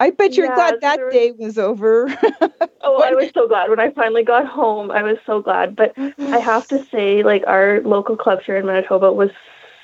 I 0.01 0.11
bet 0.11 0.37
you're 0.37 0.47
Yeah, 0.47 0.55
glad 0.55 0.81
that 0.81 1.01
was- 1.01 1.13
day 1.13 1.33
was 1.33 1.59
over. 1.59 2.07
Oh, 2.87 3.03
I 3.03 3.13
was 3.15 3.31
so 3.33 3.49
glad 3.49 3.71
when 3.71 3.81
I 3.81 3.91
finally 3.93 4.25
got 4.25 4.47
home. 4.47 4.91
I 4.91 5.03
was 5.03 5.17
so 5.25 5.41
glad. 5.41 5.75
But 5.75 5.95
I 5.97 6.39
have 6.39 6.69
to 6.69 6.85
say, 6.93 7.23
like, 7.23 7.43
our 7.47 7.81
local 7.81 8.15
club 8.15 8.41
here 8.43 8.57
in 8.59 8.67
Manitoba 8.67 9.11
was 9.11 9.31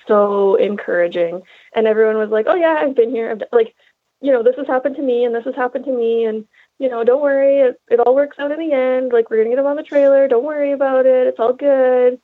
so 0.06 0.56
encouraging. 0.56 1.40
And 1.74 1.86
everyone 1.86 2.18
was 2.18 2.28
like, 2.28 2.44
oh, 2.46 2.54
yeah, 2.56 2.78
I've 2.82 2.94
been 2.94 3.08
here. 3.10 3.30
I've 3.30 3.38
d-" 3.38 3.46
like, 3.52 3.74
you 4.20 4.32
know, 4.32 4.42
this 4.42 4.56
has 4.56 4.66
happened 4.66 4.96
to 4.96 5.02
me 5.02 5.24
and 5.24 5.34
this 5.34 5.44
has 5.46 5.54
happened 5.54 5.86
to 5.86 5.92
me. 5.92 6.26
And, 6.26 6.46
you 6.78 6.90
know, 6.90 7.02
don't 7.04 7.22
worry. 7.22 7.60
It, 7.60 7.80
it 7.90 8.00
all 8.00 8.14
works 8.14 8.38
out 8.38 8.52
in 8.52 8.58
the 8.58 8.72
end. 8.74 9.12
Like, 9.14 9.30
we're 9.30 9.38
going 9.38 9.48
to 9.48 9.56
get 9.56 9.60
him 9.60 9.66
on 9.66 9.76
the 9.76 9.82
trailer. 9.82 10.28
Don't 10.28 10.44
worry 10.44 10.72
about 10.72 11.06
it. 11.06 11.26
It's 11.28 11.40
all 11.40 11.54
good. 11.54 12.20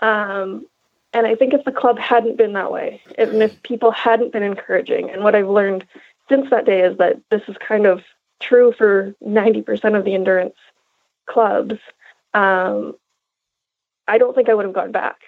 Um, 0.00 0.66
and 1.12 1.26
I 1.26 1.34
think 1.34 1.54
if 1.54 1.64
the 1.64 1.72
club 1.72 1.98
hadn't 1.98 2.36
been 2.36 2.52
that 2.52 2.70
way, 2.70 3.02
and 3.18 3.42
if 3.42 3.62
people 3.62 3.90
hadn't 3.90 4.32
been 4.32 4.42
encouraging, 4.42 5.10
and 5.10 5.24
what 5.24 5.34
I've 5.34 5.48
learned 5.48 5.86
since 6.28 6.48
that 6.50 6.66
day 6.66 6.82
is 6.82 6.96
that 6.98 7.20
this 7.30 7.42
is 7.48 7.56
kind 7.66 7.86
of 7.86 8.02
true 8.40 8.72
for 8.76 9.14
90% 9.22 9.98
of 9.98 10.04
the 10.04 10.14
endurance 10.14 10.54
clubs, 11.26 11.74
um, 12.34 12.94
I 14.06 14.18
don't 14.18 14.34
think 14.34 14.48
I 14.48 14.54
would 14.54 14.64
have 14.64 14.74
gone 14.74 14.92
back. 14.92 15.18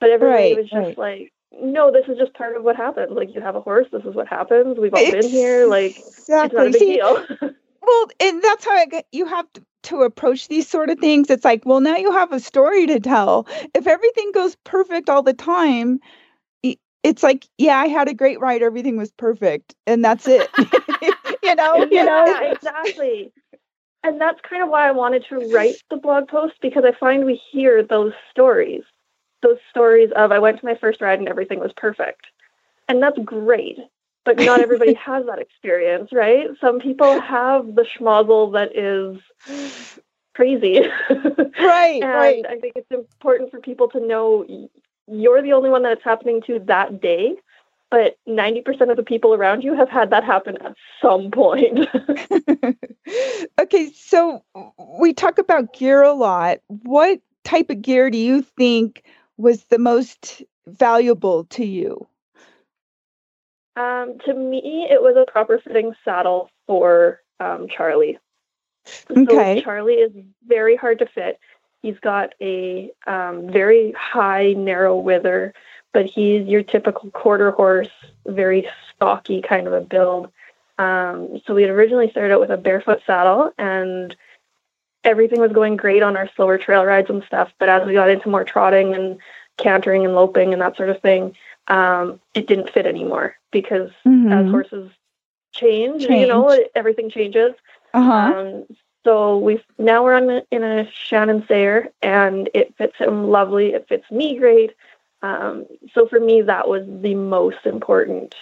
But 0.00 0.10
everybody 0.10 0.54
Right, 0.54 0.56
was 0.56 0.70
just 0.70 0.74
right. 0.74 0.98
like, 0.98 1.32
no, 1.60 1.90
this 1.90 2.06
is 2.08 2.18
just 2.18 2.34
part 2.34 2.56
of 2.56 2.62
what 2.62 2.76
happens. 2.76 3.12
Like, 3.12 3.34
you 3.34 3.40
have 3.40 3.56
a 3.56 3.60
horse, 3.60 3.86
this 3.90 4.04
is 4.04 4.14
what 4.14 4.28
happens. 4.28 4.78
We've 4.78 4.92
all 4.94 5.10
been 5.10 5.28
here. 5.28 5.66
Like, 5.66 5.96
it's 5.96 6.28
not 6.28 6.66
a 6.66 6.70
big 6.70 6.74
See, 6.74 6.96
deal. 6.96 7.24
well, 7.86 8.06
and 8.20 8.42
that's 8.42 8.64
how 8.64 8.72
I 8.72 8.86
get, 8.86 9.06
you 9.12 9.26
have 9.26 9.46
to, 9.54 9.62
to 9.84 10.02
approach 10.02 10.48
these 10.48 10.68
sort 10.68 10.90
of 10.90 10.98
things. 10.98 11.30
It's 11.30 11.44
like, 11.44 11.62
well, 11.64 11.80
now 11.80 11.96
you 11.96 12.12
have 12.12 12.32
a 12.32 12.40
story 12.40 12.86
to 12.86 13.00
tell. 13.00 13.46
If 13.74 13.86
everything 13.86 14.32
goes 14.32 14.56
perfect 14.64 15.08
all 15.08 15.22
the 15.22 15.32
time, 15.32 16.00
it's 17.02 17.22
like, 17.22 17.46
yeah, 17.56 17.78
I 17.78 17.86
had 17.86 18.08
a 18.08 18.14
great 18.14 18.40
ride. 18.40 18.62
Everything 18.62 18.96
was 18.96 19.12
perfect, 19.12 19.76
and 19.86 20.04
that's 20.04 20.26
it. 20.26 20.50
you 21.42 21.54
know, 21.54 21.86
you 21.90 22.04
know. 22.04 22.24
yeah, 22.26 22.40
exactly. 22.52 23.32
And 24.02 24.20
that's 24.20 24.40
kind 24.48 24.62
of 24.62 24.68
why 24.68 24.88
I 24.88 24.92
wanted 24.92 25.24
to 25.28 25.38
write 25.52 25.76
the 25.90 25.96
blog 25.96 26.28
post 26.28 26.54
because 26.60 26.84
I 26.84 26.92
find 26.98 27.24
we 27.24 27.40
hear 27.52 27.82
those 27.82 28.12
stories, 28.30 28.82
those 29.42 29.58
stories 29.70 30.10
of 30.16 30.32
I 30.32 30.38
went 30.38 30.60
to 30.60 30.66
my 30.66 30.76
first 30.76 31.00
ride 31.00 31.18
and 31.18 31.28
everything 31.28 31.60
was 31.60 31.72
perfect. 31.76 32.26
And 32.88 33.02
that's 33.02 33.18
great. 33.24 33.78
But 34.26 34.38
not 34.38 34.60
everybody 34.60 34.92
has 35.06 35.24
that 35.26 35.38
experience, 35.38 36.10
right? 36.12 36.48
Some 36.60 36.80
people 36.80 37.20
have 37.20 37.74
the 37.74 37.86
schmozzle 37.98 38.52
that 38.52 38.76
is 38.76 39.20
crazy. 40.34 40.82
Right, 41.58 42.02
and 42.02 42.12
right. 42.12 42.44
I 42.46 42.58
think 42.58 42.74
it's 42.76 42.90
important 42.90 43.50
for 43.50 43.60
people 43.60 43.88
to 43.88 43.98
know 43.98 44.44
you're 45.08 45.42
the 45.42 45.54
only 45.54 45.70
one 45.70 45.82
that 45.84 45.92
it's 45.92 46.04
happening 46.04 46.42
to 46.46 46.58
that 46.66 47.00
day, 47.00 47.34
but 47.90 48.18
90% 48.28 48.90
of 48.90 48.96
the 48.96 49.02
people 49.02 49.32
around 49.32 49.62
you 49.64 49.74
have 49.74 49.88
had 49.88 50.10
that 50.10 50.22
happen 50.22 50.56
at 50.58 50.74
some 51.00 51.30
point. 51.30 51.88
okay, 53.58 53.90
so 53.92 54.44
we 55.00 55.14
talk 55.14 55.38
about 55.38 55.72
gear 55.72 56.02
a 56.02 56.12
lot. 56.12 56.58
What 56.68 57.20
type 57.44 57.70
of 57.70 57.80
gear 57.80 58.10
do 58.10 58.18
you 58.18 58.42
think 58.42 59.04
was 59.38 59.64
the 59.64 59.78
most 59.78 60.42
valuable 60.66 61.44
to 61.44 61.64
you? 61.64 62.06
Um, 63.76 64.18
to 64.24 64.34
me, 64.34 64.88
it 64.90 65.02
was 65.02 65.16
a 65.16 65.30
proper 65.30 65.58
fitting 65.58 65.94
saddle 66.04 66.50
for 66.66 67.20
um, 67.40 67.68
Charlie. 67.68 68.18
Okay. 69.10 69.58
So 69.58 69.64
Charlie 69.64 69.94
is 69.94 70.12
very 70.46 70.76
hard 70.76 70.98
to 71.00 71.06
fit. 71.06 71.38
He's 71.82 71.98
got 71.98 72.34
a 72.40 72.90
um, 73.06 73.50
very 73.50 73.92
high, 73.92 74.54
narrow 74.54 74.96
wither, 74.96 75.52
but 75.92 76.06
he's 76.06 76.46
your 76.46 76.62
typical 76.62 77.10
quarter 77.10 77.50
horse, 77.50 77.90
very 78.26 78.68
stocky 78.94 79.42
kind 79.42 79.66
of 79.66 79.72
a 79.72 79.80
build. 79.80 80.32
Um, 80.78 81.40
so 81.46 81.54
we 81.54 81.62
had 81.62 81.70
originally 81.70 82.10
started 82.10 82.34
out 82.34 82.40
with 82.40 82.50
a 82.50 82.56
barefoot 82.56 83.02
saddle, 83.06 83.52
and 83.58 84.14
everything 85.04 85.40
was 85.40 85.52
going 85.52 85.76
great 85.76 86.02
on 86.02 86.16
our 86.16 86.28
slower 86.34 86.58
trail 86.58 86.84
rides 86.84 87.10
and 87.10 87.22
stuff. 87.24 87.52
But 87.58 87.68
as 87.68 87.86
we 87.86 87.92
got 87.92 88.10
into 88.10 88.28
more 88.28 88.44
trotting 88.44 88.94
and 88.94 89.18
cantering 89.56 90.04
and 90.04 90.14
loping 90.14 90.52
and 90.52 90.62
that 90.62 90.76
sort 90.76 90.90
of 90.90 91.00
thing, 91.00 91.36
um, 91.68 92.20
it 92.34 92.46
didn't 92.46 92.70
fit 92.70 92.86
anymore 92.86 93.36
because 93.50 93.90
as 94.04 94.46
Mhm. 94.46 94.50
horses 94.50 94.90
change, 95.52 96.02
you 96.02 96.26
know, 96.26 96.48
Change. 96.54 96.68
everything 96.74 97.10
changes. 97.10 97.54
Uh-huh. 97.94 98.12
Um, 98.12 98.64
so 99.04 99.38
we've 99.38 99.62
now 99.78 100.02
we're 100.04 100.14
on 100.14 100.28
a, 100.30 100.42
in 100.50 100.62
a 100.62 100.90
Sharon 100.90 101.42
Saare, 101.42 101.88
and 102.02 102.50
it 102.54 102.74
fits 102.76 102.96
him 102.98 103.28
lovely. 103.28 103.72
It 103.72 103.86
fits 103.88 104.10
me 104.10 104.36
great. 104.38 104.74
Um, 105.22 105.66
so 105.94 106.06
for 106.06 106.20
me, 106.20 106.42
that 106.42 106.68
was 106.68 106.84
the 106.86 107.14
most 107.14 107.64
important 107.64 108.34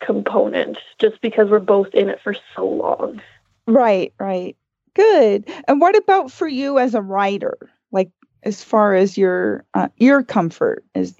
component, 0.00 0.78
just 0.98 1.20
because 1.20 1.50
we're 1.50 1.58
both 1.58 1.88
in 1.94 2.08
it 2.08 2.20
for 2.22 2.34
so 2.54 2.66
long. 2.68 3.20
Right, 3.66 4.12
right. 4.18 4.56
Good. 4.94 5.50
And 5.66 5.80
what 5.80 5.96
about 5.96 6.30
for 6.30 6.46
you 6.48 6.78
as 6.78 6.94
a 6.94 7.02
writer? 7.02 7.56
Like 7.90 8.10
as 8.42 8.62
far 8.62 8.94
as 8.94 9.18
your 9.18 9.64
uh, 9.74 9.88
your 9.96 10.22
comfort 10.22 10.84
is 10.94 11.14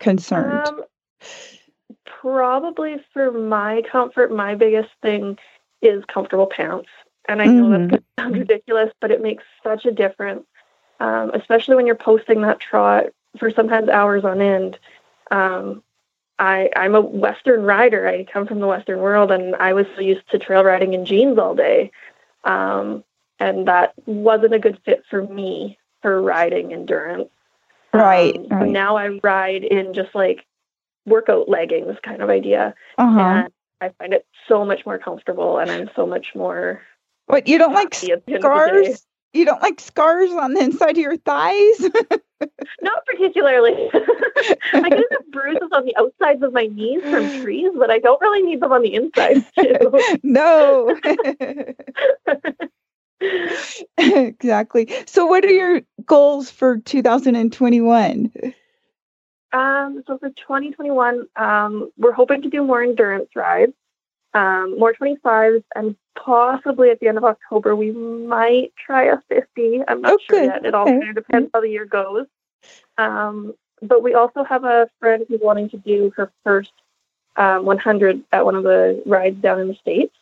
concerned? 0.00 0.66
Um, 0.66 0.84
probably 2.04 2.96
for 3.12 3.30
my 3.30 3.82
comfort, 3.90 4.32
my 4.32 4.54
biggest 4.54 4.90
thing 5.02 5.38
is 5.82 6.04
comfortable 6.06 6.46
pants. 6.46 6.88
And 7.28 7.40
I 7.40 7.46
know 7.46 7.70
Mhm. 7.70 7.70
that's 7.70 7.90
going 7.90 8.00
to 8.00 8.22
sound 8.22 8.36
ridiculous, 8.38 8.92
but 9.00 9.10
it 9.10 9.22
makes 9.22 9.44
such 9.62 9.84
a 9.84 9.92
difference, 9.92 10.46
um, 10.98 11.30
especially 11.34 11.76
when 11.76 11.86
you're 11.86 11.94
posting 11.94 12.42
that 12.42 12.60
trot 12.60 13.06
for 13.38 13.50
sometimes 13.50 13.88
hours 13.88 14.24
on 14.24 14.40
end. 14.40 14.78
Um, 15.30 15.82
I, 16.38 16.70
I'm 16.74 16.94
a 16.94 17.00
Western 17.00 17.62
rider. 17.62 18.08
I 18.08 18.24
come 18.24 18.46
from 18.46 18.60
the 18.60 18.66
Western 18.66 19.00
world, 19.00 19.30
and 19.30 19.54
I 19.56 19.74
was 19.74 19.86
so 19.94 20.00
used 20.00 20.28
to 20.30 20.38
trail 20.38 20.64
riding 20.64 20.94
in 20.94 21.04
jeans 21.04 21.38
all 21.38 21.54
day. 21.54 21.92
Um, 22.44 23.04
and 23.38 23.68
that 23.68 23.94
wasn't 24.06 24.54
a 24.54 24.58
good 24.58 24.78
fit 24.84 25.04
for 25.08 25.22
me 25.22 25.78
for 26.02 26.20
riding 26.20 26.72
endurance. 26.72 27.30
Right, 27.92 28.36
Um, 28.36 28.46
so 28.48 28.54
right. 28.56 28.70
now 28.70 28.96
I 28.96 29.18
ride 29.22 29.64
in 29.64 29.94
just 29.94 30.14
like 30.14 30.44
workout 31.06 31.48
leggings 31.48 31.96
kind 32.04 32.22
of 32.22 32.30
idea. 32.30 32.74
Uh-huh. 32.98 33.18
And 33.20 33.48
I 33.80 33.88
find 33.98 34.12
it 34.12 34.26
so 34.48 34.64
much 34.64 34.84
more 34.86 34.98
comfortable 34.98 35.58
and 35.58 35.70
I'm 35.70 35.90
so 35.96 36.06
much 36.06 36.28
more 36.34 36.82
What 37.26 37.48
you 37.48 37.58
don't 37.58 37.72
like 37.72 37.94
happy 37.94 38.12
at 38.12 38.24
the 38.26 38.34
end 38.34 38.44
of 38.44 38.50
the 38.52 38.70
day. 38.82 38.84
scars? 38.84 39.06
You 39.32 39.44
don't 39.44 39.62
like 39.62 39.78
scars 39.80 40.30
on 40.32 40.54
the 40.54 40.60
inside 40.62 40.90
of 40.90 40.96
your 40.98 41.16
thighs? 41.16 41.80
Not 42.82 43.04
particularly. 43.06 43.88
I 43.94 44.88
get 44.88 44.92
enough 45.10 45.24
bruises 45.30 45.68
on 45.72 45.84
the 45.84 45.94
outsides 45.96 46.42
of 46.42 46.52
my 46.52 46.66
knees 46.66 47.02
from 47.02 47.28
trees, 47.42 47.70
but 47.78 47.90
I 47.90 47.98
don't 48.00 48.20
really 48.20 48.42
need 48.42 48.60
them 48.60 48.72
on 48.72 48.82
the 48.82 48.94
inside 48.94 49.44
too. 49.56 50.18
no. 50.24 50.96
exactly. 53.98 54.88
So 55.06 55.26
what 55.26 55.44
are 55.44 55.50
your 55.50 55.82
goals 56.04 56.50
for 56.50 56.78
2021? 56.78 58.32
Um, 59.52 60.02
so 60.06 60.18
for 60.18 60.28
2021, 60.30 61.26
um, 61.36 61.90
we're 61.98 62.12
hoping 62.12 62.42
to 62.42 62.48
do 62.48 62.62
more 62.62 62.82
endurance 62.82 63.30
rides, 63.34 63.72
um, 64.32 64.78
more 64.78 64.94
25s, 64.94 65.64
and 65.74 65.96
possibly 66.16 66.90
at 66.90 67.00
the 67.00 67.08
end 67.08 67.18
of 67.18 67.24
October, 67.24 67.74
we 67.74 67.90
might 67.90 68.72
try 68.76 69.04
a 69.04 69.18
50. 69.28 69.82
I'm 69.88 70.02
not 70.02 70.12
Oh, 70.12 70.18
sure 70.26 70.42
yet. 70.44 70.64
It 70.64 70.74
all 70.74 70.86
Okay. 70.86 70.98
kind 71.00 71.08
of 71.10 71.14
depends 71.16 71.50
how 71.52 71.60
the 71.60 71.68
year 71.68 71.84
goes. 71.84 72.26
Um, 72.96 73.54
but 73.82 74.02
we 74.02 74.14
also 74.14 74.44
have 74.44 74.64
a 74.64 74.88
friend 75.00 75.24
who's 75.28 75.40
wanting 75.42 75.70
to 75.70 75.78
do 75.78 76.12
her 76.16 76.30
first 76.44 76.72
um, 77.36 77.64
100 77.64 78.22
at 78.32 78.44
one 78.44 78.54
of 78.54 78.62
the 78.62 79.02
rides 79.06 79.40
down 79.40 79.60
in 79.60 79.68
the 79.68 79.74
States. 79.74 80.14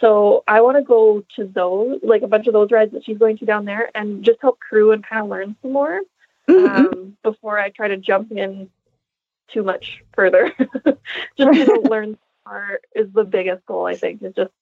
So 0.00 0.44
I 0.46 0.60
want 0.60 0.76
to 0.76 0.82
go 0.82 1.24
to 1.36 1.46
those, 1.46 2.00
like 2.02 2.22
a 2.22 2.28
bunch 2.28 2.46
of 2.46 2.52
those 2.52 2.70
rides 2.70 2.92
that 2.92 3.04
she's 3.04 3.18
going 3.18 3.38
to 3.38 3.46
down 3.46 3.64
there, 3.64 3.90
and 3.94 4.22
just 4.24 4.40
help 4.42 4.58
crew 4.60 4.92
and 4.92 5.04
kind 5.04 5.22
of 5.22 5.28
learn 5.28 5.56
some 5.62 5.72
more 5.72 6.00
Mhm. 6.48 6.92
um, 6.92 7.16
before 7.22 7.58
I 7.58 7.70
try 7.70 7.88
to 7.88 7.96
jump 7.96 8.30
in 8.32 8.70
too 9.48 9.62
much 9.62 10.02
further. 10.14 10.52
just 11.36 11.66
to 11.66 11.80
learn 11.80 12.18
more 12.46 12.80
is 12.94 13.10
the 13.12 13.24
biggest 13.24 13.64
goal, 13.66 13.86
I 13.86 13.96
think, 13.96 14.22
is 14.22 14.34
just 14.34 14.52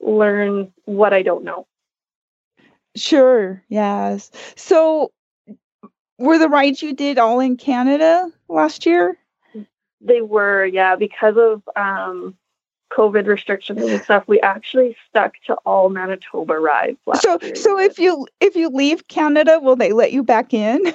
learn 0.00 0.72
what 0.84 1.12
I 1.12 1.22
don't 1.22 1.44
know. 1.44 1.66
Sure. 2.96 3.62
Yes. 3.68 4.30
So 4.56 5.12
were 6.18 6.38
the 6.38 6.48
rides 6.48 6.82
you 6.82 6.94
did 6.94 7.18
all 7.18 7.40
in 7.40 7.56
Canada 7.56 8.30
last 8.48 8.86
year? 8.86 9.18
They 10.00 10.20
were, 10.20 10.64
yeah, 10.64 10.96
because 10.96 11.36
of 11.36 11.62
um, 11.76 12.36
COVID 12.94 13.26
restrictions 13.26 13.82
and 13.82 14.00
stuff, 14.02 14.24
we 14.26 14.40
actually 14.40 14.96
stuck 15.08 15.34
to 15.46 15.54
all 15.66 15.88
Manitoba 15.88 16.58
rides 16.58 16.98
last 17.06 17.22
So 17.22 17.38
year. 17.42 17.54
so 17.54 17.78
if 17.78 17.98
you 17.98 18.26
if 18.40 18.54
you 18.54 18.68
leave 18.68 19.08
Canada, 19.08 19.58
will 19.60 19.76
they 19.76 19.92
let 19.92 20.12
you 20.12 20.22
back 20.22 20.54
in? 20.54 20.80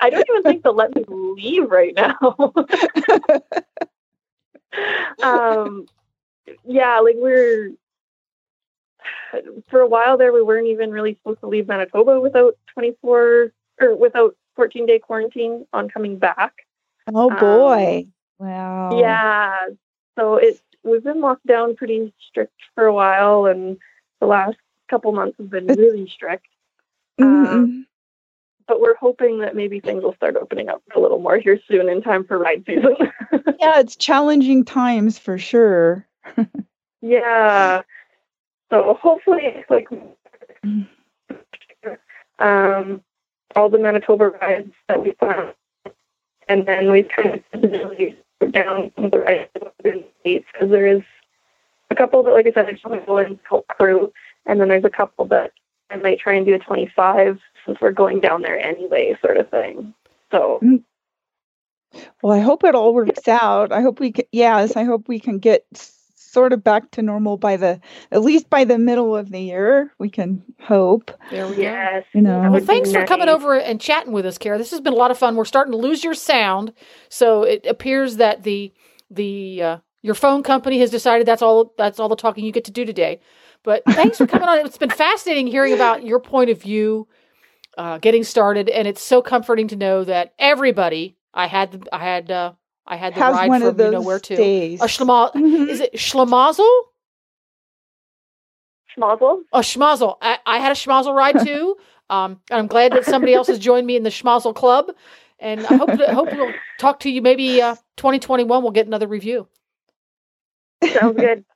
I 0.00 0.10
don't 0.10 0.24
even 0.30 0.42
think 0.42 0.62
they'll 0.62 0.74
let 0.74 0.94
me 0.94 1.04
leave 1.08 1.70
right 1.70 1.94
now. 1.94 2.18
um, 5.22 5.86
yeah, 6.64 7.00
like 7.00 7.16
we're 7.18 7.72
for 9.68 9.80
a 9.80 9.88
while 9.88 10.16
there, 10.16 10.32
we 10.32 10.42
weren't 10.42 10.68
even 10.68 10.90
really 10.90 11.14
supposed 11.14 11.40
to 11.40 11.46
leave 11.48 11.68
Manitoba 11.68 12.20
without 12.20 12.56
24 12.72 13.52
or 13.80 13.96
without 13.96 14.36
14 14.56 14.86
day 14.86 14.98
quarantine 14.98 15.66
on 15.72 15.88
coming 15.88 16.18
back. 16.18 16.52
oh 17.08 17.30
Um, 17.30 17.38
boy. 17.38 18.06
Wow. 18.38 18.98
Yeah, 18.98 19.68
so 20.18 20.36
it 20.36 20.60
we've 20.82 21.04
been 21.04 21.20
locked 21.20 21.46
down 21.46 21.76
pretty 21.76 22.12
strict 22.28 22.54
for 22.74 22.84
a 22.86 22.94
while, 22.94 23.46
and 23.46 23.78
the 24.20 24.26
last 24.26 24.56
couple 24.88 25.12
months 25.12 25.36
have 25.38 25.50
been 25.50 25.66
really 25.66 26.08
strict. 26.08 26.46
Mhm. 27.20 27.84
But 28.66 28.80
we're 28.80 28.96
hoping 28.96 29.38
that 29.40 29.54
maybe 29.54 29.78
things 29.78 30.02
will 30.02 30.14
start 30.14 30.36
opening 30.36 30.68
up 30.68 30.82
a 30.96 30.98
little 30.98 31.20
more 31.20 31.38
here 31.38 31.60
soon 31.68 31.88
in 31.88 32.02
time 32.02 32.24
for 32.24 32.38
ride 32.38 32.64
season. 32.66 32.96
yeah, 33.60 33.78
it's 33.78 33.94
challenging 33.94 34.64
times 34.64 35.16
for 35.18 35.38
sure. 35.38 36.06
yeah. 37.02 37.82
So 38.70 38.94
hopefully, 39.00 39.64
like, 39.68 39.86
um, 42.40 43.02
all 43.54 43.68
the 43.68 43.78
Manitoba 43.78 44.30
rides 44.30 44.72
that 44.88 45.04
we 45.04 45.12
found, 45.20 45.54
and 46.48 46.66
then 46.66 46.90
we've 46.90 47.08
kind 47.08 47.34
of 47.52 47.62
down 48.50 48.92
the 48.96 49.18
right 49.18 49.50
states 50.20 50.46
because 50.52 50.70
there 50.70 50.86
is 50.86 51.02
a 51.90 51.94
couple 51.94 52.22
that, 52.22 52.32
like 52.32 52.46
I 52.46 52.52
said, 52.52 52.66
I 52.66 52.72
just 52.72 52.84
want 52.84 53.00
to 53.00 53.06
go 53.06 53.18
and 53.18 53.38
help 53.48 53.66
crew, 53.68 54.12
and 54.46 54.60
then 54.60 54.68
there's 54.68 54.84
a 54.84 54.90
couple 54.90 55.26
that 55.26 55.52
I 55.90 55.96
might 55.96 56.18
try 56.18 56.34
and 56.34 56.46
do 56.46 56.54
a 56.54 56.58
25 56.58 57.38
since 57.64 57.78
we're 57.80 57.92
going 57.92 58.20
down 58.20 58.42
there 58.42 58.58
anyway, 58.58 59.16
sort 59.22 59.36
of 59.36 59.48
thing. 59.50 59.94
So 60.30 60.58
mm. 60.62 60.82
Well, 62.22 62.32
I 62.32 62.40
hope 62.40 62.64
it 62.64 62.74
all 62.74 62.94
works 62.94 63.28
out. 63.28 63.72
I 63.72 63.80
hope 63.80 64.00
we 64.00 64.12
can, 64.12 64.24
yes, 64.32 64.76
I 64.76 64.84
hope 64.84 65.08
we 65.08 65.20
can 65.20 65.38
get 65.38 65.64
sort 66.34 66.52
of 66.52 66.62
back 66.62 66.90
to 66.90 67.00
normal 67.02 67.38
by 67.38 67.56
the 67.56 67.80
at 68.10 68.22
least 68.22 68.50
by 68.50 68.64
the 68.64 68.76
middle 68.78 69.16
of 69.16 69.30
the 69.30 69.40
year. 69.40 69.92
We 69.98 70.10
can 70.10 70.42
hope. 70.60 71.10
there 71.30 71.46
we 71.46 71.56
go. 71.56 71.62
yes, 71.62 72.04
You 72.12 72.20
know. 72.20 72.32
Well, 72.32 72.42
Well, 72.42 72.52
would 72.52 72.60
be 72.62 72.66
thanks 72.66 72.92
for 72.92 73.06
coming 73.06 73.28
over 73.30 73.58
and 73.58 73.80
chatting 73.80 74.12
with 74.12 74.26
us, 74.26 74.36
Kara. 74.36 74.58
This 74.58 74.72
has 74.72 74.80
been 74.80 74.92
a 74.92 74.96
lot 74.96 75.10
of 75.10 75.16
fun. 75.16 75.36
We're 75.36 75.46
starting 75.46 75.72
to 75.72 75.78
lose 75.78 76.04
your 76.04 76.14
sound, 76.14 76.74
so 77.08 77.44
it 77.44 77.64
appears 77.66 78.16
that 78.16 78.42
the 78.42 78.72
the 79.10 79.62
uh, 79.62 79.78
your 80.02 80.14
phone 80.14 80.42
company 80.42 80.80
has 80.80 80.90
decided 80.90 81.26
that's 81.26 81.42
all 81.42 81.72
that's 81.78 81.98
all 81.98 82.08
the 82.08 82.16
talking 82.16 82.44
you 82.44 82.52
get 82.52 82.64
to 82.64 82.70
do 82.70 82.84
today. 82.84 83.20
But 83.62 83.82
thanks 83.88 84.18
for 84.18 84.26
coming 84.26 84.48
on. 84.48 84.58
It's 84.66 84.76
been 84.76 84.90
fascinating 84.90 85.46
hearing 85.46 85.72
about 85.72 86.04
your 86.04 86.20
point 86.20 86.50
of 86.50 86.60
view, 86.60 87.08
uh, 87.78 87.98
getting 87.98 88.24
started, 88.24 88.68
and 88.68 88.86
it's 88.86 89.00
so 89.02 89.22
comforting 89.22 89.68
to 89.68 89.76
know 89.76 90.04
that 90.04 90.34
everybody. 90.38 91.16
I 91.32 91.46
had 91.46 91.88
I 91.92 91.98
had 91.98 92.30
uh, 92.30 92.52
I 92.86 92.96
had 92.96 93.14
the 93.14 93.20
Has 93.20 93.34
ride 93.34 93.48
one 93.48 93.60
from 93.60 93.68
of 93.70 93.76
those 93.76 93.86
you 93.86 93.92
know 93.92 94.02
where 94.02 94.20
to 94.20 94.36
days. 94.36 94.80
a 94.82 94.84
schlema- 94.86 95.32
Mhm. 95.32 95.68
Is 95.68 95.80
it 95.80 95.94
schlemazel? 95.94 96.68
Schmazel. 98.96 99.40
A 99.52 99.60
schmozzle. 99.60 100.16
I, 100.22 100.38
I 100.46 100.58
had 100.58 100.72
a 100.72 100.74
schmazel 100.74 101.14
ride 101.14 101.44
too. 101.44 101.76
Um, 102.10 102.38
and 102.50 102.58
I'm 102.60 102.66
glad 102.66 102.92
that 102.92 103.06
somebody 103.06 103.32
else 103.32 103.46
has 103.46 103.58
joined 103.58 103.86
me 103.86 103.96
in 103.96 104.02
the 104.02 104.10
schmazel 104.10 104.54
club. 104.54 104.90
And 105.38 105.64
I 105.66 105.74
hope 105.76 105.88
to, 105.96 106.14
hope 106.14 106.28
we'll 106.30 106.52
talk 106.78 107.00
to 107.00 107.10
you 107.10 107.22
maybe 107.22 107.62
uh, 107.62 107.76
2021. 107.96 108.62
We'll 108.62 108.72
get 108.72 108.86
another 108.86 109.06
review. 109.08 109.48
Sounds 110.92 111.16
good. 111.18 111.46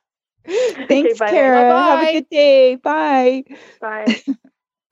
Thanks, 0.88 1.18
bye. 1.18 1.28
Kara. 1.28 1.58
Have 1.60 1.98
Bye-bye. 1.98 2.08
a 2.08 2.12
good 2.14 2.30
day. 2.30 2.74
Bye. 2.76 3.44
Bye. 3.78 4.22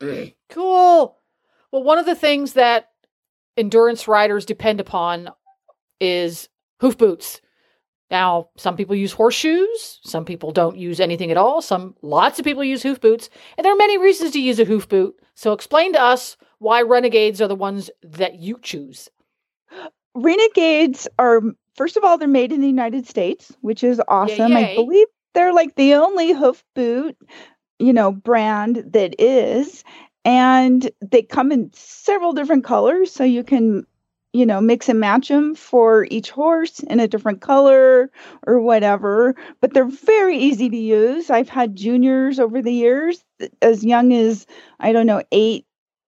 Cool. 0.51 1.17
Well, 1.73 1.83
one 1.83 1.97
of 1.99 2.05
the 2.05 2.15
things 2.15 2.53
that 2.53 2.91
endurance 3.57 4.07
riders 4.07 4.45
depend 4.45 4.79
upon 4.79 5.31
is 6.01 6.49
hoof 6.81 6.97
boots. 6.99 7.41
Now, 8.11 8.51
some 8.57 8.77
people 8.77 8.95
use 8.95 9.13
horseshoes, 9.13 9.99
some 10.05 10.25
people 10.25 10.53
don't 10.53 10.77
use 10.77 11.01
anything 11.01 11.33
at 11.33 11.37
all, 11.37 11.61
some 11.61 11.97
lots 12.03 12.39
of 12.39 12.45
people 12.45 12.63
use 12.63 12.83
hoof 12.83 13.01
boots, 13.01 13.29
and 13.59 13.65
there 13.65 13.73
are 13.73 13.77
many 13.77 13.99
reasons 13.99 14.31
to 14.33 14.41
use 14.41 14.61
a 14.61 14.65
hoof 14.65 14.89
boot. 14.89 15.17
So 15.35 15.53
explain 15.53 15.93
to 15.95 16.01
us 16.01 16.37
why 16.59 16.83
renegades 16.83 17.41
are 17.41 17.49
the 17.49 17.57
ones 17.57 17.91
that 18.03 18.39
you 18.39 18.59
choose. 18.63 19.09
Renegades 20.15 21.09
are 21.19 21.43
first 21.75 21.97
of 21.97 22.05
all 22.05 22.17
they're 22.17 22.29
made 22.29 22.53
in 22.53 22.61
the 22.61 22.69
United 22.69 23.07
States, 23.07 23.53
which 23.61 23.83
is 23.85 24.01
awesome. 24.09 24.57
I 24.57 24.71
yay. 24.71 24.75
believe 24.77 25.07
they're 25.35 25.53
like 25.53 25.75
the 25.75 25.95
only 25.95 26.33
hoof 26.33 26.65
boot, 26.75 27.17
you 27.79 27.93
know, 27.93 28.13
brand 28.13 28.85
that 28.93 29.15
is. 29.19 29.85
And 30.25 30.91
they 31.03 31.23
come 31.23 31.53
in 31.53 31.71
several 31.73 32.33
different 32.33 32.65
colors, 32.65 33.13
so 33.13 33.23
you 33.23 33.45
can, 33.45 33.87
you 34.37 34.45
know, 34.45 34.61
mix 34.61 34.89
and 34.89 35.01
match 35.01 35.29
them 35.29 35.55
for 35.55 36.07
each 36.11 36.31
horse 36.31 36.81
in 36.81 37.01
a 37.01 37.09
different 37.09 37.41
color 37.41 38.11
or 38.47 38.61
whatever. 38.61 39.35
But 39.61 39.73
they're 39.73 39.85
very 39.85 40.37
easy 40.37 40.69
to 40.69 40.77
use. 40.77 41.31
I've 41.31 41.49
had 41.49 41.75
juniors 41.75 42.39
over 42.39 42.61
the 42.61 42.73
years, 42.73 43.25
as 43.63 43.85
young 43.85 44.13
as 44.13 44.47
I 44.79 44.93
don't 44.93 45.07
know, 45.07 45.23
eight 45.33 45.67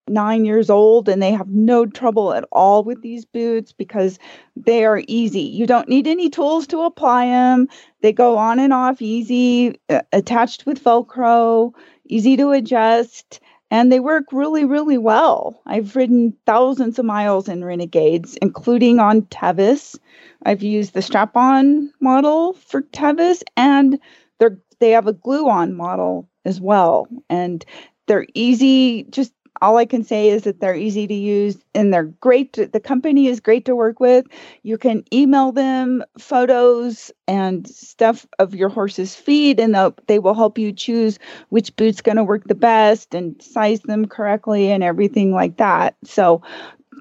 nine 0.09 0.45
years 0.45 0.71
old 0.71 1.09
and 1.09 1.23
they 1.23 1.33
have 1.33 1.49
no 1.49 1.87
trouble 1.87 2.33
at 2.33 2.45
all 2.51 2.83
with 2.83 3.03
these 3.03 3.25
boots 3.25 3.73
because 3.73 4.19
they 4.57 4.85
are 4.85 5.03
easy. 5.07 5.43
You 5.43 5.67
don't 5.67 5.89
need 5.89 6.07
any 6.07 6.31
tools 6.31 6.67
to 6.69 6.81
apply 6.81 7.27
them. 7.27 7.69
They 8.01 8.13
go 8.13 8.37
on 8.39 8.59
and 8.59 8.73
off 8.73 9.03
easy, 9.03 9.79
attached 10.13 10.67
with 10.67 10.83
Velcro, 10.83 11.73
easy 12.07 12.37
to 12.37 12.53
adjust, 12.53 13.41
and 13.71 13.93
they 13.93 14.01
work 14.01 14.25
really, 14.33 14.65
really 14.65 14.99
well. 14.99 15.61
I've 15.67 15.95
ridden 15.97 16.35
thousands 16.47 16.99
of 16.99 17.05
miles 17.05 17.49
in 17.49 17.65
Renegades, 17.65 18.37
including 18.41 18.99
on 18.99 19.23
Tevis. 19.23 19.99
I've 20.45 20.63
used 20.63 20.95
the 20.95 21.03
strap 21.03 21.37
on 21.37 21.93
model 22.01 22.55
for 22.55 22.83
Tevis, 22.83 23.43
and 23.57 23.99
they're, 24.39 24.59
they 24.79 24.91
have 24.91 25.07
a 25.07 25.13
glue 25.13 25.49
on 25.49 25.75
model 25.75 26.29
as 26.45 26.61
well. 26.61 27.09
And 27.29 27.65
they're 28.07 28.27
easy, 28.35 29.05
just 29.05 29.33
all 29.61 29.77
I 29.77 29.85
can 29.85 30.05
say 30.05 30.29
is 30.29 30.45
that 30.45 30.61
they're 30.61 30.75
easy 30.75 31.07
to 31.07 31.15
use 31.15 31.59
and 31.75 31.93
they're 31.93 32.05
great. 32.05 32.55
To, 32.55 32.67
the 32.67 32.81
company 32.81 33.27
is 33.27 33.41
great 33.41 33.67
to 33.67 33.77
work 33.77 34.01
with. 34.01 34.27
You 34.63 34.79
can 34.79 35.05
email 35.13 35.53
them 35.53 36.03
photos 36.19 37.11
and 37.27 37.69
stuff 37.69 38.27
of 38.39 38.55
your 38.55 38.69
horse's 38.69 39.15
feet, 39.15 39.61
and 39.61 39.75
they 40.07 40.19
will 40.19 40.35
help 40.35 40.59
you 40.59 40.73
choose 40.73 41.19
which 41.49 41.75
boot's 41.77 42.01
going 42.01 42.17
to 42.17 42.25
work 42.25 42.45
the 42.45 42.55
best 42.55 43.15
and 43.15 43.41
size 43.43 43.81
them 43.81 44.07
correctly 44.07 44.71
and 44.71 44.83
everything 44.83 45.33
like 45.33 45.59
that. 45.59 45.97
So 46.05 46.43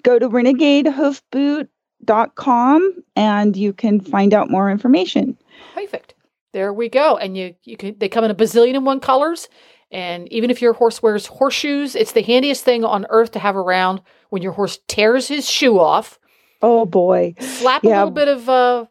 go 0.03 0.19
to 0.19 0.29
renegadehoofboot.com 0.29 3.03
and 3.15 3.57
you 3.57 3.73
can 3.73 3.99
find 3.99 4.33
out 4.33 4.49
more 4.49 4.71
information. 4.71 5.37
Perfect. 5.73 6.13
There 6.53 6.71
we 6.73 6.89
go. 6.89 7.17
And 7.17 7.37
you 7.37 7.53
you 7.65 7.77
can 7.77 7.95
they 7.99 8.09
come 8.09 8.23
in 8.23 8.31
a 8.31 8.35
bazillion 8.35 8.75
and 8.75 8.85
one 8.85 8.99
colors 8.99 9.47
and 9.91 10.31
even 10.31 10.49
if 10.49 10.61
your 10.61 10.73
horse 10.73 11.01
wears 11.01 11.27
horseshoes, 11.27 11.95
it's 11.95 12.11
the 12.11 12.21
handiest 12.21 12.63
thing 12.63 12.83
on 12.83 13.05
earth 13.09 13.31
to 13.31 13.39
have 13.39 13.55
around 13.55 14.01
when 14.29 14.41
your 14.41 14.51
horse 14.51 14.79
tears 14.88 15.27
his 15.27 15.49
shoe 15.49 15.79
off. 15.79 16.19
Oh 16.61 16.85
boy. 16.85 17.35
Slap 17.39 17.83
yeah. 17.83 17.89
a 17.89 17.99
little 17.99 18.11
bit 18.11 18.27
of 18.27 18.49
uh 18.49 18.85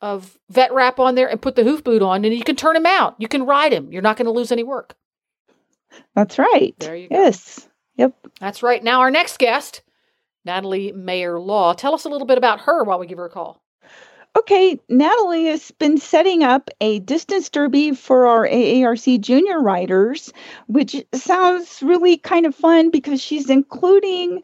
of 0.00 0.38
vet 0.50 0.72
wrap 0.72 0.98
on 0.98 1.14
there 1.14 1.28
and 1.28 1.40
put 1.40 1.56
the 1.56 1.64
hoof 1.64 1.82
boot 1.82 2.02
on 2.02 2.24
and 2.24 2.34
you 2.34 2.44
can 2.44 2.56
turn 2.56 2.76
him 2.76 2.86
out. 2.86 3.16
You 3.18 3.28
can 3.28 3.44
ride 3.44 3.72
him. 3.72 3.92
You're 3.92 4.02
not 4.02 4.16
going 4.16 4.26
to 4.26 4.32
lose 4.32 4.52
any 4.52 4.62
work. 4.62 4.94
That's 6.14 6.38
right. 6.38 6.74
There 6.78 6.96
you 6.96 7.08
go. 7.08 7.16
Yes. 7.16 7.68
Yep. 7.96 8.14
That's 8.40 8.62
right. 8.62 8.82
Now 8.84 9.00
our 9.00 9.10
next 9.10 9.38
guest, 9.38 9.82
Natalie 10.44 10.92
Mayer 10.92 11.40
Law. 11.40 11.72
Tell 11.72 11.94
us 11.94 12.04
a 12.04 12.08
little 12.08 12.26
bit 12.26 12.38
about 12.38 12.60
her 12.60 12.84
while 12.84 12.98
we 12.98 13.06
give 13.06 13.18
her 13.18 13.26
a 13.26 13.30
call. 13.30 13.62
Okay, 14.36 14.78
Natalie 14.90 15.46
has 15.46 15.70
been 15.70 15.96
setting 15.96 16.42
up 16.42 16.68
a 16.82 16.98
distance 16.98 17.48
derby 17.48 17.92
for 17.92 18.26
our 18.26 18.46
AERC 18.46 19.18
junior 19.22 19.62
riders, 19.62 20.30
which 20.66 20.94
sounds 21.14 21.82
really 21.82 22.18
kind 22.18 22.44
of 22.44 22.54
fun 22.54 22.90
because 22.90 23.22
she's 23.22 23.48
including 23.48 24.42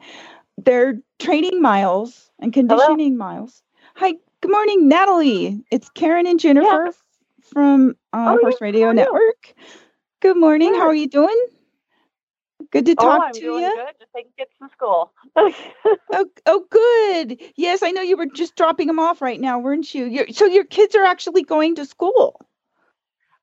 their 0.56 0.98
training 1.18 1.60
miles 1.60 2.30
and 2.38 2.54
conditioning 2.54 3.12
Hello? 3.12 3.32
miles. 3.32 3.62
Hi, 3.96 4.14
good 4.40 4.50
morning, 4.50 4.88
Natalie. 4.88 5.62
It's 5.70 5.90
Karen 5.90 6.26
and 6.26 6.40
Jennifer 6.40 6.86
yeah. 6.86 6.92
from 7.52 7.90
uh, 8.14 8.36
oh, 8.36 8.38
Horse 8.40 8.56
yeah. 8.60 8.64
Radio 8.64 8.92
Network. 8.92 9.52
Good 10.20 10.38
morning. 10.38 10.72
How 10.72 10.86
are 10.86 10.94
you 10.94 11.08
doing? 11.08 11.46
Good 12.72 12.86
to 12.86 12.94
talk 12.94 13.20
oh, 13.22 13.26
I'm 13.26 13.32
to 13.34 13.40
you. 13.40 13.60
Good. 13.60 13.94
Just 14.00 14.12
taking 14.16 14.32
kids 14.38 14.50
to 14.62 14.68
school. 14.70 15.12
oh, 15.36 16.26
oh, 16.46 16.66
good. 16.70 17.38
Yes, 17.54 17.82
I 17.82 17.90
know 17.90 18.00
you 18.00 18.16
were 18.16 18.26
just 18.26 18.56
dropping 18.56 18.86
them 18.86 18.98
off 18.98 19.20
right 19.20 19.38
now, 19.38 19.58
weren't 19.58 19.94
you? 19.94 20.06
You're, 20.06 20.28
so 20.28 20.46
your 20.46 20.64
kids 20.64 20.94
are 20.94 21.04
actually 21.04 21.42
going 21.42 21.74
to 21.74 21.84
school. 21.84 22.40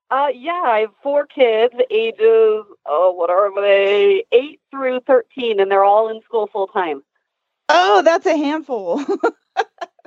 Uh, 0.09 0.29
yeah, 0.33 0.63
I 0.65 0.79
have 0.79 0.89
four 1.03 1.27
kids, 1.27 1.75
ages 1.91 2.65
oh, 2.87 3.13
what 3.15 3.29
are 3.29 3.53
they? 3.61 4.25
Eight 4.31 4.59
through 4.71 5.01
thirteen, 5.01 5.59
and 5.59 5.69
they're 5.69 5.83
all 5.83 6.09
in 6.09 6.21
school 6.23 6.49
full 6.51 6.65
time. 6.65 7.03
Oh, 7.69 8.01
that's 8.01 8.25
a 8.25 8.35
handful. 8.35 9.05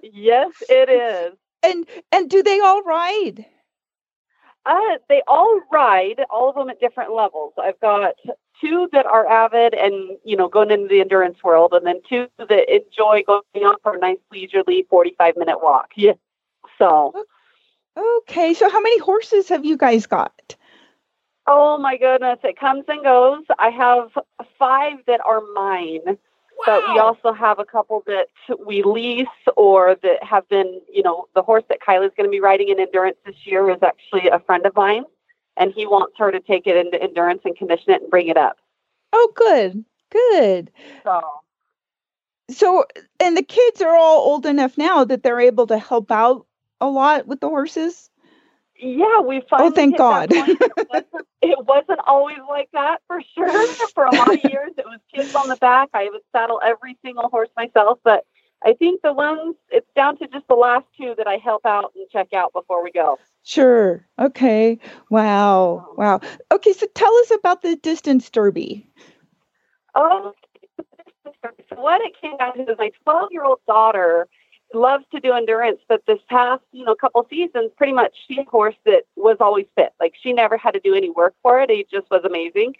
yes, 0.03 0.51
it 0.69 0.89
is. 1.33 1.39
And 1.63 1.87
and 2.11 2.29
do 2.29 2.43
they 2.43 2.59
all 2.59 2.83
ride? 2.83 3.47
Uh, 4.67 4.99
they 5.09 5.23
all 5.29 5.61
ride, 5.73 6.21
all 6.31 6.49
of 6.49 6.57
them 6.57 6.69
at 6.69 6.81
different 6.81 7.15
levels. 7.15 7.53
I've 7.57 7.79
got 7.79 8.15
two 8.63 8.89
that 8.93 9.05
are 9.05 9.27
avid 9.27 9.75
and 9.75 10.17
you 10.25 10.37
know 10.37 10.49
going 10.49 10.71
into 10.71 10.89
the 10.89 11.01
endurance 11.01 11.43
world, 11.43 11.73
and 11.75 11.87
then 11.87 12.01
two 12.09 12.29
that 12.39 12.75
enjoy 12.75 13.23
going 13.27 13.43
on 13.65 13.77
for 13.83 13.97
a 13.97 13.99
nice 13.99 14.19
leisurely 14.31 14.87
forty-five 14.89 15.37
minute 15.37 15.63
walk. 15.63 15.91
Yeah. 15.97 16.13
So. 16.79 17.13
Okay, 17.95 18.55
so 18.55 18.71
how 18.71 18.81
many 18.81 18.99
horses 18.99 19.51
have 19.51 19.67
you 19.67 19.77
guys 19.77 20.07
got? 20.07 20.57
Oh 21.47 21.77
my 21.77 21.99
goodness, 21.99 22.39
it 22.43 22.59
comes 22.59 22.85
and 22.89 23.03
goes. 23.03 23.43
I 23.59 23.69
have 23.69 24.11
five 24.59 24.99
that 25.07 25.21
are 25.27 25.43
mine, 25.55 26.01
wow. 26.07 26.17
but 26.65 26.83
we 26.93 26.99
also 26.99 27.33
have 27.33 27.59
a 27.59 27.65
couple 27.65 28.03
that 28.07 28.29
we 28.65 28.83
lease 28.83 29.27
or 29.57 29.97
that 30.03 30.25
have 30.25 30.49
been, 30.49 30.81
you 30.91 31.03
know, 31.03 31.27
the 31.35 31.43
horse 31.43 31.65
that 31.69 31.81
Kylie's 31.87 32.13
going 32.17 32.27
to 32.27 32.31
be 32.31 32.41
riding 32.41 32.71
in 32.71 32.81
endurance 32.81 33.19
this 33.27 33.37
year 33.45 33.69
is 33.71 33.83
actually 33.83 34.29
a 34.29 34.39
friend 34.39 34.65
of 34.65 34.75
mine 34.75 35.05
and 35.57 35.73
he 35.73 35.87
wants 35.87 36.15
her 36.19 36.31
to 36.31 36.41
take 36.41 36.67
it 36.67 36.77
into 36.77 37.03
endurance 37.03 37.43
and 37.45 37.57
condition 37.57 37.93
it 37.93 38.03
and 38.03 38.11
bring 38.11 38.29
it 38.29 38.37
up. 38.37 38.59
Oh, 39.13 39.33
good, 39.35 39.85
good. 40.11 40.71
So, 41.05 41.23
so, 42.51 42.85
and 43.21 43.37
the 43.37 43.43
kids 43.43 43.81
are 43.83 43.97
all 43.97 44.21
old 44.21 44.47
enough 44.47 44.79
now 44.79 45.05
that 45.05 45.23
they're 45.23 45.41
able 45.41 45.67
to 45.69 45.79
help 45.79 46.11
out 46.11 46.47
a 46.81 46.89
lot 46.89 47.27
with 47.27 47.41
the 47.41 47.49
horses. 47.49 48.11
Yeah, 48.83 49.21
we 49.21 49.39
oh, 49.39 49.43
finally. 49.49 49.69
Oh, 49.69 49.75
thank 49.75 49.97
God. 49.97 50.29
it, 50.33 50.89
wasn't, 50.91 51.27
it 51.41 51.67
wasn't 51.67 52.01
always 52.07 52.39
like 52.49 52.69
that 52.73 53.01
for 53.07 53.23
sure. 53.35 53.67
For 53.95 54.05
a 54.05 54.15
lot 54.15 54.35
of 54.35 54.51
years, 54.51 54.73
it 54.77 54.87
was 54.87 54.99
kids 55.15 55.35
on 55.35 55.49
the 55.49 55.57
back. 55.57 55.91
I 55.95 56.09
would 56.11 56.23
saddle 56.33 56.61
every 56.65 56.99
single 57.05 57.29
horse 57.29 57.51
myself, 57.57 57.99
but 58.03 58.25
I 58.65 58.73
think 58.75 59.03
the 59.03 59.13
ones 59.13 59.57
it's 59.71 59.87
down 59.95 60.19
to 60.19 60.27
just 60.29 60.49
the 60.49 60.55
last 60.55 60.87
two 60.99 61.15
that 61.19 61.27
I 61.27 61.37
help 61.37 61.67
out 61.67 61.93
and 61.95 62.09
check 62.11 62.33
out 62.33 62.53
before 62.53 62.83
we 62.83 62.91
go. 62.91 63.19
Sure. 63.45 64.07
Okay. 64.19 64.79
Wow. 65.11 65.95
Wow. 65.97 66.21
Okay. 66.53 66.73
So 66.73 66.87
tell 66.95 67.15
us 67.19 67.31
about 67.33 67.63
the 67.63 67.77
distance 67.77 68.31
derby. 68.31 68.89
Oh, 69.95 70.33
so 71.69 71.77
what 71.77 72.01
it 72.03 72.13
came 72.21 72.37
down 72.37 72.55
to 72.57 72.63
is 72.63 72.79
my 72.79 72.91
12 73.05 73.29
year 73.33 73.45
old 73.45 73.61
daughter 73.67 74.29
loves 74.75 75.05
to 75.13 75.21
do 75.21 75.33
endurance, 75.33 75.81
but 75.89 76.03
this 76.07 76.19
past, 76.29 76.63
you 76.73 76.85
know, 76.85 76.95
couple 76.95 77.27
seasons, 77.29 77.71
pretty 77.77 77.93
much 77.93 78.15
she 78.27 78.37
had 78.37 78.47
a 78.47 78.51
horse 78.51 78.75
that 78.87 79.03
was 79.17 79.37
always 79.41 79.67
fit. 79.77 79.93
Like 80.01 80.15
she 80.21 80.33
never 80.33 80.57
had 80.57 80.73
to 80.73 80.81
do 80.81 80.95
any 80.95 81.11
work 81.11 81.35
for 81.43 81.61
it. 81.61 81.71
It 81.71 81.91
just 81.91 82.11
was 82.11 82.23
amazing. 82.25 82.75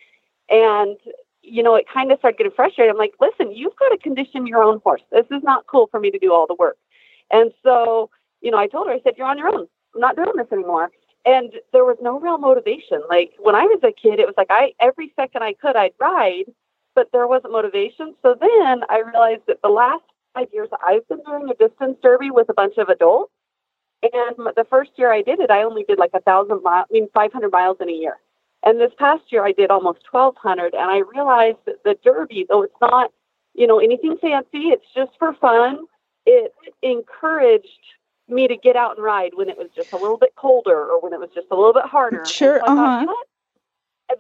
And, 0.49 0.97
you 1.43 1.63
know, 1.63 1.75
it 1.75 1.87
kind 1.93 2.11
of 2.13 2.19
started 2.19 2.39
getting 2.39 2.53
frustrated. 2.53 2.93
I'm 2.93 2.99
like, 2.99 3.15
listen, 3.21 3.53
you've 3.53 3.77
got 3.77 3.91
to 3.91 3.99
condition 3.99 4.47
your 4.47 4.63
own 4.63 4.81
horse. 4.83 5.03
This 5.11 5.27
is 5.31 5.43
not 5.43 5.67
cool 5.67 5.89
for 5.91 6.01
me 6.01 6.11
to 6.11 6.19
do 6.19 6.33
all 6.33 6.47
the 6.47 6.57
work. 6.59 6.79
And 7.31 7.53
so, 7.63 8.11
you 8.41 8.51
know, 8.51 8.59
I 8.59 8.69
told 8.69 8.87
her, 8.89 8.93
I 8.93 9.01
said, 9.05 9.15
you're 9.17 9.27
on 9.27 9.39
your 9.39 9.49
own. 9.49 9.67
I'm 9.95 10.01
not 10.01 10.17
doing 10.17 10.33
this 10.37 10.53
anymore. 10.53 10.91
And 11.25 11.53
there 11.73 11.85
was 11.85 11.99
no 12.03 12.19
real 12.19 12.39
motivation. 12.39 13.03
Like 13.09 13.33
when 13.39 13.55
I 13.55 13.63
was 13.65 13.81
a 13.83 13.93
kid, 13.93 14.19
it 14.19 14.27
was 14.27 14.35
like 14.37 14.49
I 14.51 14.73
every 14.81 15.13
second 15.15 15.43
I 15.43 15.53
could 15.55 15.77
I'd 15.77 15.93
ride, 16.01 16.47
but 16.95 17.09
there 17.13 17.27
wasn't 17.27 17.53
motivation. 17.53 18.15
So 18.23 18.35
then 18.39 18.83
I 18.89 19.03
realized 19.05 19.43
that 19.47 19.63
the 19.63 19.69
last 19.69 20.03
five 20.35 20.49
years 20.53 20.69
I've 20.85 21.07
been 21.09 21.23
doing 21.27 21.49
a 21.51 21.55
distance 21.55 21.97
derby 22.03 22.31
with 22.31 22.49
a 22.49 22.55
bunch 22.55 22.77
of 22.79 22.89
adults. 22.89 23.33
And 24.03 24.37
the 24.57 24.67
first 24.69 24.91
year 24.97 25.13
I 25.13 25.23
did 25.23 25.39
it, 25.39 25.51
I 25.51 25.63
only 25.63 25.85
did 25.85 25.99
like 25.99 26.11
a 26.13 26.21
thousand 26.21 26.63
miles, 26.65 26.87
I 26.91 26.93
mean, 26.93 27.09
500 27.15 27.53
miles 27.53 27.77
in 27.81 27.89
a 27.89 27.93
year. 27.93 28.17
And 28.65 28.81
this 28.81 28.93
past 28.99 29.23
year 29.31 29.45
I 29.45 29.53
did 29.53 29.71
almost 29.71 30.01
1200. 30.11 30.75
And 30.75 30.91
I 30.91 30.99
realized 30.99 31.59
that 31.67 31.85
the 31.85 31.97
derby, 32.03 32.47
though 32.49 32.63
it's 32.63 32.75
not, 32.81 33.13
you 33.55 33.69
know, 33.69 33.79
anything 33.79 34.17
fancy, 34.21 34.71
it's 34.71 34.87
just 34.95 35.13
for 35.21 35.35
fun. 35.35 35.85
It 36.27 36.53
encouraged 36.83 37.69
me 38.29 38.49
to 38.49 38.57
get 38.57 38.77
out 38.77 38.97
and 38.97 39.05
ride 39.05 39.33
when 39.35 39.49
it 39.49 39.59
was 39.59 39.69
just 39.75 39.93
a 39.93 39.97
little 39.97 40.17
bit 40.17 40.35
colder 40.37 40.87
or 40.87 41.01
when 41.01 41.13
it 41.13 41.21
was 41.21 41.31
just 41.35 41.49
a 41.51 41.57
little 41.57 41.73
bit 41.73 41.85
harder. 41.85 42.25
Sure. 42.25 42.61
So 42.65 42.73
uh 42.73 42.77
huh. 42.77 43.01
You 43.01 43.07
know 43.07 43.17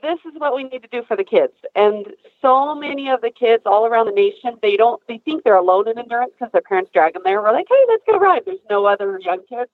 this 0.03 0.19
is 0.25 0.39
what 0.39 0.55
we 0.55 0.65
need 0.65 0.83
to 0.83 0.89
do 0.89 1.03
for 1.07 1.17
the 1.17 1.25
kids. 1.25 1.53
And 1.75 2.07
so 2.41 2.75
many 2.75 3.11
of 3.11 3.21
the 3.21 3.31
kids 3.31 3.65
all 3.67 3.87
around 3.87 4.07
the 4.07 4.13
nation, 4.13 4.57
they 4.63 4.77
don't, 4.77 5.03
they 5.09 5.19
think 5.19 5.45
they're 5.45 5.57
alone 5.57 5.89
in 5.89 5.99
endurance 5.99 6.33
because 6.39 6.53
their 6.53 6.63
parents 6.63 6.91
drag 6.95 7.15
them 7.15 7.23
there. 7.25 7.43
We're 7.43 7.53
like, 7.53 7.67
hey, 7.69 7.85
let's 7.89 8.03
go 8.07 8.19
ride. 8.19 8.43
There's 8.47 8.59
no 8.71 8.87
other 8.87 9.19
young 9.23 9.41
kids. 9.49 9.71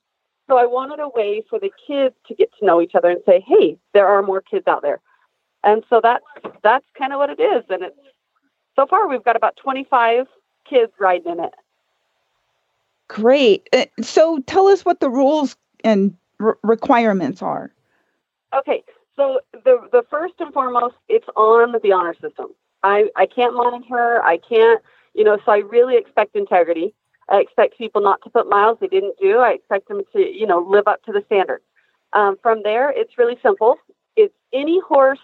So 0.47 0.57
I 0.57 0.65
wanted 0.65 0.99
a 0.99 1.09
way 1.09 1.43
for 1.49 1.59
the 1.59 1.71
kids 1.87 2.15
to 2.27 2.35
get 2.35 2.49
to 2.59 2.65
know 2.65 2.81
each 2.81 2.95
other 2.95 3.09
and 3.09 3.21
say, 3.25 3.43
hey, 3.47 3.77
there 3.93 4.07
are 4.07 4.23
more 4.23 4.41
kids 4.41 4.67
out 4.67 4.81
there. 4.81 4.99
And 5.63 5.83
so 5.89 5.99
that's 6.01 6.25
that's 6.63 6.85
kind 6.97 7.13
of 7.13 7.19
what 7.19 7.29
it 7.29 7.39
is. 7.39 7.63
And 7.69 7.83
it's 7.83 7.95
so 8.75 8.87
far 8.87 9.07
we've 9.07 9.23
got 9.23 9.35
about 9.35 9.57
25 9.57 10.25
kids 10.67 10.91
riding 10.99 11.33
in 11.33 11.39
it. 11.39 11.53
Great. 13.09 13.67
Uh, 13.73 13.85
so 14.01 14.39
tell 14.45 14.67
us 14.67 14.85
what 14.85 15.01
the 15.01 15.09
rules 15.09 15.57
and 15.83 16.15
requirements 16.63 17.41
are. 17.41 17.73
Okay. 18.57 18.83
So 19.15 19.41
the 19.51 19.89
the 19.91 20.03
first 20.09 20.35
and 20.39 20.53
foremost, 20.53 20.95
it's 21.09 21.27
on 21.35 21.75
the 21.83 21.91
honor 21.91 22.13
system. 22.13 22.47
I 22.83 23.09
I 23.17 23.25
can't 23.25 23.53
monitor. 23.53 24.23
I 24.23 24.37
can't. 24.37 24.81
You 25.13 25.25
know. 25.25 25.37
So 25.45 25.51
I 25.51 25.57
really 25.57 25.97
expect 25.97 26.35
integrity. 26.35 26.93
I 27.29 27.39
expect 27.39 27.77
people 27.77 28.01
not 28.01 28.21
to 28.23 28.29
put 28.29 28.47
miles 28.47 28.77
they 28.79 28.87
didn't 28.87 29.15
do. 29.19 29.39
I 29.39 29.51
expect 29.51 29.89
them 29.89 30.01
to 30.13 30.19
you 30.19 30.47
know 30.47 30.59
live 30.59 30.87
up 30.87 31.03
to 31.03 31.11
the 31.11 31.23
standards. 31.25 31.63
Um, 32.13 32.37
from 32.41 32.61
there, 32.63 32.91
it's 32.91 33.17
really 33.17 33.37
simple. 33.41 33.75
It's 34.15 34.33
any 34.53 34.79
horse, 34.87 35.19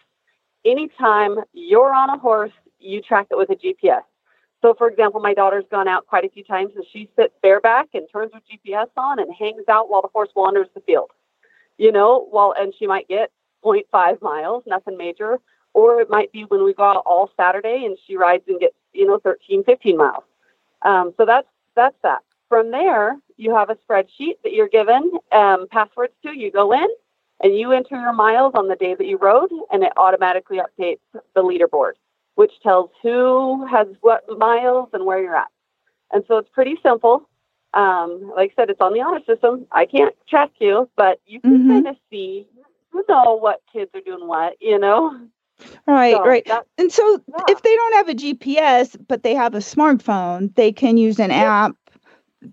anytime 0.66 1.38
you're 1.54 1.94
on 1.94 2.10
a 2.10 2.18
horse, 2.18 2.52
you 2.80 3.02
track 3.02 3.28
it 3.32 3.38
with 3.38 3.50
a 3.50 3.56
GPS. 3.56 4.04
So, 4.66 4.74
for 4.74 4.90
example, 4.90 5.22
my 5.22 5.36
daughter's 5.36 5.66
gone 5.70 5.88
out 5.88 6.08
quite 6.08 6.26
a 6.26 6.30
few 6.30 6.44
times 6.44 6.72
and 6.76 6.84
she 6.92 7.08
sits 7.16 7.36
bareback 7.44 7.90
and 7.94 8.08
turns 8.12 8.32
her 8.34 8.40
GPS 8.52 8.88
on 8.98 9.20
and 9.20 9.32
hangs 9.32 9.62
out 9.70 9.92
while 9.92 10.02
the 10.02 10.08
horse 10.08 10.30
wanders 10.36 10.66
the 10.74 10.82
field. 10.82 11.12
You 11.78 11.92
know, 11.92 12.26
while 12.32 12.56
and 12.58 12.74
she 12.80 12.88
might 12.88 13.08
get 13.08 13.30
0.5 13.64 14.24
miles, 14.24 14.64
nothing 14.66 14.98
major, 14.98 15.38
or 15.76 16.02
it 16.02 16.10
might 16.10 16.32
be 16.32 16.46
when 16.46 16.64
we 16.64 16.74
go 16.74 16.82
out 16.82 17.04
all 17.06 17.30
Saturday 17.38 17.86
and 17.86 17.96
she 18.08 18.18
rides 18.18 18.46
and 18.48 18.60
gets 18.60 18.74
you 18.92 19.06
know 19.06 19.20
13, 19.20 19.64
15 19.66 19.98
miles. 19.98 20.24
Um, 20.82 21.14
so 21.16 21.28
that's 21.28 21.48
that's 21.76 21.98
that. 22.02 22.24
From 22.50 22.72
there, 22.72 23.20
you 23.38 23.54
have 23.54 23.70
a 23.70 23.76
spreadsheet 23.88 24.38
that 24.44 24.54
you're 24.54 24.68
given 24.68 25.12
um, 25.32 25.68
passwords 25.70 26.14
to. 26.24 26.36
You 26.36 26.52
go 26.52 26.74
in 26.74 26.88
and 27.44 27.56
you 27.56 27.72
enter 27.72 28.02
your 28.02 28.14
miles 28.14 28.54
on 28.56 28.68
the 28.68 28.76
day 28.76 28.96
that 28.96 29.06
you 29.06 29.20
rode, 29.20 29.52
and 29.72 29.84
it 29.84 29.94
automatically 29.96 30.58
updates 30.58 31.02
the 31.36 31.44
leaderboard, 31.44 31.92
which 32.36 32.52
tells 32.62 32.90
who 33.02 33.66
has 33.68 33.88
what 34.02 34.24
miles 34.38 34.90
and 34.94 35.06
where 35.06 35.22
you're 35.22 35.36
at. 35.36 35.48
And 36.12 36.24
so 36.28 36.38
it's 36.38 36.50
pretty 36.54 36.76
simple. 36.84 37.28
Um, 37.74 38.32
like 38.36 38.54
I 38.58 38.62
said, 38.62 38.70
it's 38.70 38.80
on 38.82 38.94
the 38.94 39.02
honor 39.02 39.20
system. 39.26 39.66
I 39.72 39.86
can't 39.86 40.16
track 40.30 40.52
you, 40.60 40.90
but 40.96 41.20
you 41.26 41.42
can 41.42 41.66
Mhm. 41.66 41.68
kind 41.68 41.88
of 41.88 41.96
see, 42.10 42.48
you 42.94 43.04
know 43.10 43.36
what 43.38 43.62
kids 43.72 43.92
are 43.94 44.02
doing 44.02 44.28
what, 44.28 44.56
you 44.62 44.80
know? 44.80 45.18
Right, 45.88 46.14
So 46.16 46.24
right. 46.24 46.50
And 46.78 46.92
so 46.92 47.22
Yeah. 47.28 47.44
if 47.50 47.62
they 47.62 47.76
don't 47.76 47.94
have 47.96 48.10
a 48.10 48.14
GPS, 48.16 48.96
but 49.08 49.24
they 49.24 49.34
have 49.36 49.56
a 49.56 49.60
smartphone, 49.60 50.54
they 50.56 50.72
can 50.72 50.98
use 50.98 51.20
an 51.20 51.32
app 51.32 51.76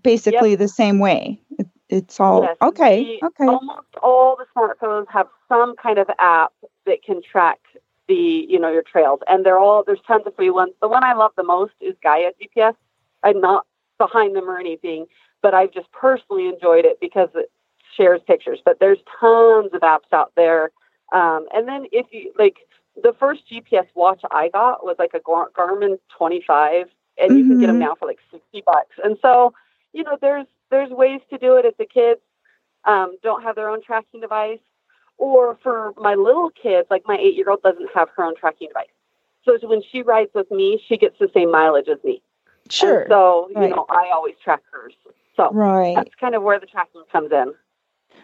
basically 0.01 0.55
the 0.55 0.67
same 0.67 0.99
way. 0.99 1.39
It, 1.59 1.67
it's 1.89 2.19
all 2.19 2.43
Yes, 2.43 2.57
okay. 2.61 3.19
the- 3.21 3.27
Okay. 3.27 3.47
Almost 3.47 3.87
all 4.01 4.37
the 4.37 4.45
smartphones 4.55 5.07
have 5.09 5.27
some 5.49 5.75
kind 5.75 5.99
of 5.99 6.09
app 6.19 6.53
that 6.85 7.03
can 7.03 7.21
track 7.21 7.59
the, 8.07 8.45
you 8.49 8.59
know, 8.59 8.71
your 8.71 8.83
trails, 8.83 9.19
and 9.27 9.45
they're 9.45 9.59
all 9.59 9.83
there's 9.85 10.01
tons 10.07 10.23
of 10.25 10.35
free 10.35 10.49
ones. 10.49 10.73
The 10.81 10.87
one 10.87 11.03
I 11.03 11.13
love 11.13 11.31
the 11.37 11.43
most 11.43 11.73
is 11.81 11.95
Gaia 12.03 12.31
GPS. 12.41 12.75
I'm 13.23 13.39
not 13.39 13.65
behind 13.97 14.35
them 14.35 14.49
or 14.49 14.59
anything, 14.59 15.05
but 15.41 15.53
I've 15.53 15.71
just 15.71 15.91
personally 15.91 16.47
enjoyed 16.47 16.85
it 16.85 16.99
because 16.99 17.29
it 17.35 17.51
shares 17.95 18.21
pictures. 18.27 18.59
But 18.65 18.79
there's 18.79 18.99
tons 19.19 19.71
of 19.73 19.81
apps 19.81 20.11
out 20.11 20.33
there. 20.35 20.71
Um, 21.13 21.47
and 21.53 21.67
then 21.67 21.85
if 21.91 22.07
you 22.11 22.33
like, 22.37 22.57
the 23.01 23.13
first 23.19 23.43
GPS 23.49 23.87
watch 23.95 24.21
I 24.31 24.49
got 24.49 24.83
was 24.85 24.95
like 24.99 25.13
a 25.13 25.19
Gar- 25.19 25.49
Garmin 25.57 25.97
25, 26.17 26.87
and 27.17 27.37
you 27.37 27.45
can 27.45 27.57
get 27.57 27.67
them 27.67 27.77
Mhm. 27.77 27.79
now 27.79 27.95
for 27.95 28.07
like 28.07 28.19
60 28.31 28.61
bucks. 28.65 28.95
And 29.03 29.17
so, 29.21 29.53
you 29.93 30.03
know, 30.03 30.17
there's 30.19 30.47
there's 30.69 30.89
ways 30.89 31.21
to 31.29 31.37
do 31.37 31.57
it 31.57 31.65
if 31.65 31.77
the 31.77 31.85
kids 31.85 32.21
um, 32.85 33.17
don't 33.23 33.43
have 33.43 33.55
their 33.55 33.69
own 33.69 33.81
tracking 33.81 34.19
device, 34.21 34.59
or 35.17 35.57
for 35.63 35.93
my 35.97 36.15
little 36.15 36.49
kids, 36.49 36.87
like 36.89 37.03
my 37.07 37.17
eight 37.17 37.35
year 37.35 37.49
old 37.49 37.61
doesn't 37.61 37.89
have 37.95 38.09
her 38.15 38.23
own 38.23 38.35
tracking 38.35 38.69
device. 38.69 38.87
So 39.45 39.57
when 39.67 39.81
she 39.91 40.01
rides 40.01 40.31
with 40.33 40.49
me, 40.51 40.81
she 40.87 40.97
gets 40.97 41.17
the 41.19 41.29
same 41.33 41.51
mileage 41.51 41.87
as 41.89 42.03
me. 42.03 42.21
And 42.65 42.71
Sure. 42.71 43.05
so 43.09 43.47
you 43.49 43.55
Right. 43.59 43.69
know, 43.69 43.85
I 43.89 44.09
always 44.13 44.35
track 44.43 44.61
hers. 44.71 44.93
So 45.35 45.49
Right. 45.51 45.95
that's 45.95 46.15
kind 46.15 46.35
of 46.35 46.43
where 46.43 46.59
the 46.59 46.65
tracking 46.65 47.03
comes 47.11 47.31
in. 47.31 47.53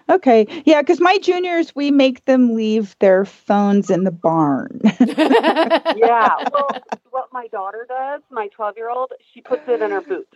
Okay. 0.09 0.47
Yeah, 0.65 0.81
because 0.81 0.99
my 0.99 1.17
juniors, 1.19 1.75
we 1.75 1.91
make 1.91 2.25
them 2.25 2.55
leave 2.55 2.95
their 2.99 3.25
phones 3.25 3.89
in 3.89 4.03
the 4.05 4.11
barn. 4.11 4.79
yeah. 4.99 6.35
Well, 6.51 6.83
what 7.11 7.31
my 7.31 7.47
daughter 7.47 7.85
does, 7.87 8.21
my 8.31 8.47
12 8.47 8.77
year 8.77 8.89
old, 8.89 9.11
she 9.33 9.41
puts 9.41 9.63
it 9.67 9.81
in 9.81 9.91
her 9.91 10.01
boot. 10.01 10.27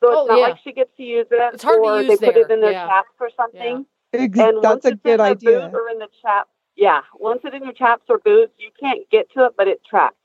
So 0.00 0.08
it's 0.10 0.18
Oh, 0.22 0.26
not 0.26 0.38
yeah. 0.38 0.46
like 0.48 0.58
she 0.62 0.72
gets 0.72 0.90
to 0.96 1.02
use 1.02 1.26
it, 1.30 1.54
It's 1.54 1.62
hard 1.62 1.82
to 1.82 1.88
use 2.02 2.06
they 2.20 2.26
put 2.32 2.36
it 2.36 2.50
in 2.50 2.60
their 2.60 2.72
yeah. 2.72 2.86
chaps 2.86 3.10
or 3.20 3.30
something. 3.36 3.86
Ex- 4.20 4.38
And 4.38 4.56
once 4.56 4.62
That's 4.62 4.84
a 4.86 4.88
it's 4.90 5.02
good 5.02 5.14
in 5.14 5.20
idea. 5.20 5.68
boot 5.70 5.74
or 5.78 5.88
in 5.90 5.98
the 5.98 6.08
chap, 6.22 6.48
yeah, 6.76 7.00
once 7.18 7.40
it's 7.44 7.54
in 7.54 7.64
your 7.64 7.72
chaps 7.72 8.04
or 8.08 8.18
boots, 8.18 8.52
you 8.58 8.70
can't 8.78 9.08
get 9.10 9.30
to 9.32 9.46
it, 9.46 9.52
but 9.56 9.68
it 9.68 9.82
tracks. 9.88 10.16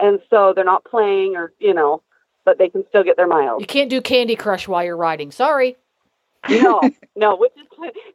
And 0.00 0.20
so 0.30 0.52
they're 0.54 0.64
not 0.64 0.84
playing 0.84 1.36
or 1.36 1.52
you 1.60 1.74
know, 1.74 2.02
but 2.44 2.58
they 2.58 2.68
can 2.68 2.84
still 2.88 3.04
get 3.04 3.16
their 3.16 3.28
miles. 3.28 3.60
you 3.60 3.66
can't 3.66 3.90
do 3.90 4.00
Candy 4.00 4.34
Crush 4.36 4.66
while 4.66 4.82
you're 4.84 4.96
riding. 4.96 5.30
Sorry. 5.30 5.76
no, 6.50 6.80
no, 7.16 7.36
which 7.36 7.52
is 7.56 7.66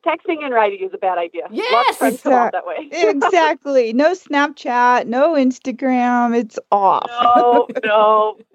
texting 0.06 0.44
and 0.44 0.54
writing 0.54 0.86
is 0.86 0.94
a 0.94 0.98
bad 0.98 1.18
idea. 1.18 1.44
Lots 1.44 1.56
Yes! 1.56 1.90
of 1.92 1.98
friends 1.98 2.22
come 2.22 2.50
that 2.52 2.66
way. 2.68 2.90
exactly. 2.92 3.94
No 3.94 4.12
Snapchat, 4.14 5.08
no 5.08 5.36
Instagram. 5.36 6.38
It's 6.38 6.60
off. 6.72 7.10
no, 7.10 7.68
no. 7.86 8.38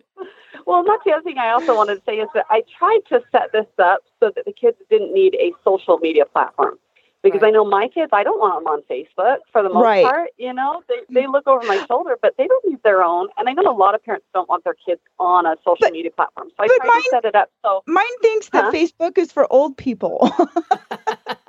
Well, 0.66 0.84
that's 0.84 1.02
the 1.04 1.12
other 1.12 1.22
thing 1.22 1.38
I 1.38 1.50
also 1.50 1.74
wanted 1.76 1.96
to 1.96 2.02
say 2.04 2.16
is 2.18 2.28
that 2.34 2.46
I 2.50 2.62
tried 2.78 3.00
to 3.08 3.22
set 3.32 3.52
this 3.52 3.66
up 3.78 4.00
so 4.20 4.30
that 4.34 4.44
the 4.44 4.52
kids 4.52 4.76
didn't 4.90 5.12
need 5.12 5.34
a 5.36 5.52
social 5.64 5.98
media 5.98 6.24
platform. 6.26 6.78
Because 7.22 7.40
Right. 7.40 7.48
I 7.48 7.50
know 7.52 7.64
my 7.64 7.86
kids, 7.86 8.10
I 8.12 8.24
don't 8.24 8.40
want 8.40 8.58
them 8.64 8.66
on 8.66 8.82
Facebook 8.90 9.36
for 9.52 9.62
the 9.62 9.68
most 9.68 9.84
Right. 9.84 10.04
part. 10.04 10.30
You 10.38 10.52
know, 10.52 10.82
they, 10.88 10.96
they 11.08 11.26
look 11.28 11.46
over 11.46 11.64
my 11.68 11.84
shoulder, 11.86 12.18
but 12.20 12.34
they 12.36 12.48
don't 12.48 12.64
need 12.66 12.82
their 12.82 13.04
own. 13.04 13.28
And 13.36 13.48
I 13.48 13.52
know 13.52 13.62
a 13.70 13.72
lot 13.76 13.94
of 13.94 14.02
parents 14.02 14.26
don't 14.34 14.48
want 14.48 14.64
their 14.64 14.74
kids 14.74 15.00
on 15.20 15.46
a 15.46 15.54
social 15.58 15.76
But- 15.82 15.92
media 15.92 16.10
platform. 16.10 16.48
So 16.56 16.64
I 16.64 16.66
tried 16.66 16.78
mine- 16.84 17.02
to 17.02 17.08
set 17.10 17.24
it 17.24 17.36
up 17.36 17.48
so 17.64 17.82
Mine 17.86 18.04
thinks 18.22 18.48
that 18.48 18.72
Facebook 18.74 19.18
is 19.18 19.30
for 19.30 19.46
old 19.52 19.76
people. 19.76 20.28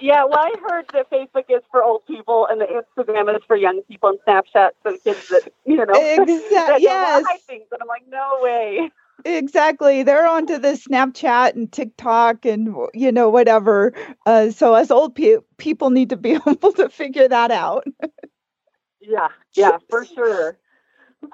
yeah, 0.00 0.24
well, 0.24 0.38
I 0.38 0.52
heard 0.68 0.86
that 0.92 1.10
Facebook 1.10 1.44
is 1.48 1.62
for 1.70 1.82
old 1.82 2.06
people 2.06 2.46
and 2.50 2.60
that 2.60 2.68
Instagram 2.68 3.34
is 3.34 3.42
for 3.46 3.56
young 3.56 3.82
people 3.82 4.10
and 4.10 4.18
Snapchat 4.26 4.70
for 4.82 4.92
the 4.92 4.98
kids 4.98 5.28
that 5.28 5.52
you 5.64 5.76
know 5.76 5.84
Exact- 5.94 6.50
that 6.50 6.68
don't 6.68 6.82
yes. 6.82 7.24
hide 7.26 7.40
things. 7.42 7.64
And 7.72 7.80
I'm 7.82 7.88
like, 7.88 8.04
no 8.08 8.38
way. 8.40 8.90
exactly. 9.24 10.02
They're 10.02 10.26
onto 10.26 10.58
the 10.58 10.72
Snapchat 10.72 11.54
and 11.54 11.70
TikTok 11.70 12.44
and 12.44 12.74
you 12.94 13.12
know 13.12 13.28
whatever. 13.30 13.92
Uh, 14.26 14.50
so 14.50 14.74
us 14.74 14.90
old 14.90 15.14
pe- 15.14 15.38
people 15.58 15.90
need 15.90 16.10
to 16.10 16.16
be 16.16 16.30
able 16.46 16.72
to 16.72 16.88
figure 16.88 17.28
that 17.28 17.50
out. 17.50 17.84
Yeah, 19.00 19.28
yeah, 19.54 19.78
for 19.90 20.04
sure. 20.14 20.58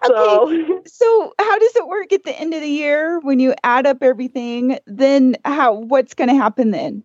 So 0.04 0.82
So 0.86 1.34
how 1.38 1.58
does 1.58 1.76
it 1.76 1.88
work 1.88 2.12
at 2.12 2.24
the 2.24 2.38
end 2.38 2.54
of 2.54 2.60
the 2.60 2.68
year 2.68 3.18
when 3.20 3.40
you 3.40 3.54
add 3.64 3.86
up 3.86 4.02
everything? 4.02 4.78
Then 4.86 5.36
how? 5.44 5.74
What's 5.74 6.14
going 6.14 6.28
to 6.28 6.36
happen 6.36 6.70
then? 6.70 7.02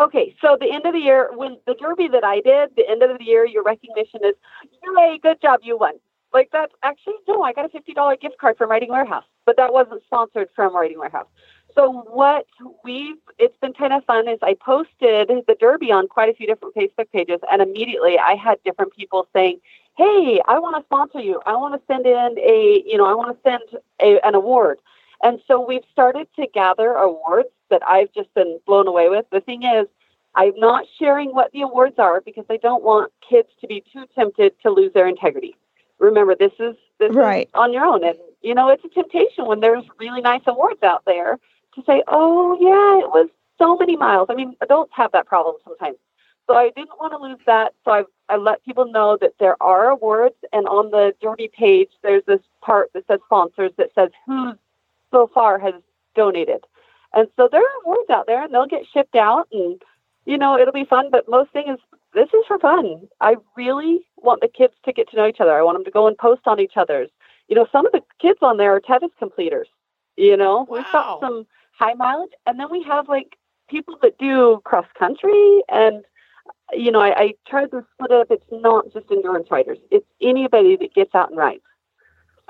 Okay, 0.00 0.34
so 0.40 0.56
the 0.58 0.72
end 0.72 0.86
of 0.86 0.94
the 0.94 0.98
year 0.98 1.30
when 1.34 1.58
the 1.66 1.74
derby 1.74 2.08
that 2.08 2.24
I 2.24 2.40
did, 2.40 2.70
the 2.76 2.88
end 2.88 3.02
of 3.02 3.18
the 3.18 3.24
year, 3.24 3.44
your 3.46 3.62
recognition 3.62 4.20
is, 4.24 4.34
yay, 4.82 5.18
good 5.22 5.40
job, 5.42 5.60
you 5.62 5.76
won. 5.76 5.94
Like 6.32 6.48
that's 6.52 6.72
actually 6.82 7.14
no, 7.28 7.42
I 7.42 7.52
got 7.52 7.66
a 7.66 7.68
fifty 7.68 7.92
dollar 7.92 8.16
gift 8.16 8.38
card 8.38 8.56
from 8.56 8.70
Riding 8.70 8.90
Warehouse, 8.90 9.24
but 9.46 9.56
that 9.56 9.72
wasn't 9.72 10.02
sponsored 10.04 10.48
from 10.54 10.74
Riding 10.74 10.98
Warehouse. 10.98 11.26
So 11.74 11.90
what 11.90 12.46
we've 12.84 13.16
it's 13.38 13.56
been 13.58 13.72
kind 13.72 13.92
of 13.92 14.04
fun 14.04 14.28
is 14.28 14.38
I 14.42 14.54
posted 14.54 15.28
the 15.28 15.56
derby 15.58 15.92
on 15.92 16.08
quite 16.08 16.28
a 16.28 16.34
few 16.34 16.46
different 16.46 16.74
Facebook 16.76 17.10
pages, 17.12 17.40
and 17.50 17.60
immediately 17.60 18.16
I 18.18 18.36
had 18.36 18.62
different 18.64 18.94
people 18.96 19.26
saying, 19.32 19.60
"Hey, 19.96 20.40
I 20.46 20.60
want 20.60 20.76
to 20.76 20.84
sponsor 20.86 21.20
you. 21.20 21.40
I 21.46 21.56
want 21.56 21.74
to 21.74 21.80
send 21.92 22.06
in 22.06 22.38
a 22.38 22.82
you 22.86 22.96
know 22.96 23.06
I 23.06 23.14
want 23.14 23.36
to 23.36 23.50
send 23.50 23.82
a, 24.00 24.24
an 24.24 24.34
award." 24.36 24.78
And 25.22 25.40
so 25.46 25.60
we've 25.60 25.84
started 25.92 26.28
to 26.36 26.46
gather 26.52 26.92
awards 26.92 27.48
that 27.70 27.82
I've 27.86 28.12
just 28.12 28.32
been 28.34 28.58
blown 28.66 28.86
away 28.86 29.08
with. 29.08 29.26
The 29.30 29.40
thing 29.40 29.62
is, 29.62 29.86
I'm 30.34 30.58
not 30.58 30.86
sharing 30.98 31.30
what 31.34 31.52
the 31.52 31.62
awards 31.62 31.98
are 31.98 32.20
because 32.20 32.44
I 32.48 32.56
don't 32.56 32.82
want 32.82 33.12
kids 33.28 33.48
to 33.60 33.66
be 33.66 33.82
too 33.92 34.04
tempted 34.14 34.52
to 34.62 34.70
lose 34.70 34.92
their 34.92 35.08
integrity. 35.08 35.56
Remember, 35.98 36.34
this 36.34 36.52
is 36.58 36.76
this 36.98 37.12
Right. 37.14 37.46
is 37.48 37.54
on 37.54 37.72
your 37.72 37.84
own, 37.84 38.04
and 38.04 38.16
you 38.42 38.54
know 38.54 38.68
it's 38.68 38.84
a 38.84 38.88
temptation 38.88 39.46
when 39.46 39.60
there's 39.60 39.84
really 39.98 40.20
nice 40.22 40.42
awards 40.46 40.82
out 40.82 41.04
there 41.04 41.38
to 41.74 41.82
say, 41.84 42.02
"Oh 42.08 42.56
yeah, 42.60 43.04
it 43.04 43.10
was 43.10 43.28
so 43.58 43.76
many 43.76 43.96
miles." 43.96 44.28
I 44.30 44.34
mean, 44.34 44.56
adults 44.62 44.92
have 44.94 45.12
that 45.12 45.26
problem 45.26 45.56
sometimes. 45.64 45.98
So 46.46 46.54
I 46.56 46.70
didn't 46.70 46.98
want 46.98 47.12
to 47.12 47.18
lose 47.18 47.38
that. 47.46 47.74
So 47.84 47.90
I 47.90 48.04
I 48.30 48.36
let 48.36 48.64
people 48.64 48.86
know 48.86 49.16
that 49.20 49.34
there 49.38 49.56
are 49.62 49.90
awards, 49.90 50.36
and 50.52 50.66
on 50.68 50.90
the 50.90 51.14
Derby 51.20 51.48
page, 51.48 51.90
there's 52.02 52.24
this 52.24 52.40
part 52.62 52.90
that 52.94 53.06
says 53.06 53.20
sponsors 53.26 53.72
that 53.76 53.92
says 53.94 54.10
who 54.26 54.54
so 55.10 55.30
far 55.32 55.58
has 55.58 55.74
donated. 56.14 56.64
And 57.12 57.28
so 57.36 57.48
there 57.50 57.60
are 57.60 57.82
awards 57.84 58.10
out 58.10 58.26
there, 58.26 58.42
and 58.42 58.52
they'll 58.52 58.66
get 58.66 58.86
shipped 58.92 59.16
out, 59.16 59.48
and 59.52 59.80
you 60.26 60.38
know 60.38 60.58
it'll 60.58 60.72
be 60.72 60.84
fun. 60.84 61.10
But 61.10 61.28
most 61.28 61.50
thing 61.52 61.68
is, 61.68 61.78
this 62.14 62.28
is 62.28 62.44
for 62.46 62.58
fun. 62.58 63.08
I 63.20 63.36
really 63.56 64.00
want 64.16 64.40
the 64.40 64.48
kids 64.48 64.74
to 64.84 64.92
get 64.92 65.10
to 65.10 65.16
know 65.16 65.26
each 65.26 65.40
other. 65.40 65.52
I 65.52 65.62
want 65.62 65.76
them 65.76 65.84
to 65.84 65.90
go 65.90 66.06
and 66.06 66.16
post 66.16 66.42
on 66.46 66.60
each 66.60 66.76
other's. 66.76 67.10
You 67.48 67.56
know, 67.56 67.66
some 67.72 67.86
of 67.86 67.92
the 67.92 68.02
kids 68.20 68.38
on 68.42 68.58
there 68.58 68.74
are 68.74 68.80
Tevis 68.80 69.10
completers. 69.18 69.68
You 70.16 70.36
know, 70.36 70.66
we've 70.70 70.84
got 70.92 71.20
some 71.20 71.46
high 71.72 71.94
mileage, 71.94 72.32
and 72.46 72.60
then 72.60 72.70
we 72.70 72.82
have 72.84 73.08
like 73.08 73.36
people 73.68 73.96
that 74.02 74.18
do 74.18 74.60
cross 74.64 74.86
country 74.98 75.62
and 75.68 76.04
you 76.72 76.90
know, 76.90 77.00
I, 77.00 77.14
I 77.16 77.34
tried 77.48 77.70
to 77.70 77.84
split 77.94 78.10
it 78.10 78.20
up. 78.20 78.26
It's 78.30 78.44
not 78.50 78.92
just 78.92 79.10
endurance 79.10 79.48
riders. 79.50 79.78
It's 79.90 80.06
anybody 80.20 80.76
that 80.76 80.94
gets 80.94 81.14
out 81.14 81.30
and 81.30 81.38
rides. 81.38 81.62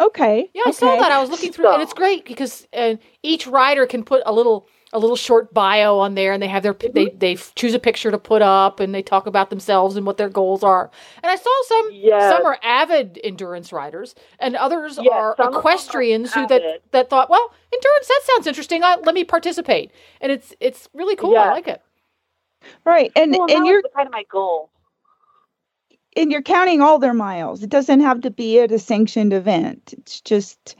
Okay. 0.00 0.50
Yeah, 0.54 0.62
I 0.66 0.70
saw 0.70 0.96
that. 0.96 1.12
I 1.12 1.20
was 1.20 1.30
looking 1.30 1.52
through, 1.52 1.68
and 1.72 1.82
it's 1.82 1.92
great 1.92 2.24
because 2.24 2.66
uh, 2.72 2.96
each 3.22 3.46
rider 3.46 3.86
can 3.86 4.02
put 4.04 4.22
a 4.26 4.32
little 4.32 4.66
a 4.92 4.98
little 4.98 5.16
short 5.16 5.52
bio 5.54 5.98
on 5.98 6.14
there, 6.14 6.32
and 6.32 6.42
they 6.42 6.48
have 6.48 6.62
their 6.62 6.74
pi- 6.74 6.88
they 6.94 7.08
they 7.10 7.36
choose 7.54 7.74
a 7.74 7.78
picture 7.78 8.10
to 8.10 8.18
put 8.18 8.42
up, 8.42 8.80
and 8.80 8.94
they 8.94 9.02
talk 9.02 9.26
about 9.26 9.50
themselves 9.50 9.96
and 9.96 10.06
what 10.06 10.16
their 10.16 10.30
goals 10.30 10.64
are. 10.64 10.90
And 11.22 11.30
I 11.30 11.36
saw 11.36 11.62
some 11.66 11.90
Yes. 11.92 12.30
some 12.30 12.46
are 12.46 12.58
avid 12.62 13.20
endurance 13.22 13.72
riders, 13.72 14.14
and 14.38 14.56
others 14.56 14.98
Yes, 14.98 15.12
are 15.12 15.34
some 15.36 15.48
of 15.48 15.52
them 15.52 15.54
are 15.56 15.58
equestrians 15.60 16.32
who 16.34 16.46
that 16.46 16.62
that 16.92 17.10
thought, 17.10 17.28
well, 17.30 17.52
endurance 17.72 18.08
that 18.08 18.20
sounds 18.24 18.46
interesting. 18.46 18.82
I, 18.82 18.96
let 19.04 19.14
me 19.14 19.24
participate, 19.24 19.92
and 20.20 20.32
it's 20.32 20.54
it's 20.60 20.88
really 20.94 21.16
cool. 21.16 21.36
I 21.36 21.50
like 21.50 21.68
it. 21.68 21.82
Right. 22.84 23.12
And 23.16 23.32
well, 23.32 23.46
and 23.50 23.66
you're 23.66 23.82
kind 23.94 24.06
of 24.06 24.12
my 24.12 24.24
goal. 24.30 24.70
And 26.16 26.30
you're 26.32 26.42
counting 26.42 26.80
all 26.80 26.98
their 26.98 27.14
miles. 27.14 27.62
It 27.62 27.70
doesn't 27.70 28.00
have 28.00 28.20
to 28.22 28.30
be 28.30 28.60
at 28.60 28.72
a 28.72 28.78
sanctioned 28.78 29.32
event. 29.32 29.94
It's 29.98 30.20
just 30.20 30.76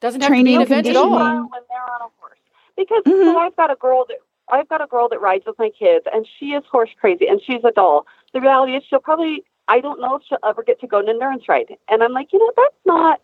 Doesn't 0.00 0.22
have 0.22 0.30
to 0.30 0.34
be 0.44 0.54
an 0.54 0.60
Training 0.60 0.60
event 0.62 0.86
at 0.86 0.96
all. 0.96 1.10
when 1.10 1.60
they're 1.68 1.82
on 1.82 2.00
a 2.00 2.08
horse. 2.18 2.38
Because 2.76 3.02
Mhm. 3.04 3.32
so 3.34 3.38
I've 3.38 3.56
got 3.56 3.70
a 3.70 3.76
girl 3.76 4.04
that 4.06 4.18
I've 4.48 4.68
got 4.68 4.80
a 4.82 4.86
girl 4.86 5.08
that 5.10 5.20
rides 5.20 5.46
with 5.46 5.58
my 5.60 5.70
kids, 5.70 6.06
and 6.12 6.26
she 6.38 6.54
is 6.54 6.64
horse 6.66 6.90
crazy, 6.98 7.26
and 7.28 7.40
she's 7.42 7.62
a 7.62 7.70
doll. 7.70 8.06
The 8.32 8.40
reality 8.40 8.74
is, 8.74 8.82
she'll 8.84 8.98
probably 9.00 9.44
I 9.68 9.78
don't 9.80 10.00
know 10.00 10.16
if 10.16 10.22
she'll 10.24 10.38
ever 10.44 10.62
get 10.64 10.80
to 10.80 10.86
go 10.88 10.98
on 10.98 11.04
an 11.04 11.10
endurance 11.10 11.48
ride, 11.48 11.76
and 11.88 12.02
I'm 12.02 12.12
like, 12.12 12.32
you 12.32 12.38
know, 12.40 12.50
that's 12.56 12.76
not 12.86 13.20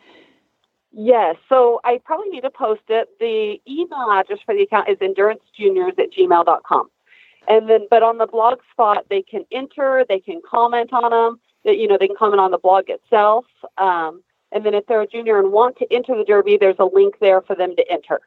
Yes. 0.92 1.36
So 1.48 1.80
I 1.84 2.00
probably 2.04 2.30
need 2.30 2.40
to 2.40 2.50
post 2.50 2.82
it. 2.88 3.08
The 3.20 3.60
email 3.68 4.10
address 4.10 4.40
for 4.44 4.54
the 4.54 4.62
account 4.62 4.88
is 4.88 4.98
endurancejuniors 4.98 5.98
at 5.98 6.12
gmail.com. 6.12 6.90
And 7.48 7.68
then, 7.68 7.86
but 7.90 8.02
on 8.02 8.18
the 8.18 8.26
blog 8.26 8.58
spot, 8.72 9.06
they 9.08 9.22
can 9.22 9.44
enter, 9.52 10.04
they 10.08 10.20
can 10.20 10.40
comment 10.48 10.92
on 10.92 11.10
them, 11.10 11.40
that, 11.64 11.78
you 11.78 11.86
know, 11.86 11.96
they 11.98 12.08
can 12.08 12.16
comment 12.16 12.40
on 12.40 12.50
the 12.50 12.58
blog 12.58 12.88
itself. 12.88 13.44
Um, 13.78 14.22
and 14.50 14.66
then 14.66 14.74
if 14.74 14.86
they're 14.86 15.02
a 15.02 15.06
junior 15.06 15.38
and 15.38 15.52
want 15.52 15.76
to 15.76 15.86
enter 15.92 16.16
the 16.16 16.24
Derby, 16.24 16.56
there's 16.58 16.78
a 16.78 16.84
link 16.84 17.16
there 17.20 17.42
for 17.42 17.54
them 17.54 17.76
to 17.76 17.90
enter. 17.90 18.20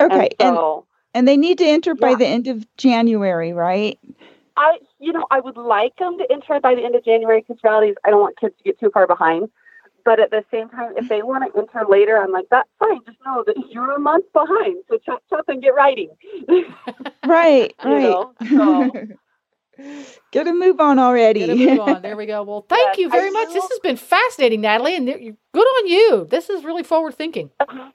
okay 0.00 0.30
And 0.38 0.54
so 0.54 0.86
and 1.14 1.26
they 1.28 1.36
need 1.36 1.58
to 1.58 1.64
enter 1.64 1.94
by 1.94 2.10
Yeah. 2.10 2.16
the 2.16 2.26
end 2.26 2.46
of 2.48 2.66
january 2.76 3.52
right 3.52 3.98
I, 4.56 4.78
you 5.00 5.12
know, 5.12 5.26
I 5.32 5.40
would 5.40 5.56
like 5.56 5.96
them 5.96 6.16
to 6.18 6.26
enter 6.30 6.60
by 6.60 6.76
the 6.76 6.84
end 6.84 6.94
of 6.94 7.04
January 7.04 7.40
because 7.40 7.60
reality 7.64 7.88
is 7.90 7.96
I 8.04 8.10
don't 8.10 8.20
want 8.20 8.38
kids 8.38 8.54
to 8.58 8.62
get 8.62 8.78
too 8.78 8.88
far 8.94 9.04
behind. 9.04 9.48
But 10.04 10.20
at 10.20 10.30
the 10.30 10.44
same 10.52 10.68
time, 10.68 10.92
if 10.96 11.08
they 11.08 11.22
want 11.22 11.42
to 11.52 11.58
enter 11.58 11.84
later, 11.90 12.16
I'm 12.18 12.30
like, 12.30 12.46
that's 12.52 12.68
fine. 12.78 13.00
Just 13.04 13.18
know 13.26 13.42
that 13.48 13.56
you're 13.70 13.90
a 13.90 13.98
month 13.98 14.26
behind. 14.32 14.84
So 14.88 14.98
chop, 15.04 15.24
chop, 15.28 15.46
and 15.48 15.60
get 15.60 15.74
writing. 15.74 16.10
right 17.26 17.74
right 17.84 18.02
know, 18.02 18.32
so- 18.48 18.92
Get 20.30 20.46
a 20.46 20.52
move 20.52 20.78
on 20.78 21.00
already. 21.00 21.40
Get 21.40 21.50
a 21.50 21.56
move 21.56 21.80
on. 21.80 22.02
There 22.02 22.16
we 22.16 22.26
go. 22.26 22.44
Well, 22.44 22.64
thank 22.68 22.90
Yes, 22.90 22.98
you 22.98 23.08
very 23.10 23.28
I 23.28 23.30
much. 23.30 23.48
do. 23.48 23.54
This 23.54 23.68
has 23.70 23.80
been 23.80 23.96
fascinating, 23.96 24.60
Natalie, 24.60 24.94
and 24.94 25.06
good 25.06 25.64
on 25.66 25.86
you. 25.88 26.28
This 26.30 26.48
is 26.48 26.62
really 26.64 26.84
forward 26.84 27.16
thinking. 27.16 27.50
Uh-huh. 27.58 27.90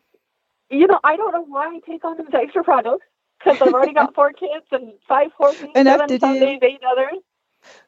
you 0.69 0.87
know, 0.87 0.99
I 1.05 1.15
don't 1.15 1.31
know 1.31 1.45
why 1.45 1.67
I 1.67 1.79
take 1.89 2.03
on 2.03 2.17
these 2.17 2.27
extra 2.33 2.65
projects 2.65 3.05
because 3.39 3.57
I've 3.61 3.73
already 3.73 3.93
got 3.93 4.13
four 4.15 4.31
kids 4.33 4.65
and 4.71 4.93
five 5.07 5.31
horses, 5.37 5.67
Enough 5.75 6.09
seven 6.09 6.17
do. 6.19 6.59
eight 6.61 6.81
others. 6.89 7.19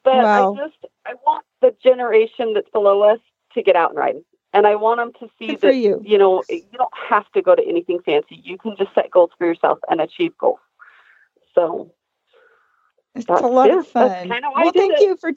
But 0.03 0.15
Wow. 0.15 0.53
I 0.53 0.57
just, 0.67 0.77
I 1.05 1.13
want 1.25 1.45
the 1.61 1.75
generation 1.83 2.53
that's 2.53 2.69
below 2.69 3.01
us 3.03 3.19
to 3.53 3.61
get 3.63 3.75
out 3.75 3.91
and 3.91 3.99
ride. 3.99 4.15
And 4.53 4.67
I 4.67 4.75
want 4.75 4.99
them 4.99 5.11
to 5.21 5.33
see 5.39 5.47
Good 5.47 5.61
that, 5.61 5.75
you. 5.75 6.01
you 6.03 6.17
know, 6.17 6.43
you 6.49 6.63
don't 6.73 6.93
have 7.09 7.29
to 7.33 7.41
go 7.41 7.55
to 7.55 7.63
anything 7.65 7.99
fancy. 8.03 8.41
You 8.43 8.57
can 8.57 8.75
just 8.77 8.93
set 8.93 9.09
goals 9.11 9.31
for 9.37 9.47
yourself 9.47 9.79
and 9.89 10.01
achieve 10.01 10.37
goals. 10.37 10.59
So, 11.55 11.91
It's 13.15 13.25
That's- 13.25 13.43
a 13.43 13.47
lot 13.47 13.69
yeah, 13.69 13.79
of 13.79 13.87
fun. 13.87 14.29
Well, 14.29 14.71
thank 14.71 14.93
it. 14.93 15.01
you 15.01 15.17
for 15.17 15.31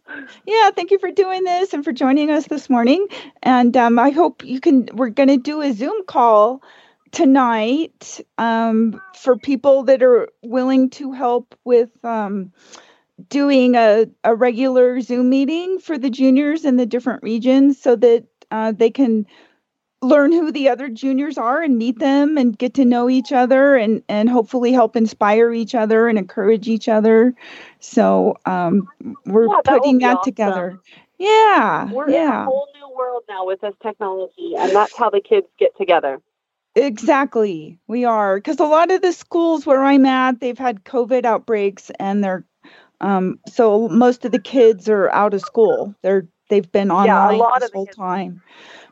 yeah, 0.46 0.70
thank 0.70 0.90
you 0.92 0.98
for 0.98 1.10
doing 1.10 1.44
this 1.44 1.72
and 1.72 1.84
for 1.84 1.92
joining 1.92 2.30
us 2.30 2.46
this 2.46 2.70
morning. 2.70 3.06
And 3.42 3.76
um, 3.76 3.98
I 3.98 4.10
hope 4.10 4.44
you 4.44 4.60
can. 4.60 4.88
We're 4.94 5.10
going 5.10 5.28
to 5.28 5.36
do 5.36 5.60
a 5.60 5.72
Zoom 5.72 6.04
call 6.06 6.62
tonight 7.12 8.20
um, 8.38 9.00
for 9.14 9.36
people 9.36 9.82
that 9.84 10.02
are 10.02 10.28
willing 10.42 10.90
to 10.90 11.12
help 11.12 11.54
with 11.64 11.90
um, 12.04 12.52
doing 13.28 13.74
a, 13.76 14.06
a 14.24 14.34
regular 14.34 15.00
Zoom 15.00 15.30
meeting 15.30 15.78
for 15.78 15.98
the 15.98 16.10
juniors 16.10 16.64
in 16.64 16.76
the 16.76 16.86
different 16.86 17.22
regions, 17.22 17.80
so 17.80 17.96
that 17.96 18.24
uh, 18.50 18.72
they 18.72 18.90
can 18.90 19.26
learn 20.02 20.32
who 20.32 20.52
the 20.52 20.68
other 20.68 20.88
juniors 20.88 21.38
are 21.38 21.62
and 21.62 21.78
meet 21.78 21.98
them 21.98 22.36
and 22.36 22.58
get 22.58 22.74
to 22.74 22.84
know 22.84 23.08
each 23.08 23.32
other 23.32 23.74
and 23.74 24.02
and 24.08 24.28
hopefully 24.28 24.70
help 24.70 24.96
inspire 24.96 25.52
each 25.52 25.74
other 25.74 26.08
and 26.08 26.18
encourage 26.18 26.68
each 26.68 26.88
other 26.90 27.34
so 27.80 28.36
um 28.44 28.86
we're 29.24 29.48
Yeah, 29.48 29.60
that 29.64 29.72
putting 29.72 29.98
that 30.00 30.18
awesome. 30.18 30.24
together 30.24 30.78
yeah 31.18 31.90
we're 31.90 32.08
in 32.10 32.16
a 32.28 32.44
whole 32.44 32.68
new 32.74 32.96
world 32.96 33.22
now 33.28 33.46
with 33.46 33.60
this 33.60 33.74
technology, 33.82 34.54
and 34.56 34.74
that's 34.74 34.96
how 34.96 35.10
the 35.10 35.20
kids 35.20 35.46
get 35.58 35.76
together. 35.76 36.20
Exactly 36.76 37.78
we 37.86 38.04
are 38.04 38.36
because 38.36 38.58
a 38.58 38.64
lot 38.64 38.90
of 38.90 39.00
the 39.00 39.12
schools 39.12 39.64
where 39.64 39.82
i'm 39.82 40.04
at 40.06 40.40
they've 40.40 40.58
had 40.58 40.84
covid 40.84 41.24
outbreaks 41.24 41.90
and 42.00 42.22
they're 42.24 42.44
um 43.00 43.38
so 43.46 43.88
most 43.88 44.24
of 44.24 44.32
the 44.32 44.38
kids 44.38 44.88
are 44.88 45.10
out 45.10 45.34
of 45.34 45.40
school 45.40 45.94
they're 46.02 46.26
they've 46.48 46.70
been 46.72 46.90
online 46.90 47.08
Yeah, 47.08 47.30
a 47.30 47.38
lot 47.38 47.54
this 47.54 47.64
of 47.64 47.70
the 47.70 47.76
whole 47.76 47.86
kids. 47.86 47.96
time 47.96 48.42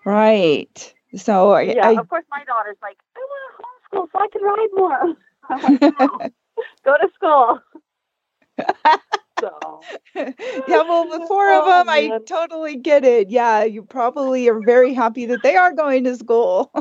right 0.05 0.95
so 1.17 1.53
I, 1.53 1.63
Yeah, 1.75 1.89
I 1.89 2.01
of 2.01 2.09
course, 2.09 2.25
my 2.31 2.45
daughter's 2.45 2.77
like, 2.83 2.99
I 3.17 3.21
want 3.21 3.43
to 3.93 3.99
homeschool 3.99 4.07
so 4.13 4.19
I 4.19 4.29
can 4.33 4.43
ride 4.43 4.69
more. 4.77 5.17
Like, 5.63 5.81
"No, 5.99 6.23
go 6.85 6.97
to 6.97 7.09
school. 7.15 7.61
so, 9.41 9.89
yeah, 10.15 10.83
well, 10.83 11.09
the 11.09 11.21
four 11.27 11.53
of 11.53 11.65
Oh, 11.65 11.65
them, 11.65 11.89
I 11.89 12.13
totally 12.27 12.77
get 12.77 13.05
it. 13.05 13.31
Yeah, 13.31 13.65
you 13.65 13.83
probably 13.83 14.49
are 14.49 14.61
very 14.61 14.95
happy 14.95 15.27
that 15.27 15.43
they 15.43 15.57
are 15.57 15.73
going 15.73 16.05
to 16.05 16.17
school. 16.17 16.73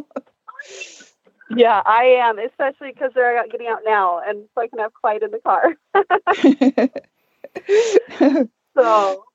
Yeah, 1.56 1.82
I 1.86 2.04
am, 2.22 2.40
especially 2.40 2.92
because 2.94 3.12
they're 3.14 3.44
getting 3.52 3.68
out 3.68 3.82
now, 3.86 4.22
and 4.26 4.46
so 4.56 4.62
I 4.62 4.68
can 4.68 4.80
have 4.80 4.94
quiet 4.94 5.24
in 5.24 5.32
the 5.32 5.40
car. 5.40 5.76
So, 8.76 9.26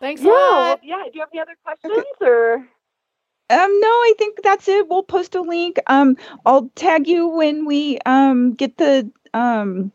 Thanks 0.00 0.20
a 0.20 0.24
yeah, 0.24 0.30
well, 0.30 0.68
lot. 0.70 0.80
yeah. 0.82 1.02
Do 1.04 1.10
you 1.14 1.20
have 1.20 1.28
any 1.32 1.40
other 1.40 1.56
questions 1.64 2.04
or? 2.20 2.54
Um, 2.54 3.80
no, 3.80 3.88
I 3.88 4.14
think 4.18 4.38
that's 4.42 4.68
it. 4.68 4.88
We'll 4.88 5.02
post 5.02 5.34
a 5.34 5.42
link. 5.42 5.78
Um, 5.86 6.16
I'll 6.44 6.70
tag 6.74 7.06
you 7.06 7.28
when 7.28 7.66
we 7.66 7.98
um 8.06 8.54
get 8.54 8.78
the 8.78 9.10
um 9.34 9.92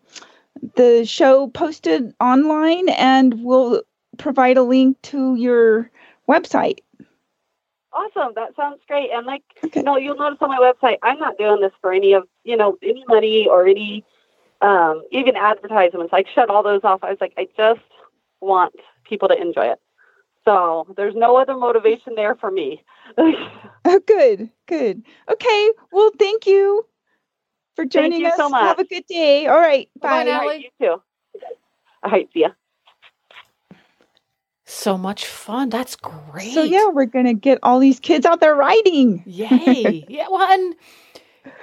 the 0.75 1.05
show 1.05 1.47
posted 1.49 2.13
online, 2.21 2.89
and 2.89 3.43
we'll 3.43 3.81
provide 4.17 4.57
a 4.57 4.63
link 4.63 5.01
to 5.03 5.35
your 5.35 5.91
website. 6.27 6.79
Awesome. 7.93 8.33
That 8.35 8.55
sounds 8.55 8.81
great. 8.87 9.09
And 9.11 9.25
like, 9.25 9.43
Okay. 9.63 9.79
you 9.79 9.83
know, 9.85 9.97
you'll 9.97 10.17
notice 10.17 10.37
on 10.41 10.49
my 10.49 10.59
website, 10.59 10.97
I'm 11.03 11.19
not 11.19 11.37
doing 11.37 11.61
this 11.61 11.71
for 11.81 11.91
any 11.93 12.13
of, 12.13 12.27
you 12.43 12.55
know, 12.57 12.77
any 12.83 13.03
money 13.07 13.47
or 13.47 13.65
any, 13.67 14.03
um, 14.61 15.03
even 15.11 15.35
advertisements. 15.35 16.13
I 16.13 16.23
shut 16.33 16.49
all 16.49 16.63
those 16.63 16.81
off. 16.83 17.03
I 17.03 17.09
was 17.09 17.17
like, 17.21 17.33
I 17.37 17.47
just 17.57 17.79
want 18.41 18.75
people 19.03 19.27
to 19.29 19.39
enjoy 19.39 19.67
it. 19.67 19.79
So 20.45 20.93
there's 20.95 21.15
no 21.15 21.37
other 21.37 21.55
motivation 21.55 22.15
there 22.15 22.35
for 22.35 22.51
me. 22.51 22.83
Oh, 23.89 24.01
good, 24.05 24.49
good. 24.67 25.01
Okay. 25.31 25.71
Well, 25.93 26.11
thank 26.19 26.45
you 26.45 26.85
for 27.77 27.85
joining 27.85 28.19
you 28.21 28.27
us. 28.27 28.35
so 28.35 28.49
Have 28.53 28.79
a 28.79 28.83
good 28.83 29.05
day. 29.07 29.47
All 29.47 29.59
right. 29.59 29.89
Bye-bye 30.01 30.25
Bye. 30.25 30.31
Allie. 30.31 30.47
right, 30.47 30.59
you 30.61 30.69
too. 30.81 31.01
All 32.03 32.11
right. 32.11 32.27
See 32.33 32.41
ya. 32.41 32.49
So 34.69 34.97
much 34.97 35.25
fun. 35.25 35.69
That's 35.69 35.95
great. 35.95 36.53
So 36.53 36.61
yeah, 36.61 36.89
we're 36.89 37.05
gonna 37.05 37.33
get 37.33 37.59
all 37.63 37.79
these 37.79 38.01
kids 38.01 38.25
out 38.25 38.41
there 38.41 38.53
riding. 38.53 39.23
Yay. 39.25 40.05
yeah. 40.09 40.27
Well, 40.29 40.45
and 40.51 40.75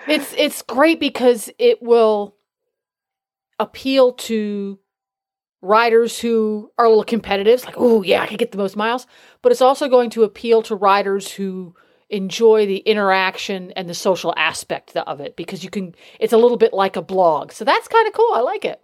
it's 0.08 0.32
it's 0.38 0.62
great 0.62 1.00
because 1.00 1.50
it 1.58 1.82
will 1.82 2.34
appeal 3.58 4.12
to 4.12 4.78
riders 5.60 6.18
who 6.18 6.70
are 6.78 6.86
a 6.86 6.88
little 6.88 7.04
competitive. 7.04 7.52
It's 7.52 7.66
like, 7.66 7.74
oh 7.76 8.02
yeah, 8.02 8.22
I 8.22 8.26
can 8.26 8.38
get 8.38 8.52
the 8.52 8.58
most 8.58 8.74
miles. 8.74 9.06
But 9.42 9.52
it's 9.52 9.62
also 9.62 9.88
going 9.88 10.08
to 10.10 10.22
appeal 10.22 10.62
to 10.62 10.74
riders 10.74 11.30
who 11.30 11.74
enjoy 12.08 12.64
the 12.64 12.78
interaction 12.78 13.70
and 13.72 13.88
the 13.88 13.94
social 13.94 14.32
aspect 14.36 14.96
of 14.96 15.20
it 15.20 15.36
because 15.36 15.64
you 15.64 15.70
can 15.70 15.94
it's 16.20 16.32
a 16.32 16.38
little 16.38 16.56
bit 16.56 16.72
like 16.72 16.96
a 16.96 17.02
blog. 17.02 17.52
So 17.52 17.66
that's 17.66 17.88
kind 17.88 18.06
of 18.06 18.14
cool. 18.14 18.32
I 18.34 18.40
like 18.40 18.64
it. 18.64 18.80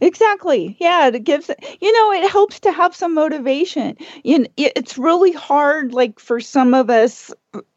Exactly. 0.00 0.76
Yeah, 0.80 1.08
it 1.08 1.24
gives 1.24 1.50
you 1.80 1.92
know 1.92 2.12
it 2.12 2.30
helps 2.30 2.60
to 2.60 2.72
have 2.72 2.94
some 2.94 3.14
motivation. 3.14 3.96
You 4.24 4.36
kn- 4.38 4.48
it- 4.56 4.72
it's 4.76 4.98
really 4.98 5.32
hard, 5.32 5.92
like 5.92 6.20
for 6.20 6.40
some 6.40 6.74
of 6.74 6.90
us, 6.90 7.32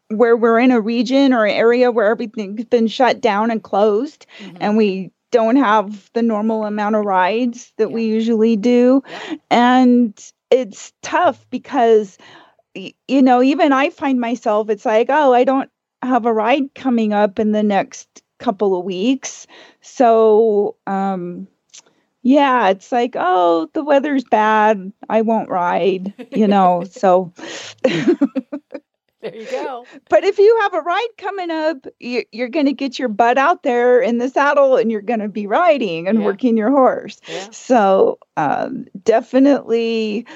where 0.08 0.36
we're 0.36 0.58
in 0.58 0.70
a 0.70 0.80
region 0.80 1.32
or 1.32 1.44
an 1.46 1.54
area 1.54 1.90
where 1.90 2.06
everything's 2.08 2.64
been 2.66 2.86
shut 2.88 3.20
down 3.20 3.50
and 3.50 3.62
closed, 3.62 4.26
Mhm. 4.40 4.56
and 4.60 4.76
we 4.76 5.10
don't 5.30 5.56
have 5.56 6.10
the 6.12 6.22
normal 6.22 6.64
amount 6.66 6.94
of 6.96 7.04
rides 7.04 7.72
that 7.78 7.90
we 7.90 8.04
usually 8.04 8.56
do, 8.56 9.02
Yeah. 9.08 9.36
and 9.50 10.32
it's 10.50 10.92
tough 11.02 11.46
because 11.50 12.18
you 13.08 13.22
know 13.22 13.42
even 13.42 13.72
i 13.72 13.90
find 13.90 14.20
myself 14.20 14.68
it's 14.70 14.84
like 14.86 15.06
oh 15.10 15.32
i 15.34 15.44
don't 15.44 15.70
have 16.02 16.26
a 16.26 16.32
ride 16.32 16.74
coming 16.74 17.12
up 17.12 17.38
in 17.38 17.52
the 17.52 17.62
next 17.62 18.22
couple 18.38 18.78
of 18.78 18.84
weeks 18.84 19.46
so 19.82 20.74
um 20.86 21.46
yeah 22.22 22.68
it's 22.68 22.92
like 22.92 23.14
oh 23.18 23.68
the 23.74 23.84
weather's 23.84 24.24
bad 24.24 24.92
i 25.08 25.20
won't 25.22 25.48
ride 25.50 26.12
you 26.30 26.46
know 26.46 26.84
so 26.90 27.32
There 29.20 29.36
you 29.36 29.46
go. 29.46 29.86
but 30.08 30.24
if 30.24 30.36
you 30.38 30.58
have 30.62 30.74
a 30.74 30.80
ride 30.80 31.08
coming 31.16 31.50
up 31.52 31.86
you, 32.00 32.24
you're 32.32 32.48
going 32.48 32.66
to 32.66 32.72
get 32.72 32.98
your 32.98 33.06
butt 33.08 33.38
out 33.38 33.62
there 33.62 34.00
in 34.00 34.18
the 34.18 34.28
saddle 34.28 34.76
and 34.76 34.90
you're 34.90 35.00
going 35.00 35.20
to 35.20 35.28
be 35.28 35.46
riding 35.46 36.08
and 36.08 36.18
Yeah. 36.18 36.24
working 36.24 36.56
your 36.56 36.70
horse 36.70 37.20
Yeah. 37.28 37.48
so 37.52 38.18
um, 38.36 38.86
definitely, 39.04 40.26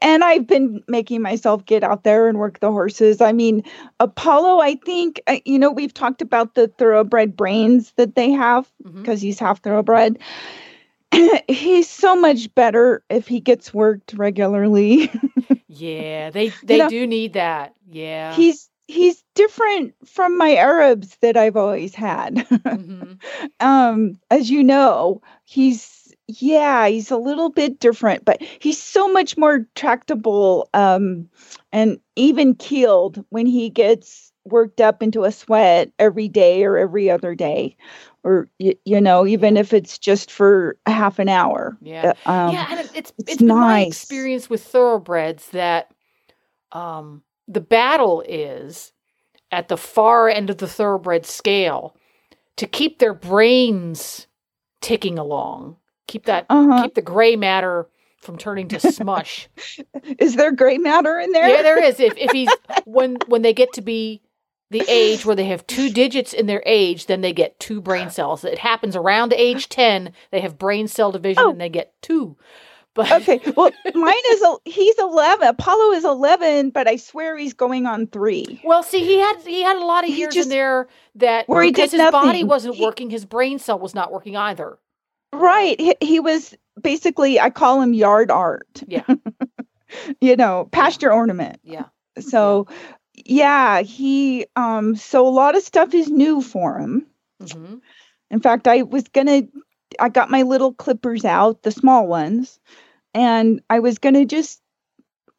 and 0.00 0.24
I've 0.24 0.46
been 0.46 0.82
making 0.88 1.20
myself 1.20 1.64
get 1.66 1.82
out 1.82 2.04
there 2.04 2.28
and 2.28 2.38
work 2.38 2.60
the 2.60 2.70
horses. 2.70 3.20
I 3.20 3.32
mean, 3.32 3.62
Apollo, 3.98 4.60
I 4.60 4.76
think, 4.76 5.20
uh, 5.26 5.38
you 5.44 5.58
know, 5.58 5.70
we've 5.70 5.92
talked 5.92 6.22
about 6.22 6.54
the 6.54 6.68
thoroughbred 6.68 7.36
brains 7.36 7.92
that 7.96 8.14
they 8.14 8.30
have 8.30 8.70
because 8.94 9.20
he's 9.20 9.38
half 9.38 9.60
thoroughbred. 9.62 10.18
he's 11.48 11.88
so 11.88 12.16
much 12.16 12.54
better 12.54 13.02
if 13.10 13.26
he 13.28 13.40
gets 13.40 13.72
worked 13.74 14.14
regularly. 14.14 15.10
Yeah, 15.72 16.30
they 16.30 16.48
they 16.64 16.78
know, 16.78 16.88
do 16.88 17.06
need 17.06 17.34
that. 17.34 17.74
Yeah. 17.88 18.34
he's 18.34 18.68
he's 18.88 19.22
different 19.34 19.94
from 20.04 20.36
my 20.36 20.56
Arabs 20.56 21.16
that 21.22 21.36
I've 21.36 21.56
always 21.56 21.94
had. 21.94 22.34
Mhm. 22.36 23.22
um 23.60 24.18
as 24.30 24.50
you 24.50 24.64
know 24.64 25.22
he's 25.44 26.12
yeah 26.26 26.88
he's 26.88 27.10
a 27.10 27.16
little 27.16 27.50
bit 27.50 27.78
different 27.80 28.24
but 28.24 28.42
he's 28.60 28.80
so 28.80 29.08
much 29.12 29.36
more 29.36 29.66
tractable 29.74 30.68
um 30.74 31.28
and 31.72 31.98
even 32.16 32.54
keeled 32.54 33.24
when 33.30 33.46
he 33.46 33.68
gets 33.70 34.32
worked 34.44 34.80
up 34.80 35.02
into 35.02 35.24
a 35.24 35.32
sweat 35.32 35.90
every 35.98 36.28
day 36.28 36.64
or 36.64 36.76
every 36.76 37.10
other 37.10 37.34
day 37.34 37.76
or 38.24 38.48
y- 38.58 38.76
you 38.84 39.00
know 39.00 39.26
even 39.26 39.56
if 39.56 39.72
it's 39.72 39.98
just 39.98 40.30
for 40.30 40.76
half 40.86 41.18
an 41.18 41.28
hour 41.28 41.76
Yeah. 41.82 42.14
Uh, 42.26 42.30
um, 42.30 42.54
yeah, 42.54 42.66
and 42.70 42.80
it, 42.80 42.90
it's 42.94 43.12
it's 43.18 43.32
it's 43.32 43.38
been 43.38 43.48
my 43.48 43.80
experience 43.80 44.50
with 44.50 44.62
thoroughbreds 44.62 45.48
that 45.50 45.92
um 46.72 47.22
the 47.48 47.60
battle 47.60 48.22
is 48.28 48.92
at 49.50 49.68
the 49.68 49.76
far 49.76 50.28
end 50.28 50.50
of 50.50 50.58
the 50.58 50.68
thoroughbred 50.68 51.26
scale 51.26 51.96
to 52.56 52.66
keep 52.66 52.98
their 52.98 53.14
brains 53.14 54.26
ticking 54.80 55.18
along. 55.18 55.76
Keep 56.06 56.26
that 56.26 56.46
uh-huh. 56.48 56.82
keep 56.82 56.94
the 56.94 57.02
gray 57.02 57.36
matter 57.36 57.88
from 58.20 58.36
turning 58.36 58.68
to 58.68 58.80
smush. 58.80 59.48
is 60.18 60.36
there 60.36 60.52
gray 60.52 60.78
matter 60.78 61.18
in 61.18 61.32
there 61.32 61.48
yeah, 61.48 61.62
there 61.62 61.82
is. 61.82 61.98
If 61.98 62.16
if 62.16 62.30
he's 62.32 62.50
when 62.84 63.16
when 63.26 63.42
they 63.42 63.52
get 63.52 63.72
to 63.74 63.82
be 63.82 64.20
the 64.70 64.84
age 64.88 65.24
where 65.26 65.36
they 65.36 65.46
have 65.46 65.66
two 65.66 65.90
digits 65.90 66.32
in 66.32 66.46
their 66.46 66.62
age, 66.66 67.06
then 67.06 67.20
they 67.20 67.32
get 67.32 67.58
two 67.60 67.80
brain 67.80 68.10
cells. 68.10 68.44
It 68.44 68.58
happens 68.58 68.96
around 68.96 69.32
age 69.32 69.68
ten. 69.68 70.12
They 70.30 70.40
have 70.40 70.58
brain 70.58 70.88
cell 70.88 71.12
division, 71.12 71.42
Oh. 71.44 71.50
and 71.50 71.60
they 71.60 71.68
get 71.68 71.92
two. 72.02 72.36
But 72.94 73.10
okay 73.22 73.40
well 73.56 73.70
mine 73.94 74.14
is 74.30 74.42
a 74.42 74.56
he's 74.64 74.98
11 74.98 75.46
apollo 75.46 75.92
is 75.92 76.04
11 76.04 76.70
but 76.70 76.88
i 76.88 76.96
swear 76.96 77.36
he's 77.36 77.54
going 77.54 77.86
on 77.86 78.08
three 78.08 78.60
Well, 78.64 78.82
see, 78.82 78.98
he 79.04 79.16
had 79.20 79.36
he 79.46 79.62
had 79.62 79.76
a 79.76 79.84
lot 79.86 80.02
of 80.02 80.10
He 80.10 80.18
years 80.18 80.34
just- 80.34 80.46
in 80.46 80.50
there 80.50 80.88
that 81.14 81.48
where 81.48 81.62
he 81.62 81.70
did 81.70 81.92
his 81.92 82.10
body 82.10 82.42
wasn't 82.42 82.74
He- 82.74 82.82
working, 82.84 83.08
his 83.08 83.24
brain 83.24 83.60
cell 83.60 83.78
was 83.78 83.94
not 83.94 84.10
working 84.10 84.36
either. 84.36 84.76
Right. 85.32 85.80
He, 85.80 85.94
he 86.00 86.18
was 86.18 86.56
basically, 86.82 87.38
I 87.38 87.50
call 87.50 87.80
him 87.80 87.94
yard 87.94 88.32
art. 88.32 88.82
Yeah. 88.88 89.04
you 90.20 90.34
know, 90.34 90.68
pasture 90.72 91.12
ornament. 91.12 91.60
Yeah. 91.62 91.84
So, 92.18 92.66
yeah, 93.26 93.82
he, 93.82 94.46
um, 94.56 94.96
so 94.96 95.26
a 95.26 95.30
lot 95.30 95.56
of 95.56 95.62
stuff 95.62 95.94
is 95.94 96.08
new 96.08 96.40
for 96.40 96.78
him. 96.78 97.06
hmm 97.40 97.76
In 98.30 98.40
fact, 98.40 98.68
I 98.68 98.82
was 98.82 99.04
gonna, 99.04 99.42
I 99.98 100.08
got 100.08 100.30
my 100.30 100.42
little 100.42 100.72
clippers 100.72 101.24
out, 101.24 101.62
the 101.62 101.70
small 101.70 102.06
ones, 102.06 102.60
and 103.14 103.62
I 103.70 103.80
was 103.80 103.98
gonna 103.98 104.24
just 104.24 104.60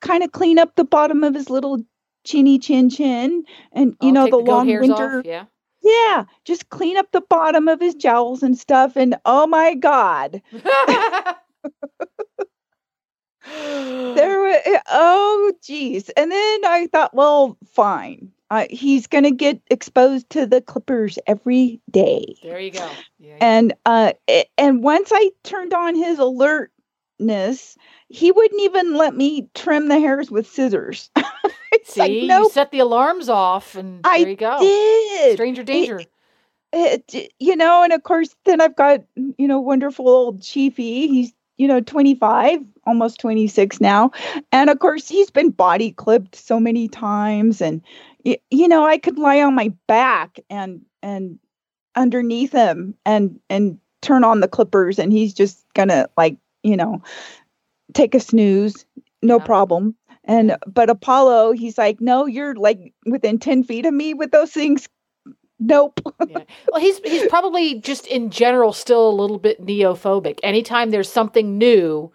kind 0.01 0.23
of 0.23 0.32
clean 0.32 0.59
up 0.59 0.75
the 0.75 0.84
bottom 0.84 1.23
of 1.23 1.36
his 1.36 1.49
little 1.49 1.84
chinny 2.23 2.59
chin 2.59 2.89
chin 2.89 3.45
and, 3.71 3.95
you 4.01 4.11
know, 4.11 4.25
the, 4.25 4.32
goat 4.32 4.45
long 4.45 4.79
winter. 4.79 5.19
Off. 5.19 5.25
Yeah. 5.25 5.45
Yeah, 5.84 6.25
just 6.45 6.69
clean 6.69 6.95
up 6.95 7.11
the 7.11 7.21
bottom 7.21 7.67
of 7.67 7.79
his 7.79 7.95
jowls 7.95 8.43
and 8.43 8.55
stuff. 8.55 8.95
And 8.95 9.15
oh 9.25 9.47
my 9.47 9.73
God, 9.73 10.43
there 14.16 14.39
were 14.39 14.58
oh 14.89 15.54
geez. 15.64 16.10
And 16.10 16.32
then 16.32 16.66
i 16.66 16.88
thought 16.91 17.14
well 17.14 17.58
fine. 17.74 18.32
Uh, 18.49 18.66
he's 18.70 19.08
going 19.08 19.24
to 19.24 19.32
get 19.32 19.62
exposed 19.70 20.30
to 20.32 20.45
the 20.45 20.60
clippers 20.62 21.18
every 21.26 21.80
day. 21.89 22.36
There 22.43 22.60
you 22.60 22.72
go. 22.72 22.89
Yeah, 23.20 23.38
and 23.39 23.74
uh 23.86 24.14
a- 24.30 24.49
and 24.58 24.84
once 24.84 25.12
i 25.14 25.32
turned 25.43 25.74
on 25.74 25.95
his 25.95 26.20
alertness 26.20 27.78
he 28.10 28.32
wouldn't 28.32 28.62
even 28.62 28.95
let 28.95 29.16
me 29.16 29.47
trim 29.56 29.88
the 29.88 29.99
hairs 29.99 30.30
with 30.32 30.47
scissors. 30.47 31.10
It's 31.74 31.93
See, 31.93 31.99
like 32.02 32.12
you 32.12 32.28
no 32.28 32.49
set 32.49 32.72
the 32.72 32.80
alarms 32.80 33.30
off, 33.30 33.76
and 33.76 34.02
I 34.04 34.20
there 34.20 34.30
you 34.32 34.36
go. 34.36 34.58
did. 34.60 35.34
Stranger 35.36 35.64
danger. 35.64 36.02
it, 36.74 37.34
you 37.39 37.56
know, 37.56 37.84
and 37.84 37.93
of 37.93 38.04
course, 38.04 38.36
then 38.45 38.60
I've 38.62 38.76
got, 38.76 39.02
you 39.16 39.47
know, 39.47 39.60
wonderful 39.62 40.08
old 40.10 40.41
Chiefy. 40.41 41.08
He's, 41.08 41.34
you 41.58 41.68
know, 41.70 41.80
25, 41.80 42.60
almost 42.91 43.19
26 43.21 43.81
now. 43.81 44.11
And 44.51 44.69
of 44.69 44.79
course, 44.79 45.07
he's 45.07 45.31
been 45.31 45.49
body 45.49 45.91
clipped 45.93 46.35
so 46.35 46.59
many 46.59 46.87
times. 46.89 47.61
And, 47.61 47.81
you 48.23 48.67
know, 48.67 48.85
I 48.85 48.97
could 48.97 49.17
lie 49.17 49.41
on 49.41 49.55
my 49.55 49.73
back 49.87 50.39
and, 50.49 50.81
and 51.01 51.39
underneath 51.95 52.51
him 52.51 52.95
and, 53.05 53.39
and 53.49 53.79
turn 54.01 54.23
on 54.23 54.41
the 54.41 54.47
clippers 54.47 54.99
and 54.99 55.13
he's 55.13 55.33
just 55.33 55.65
gonna 55.75 56.09
like, 56.17 56.37
you 56.63 56.75
know, 56.77 57.01
take 57.93 58.13
a 58.15 58.19
snooze, 58.19 58.85
no 59.21 59.39
Yeah. 59.39 59.45
problem. 59.45 59.95
And, 60.25 60.57
but 60.67 60.89
Apollo, 60.89 61.53
he's 61.53 61.77
like, 61.77 62.01
no, 62.01 62.25
you're 62.25 62.55
like 62.55 62.93
within 63.05 63.39
10 63.39 63.63
feet 63.63 63.85
of 63.85 63.93
me 63.93 64.13
with 64.13 64.31
those 64.31 64.51
things. 64.51 64.87
Nope. 65.59 65.99
yeah. 66.27 66.43
Well, 66.71 66.81
he's 66.81 66.99
he's 66.99 67.23
probably 67.23 67.79
just 67.81 68.07
in 68.07 68.31
general 68.31 68.73
still 68.73 69.07
a 69.09 69.13
little 69.21 69.37
bit 69.37 69.63
neophobic. 69.63 70.39
Anytime 70.43 70.89
there's 70.89 71.11
something 71.11 71.57
new, 71.59 72.11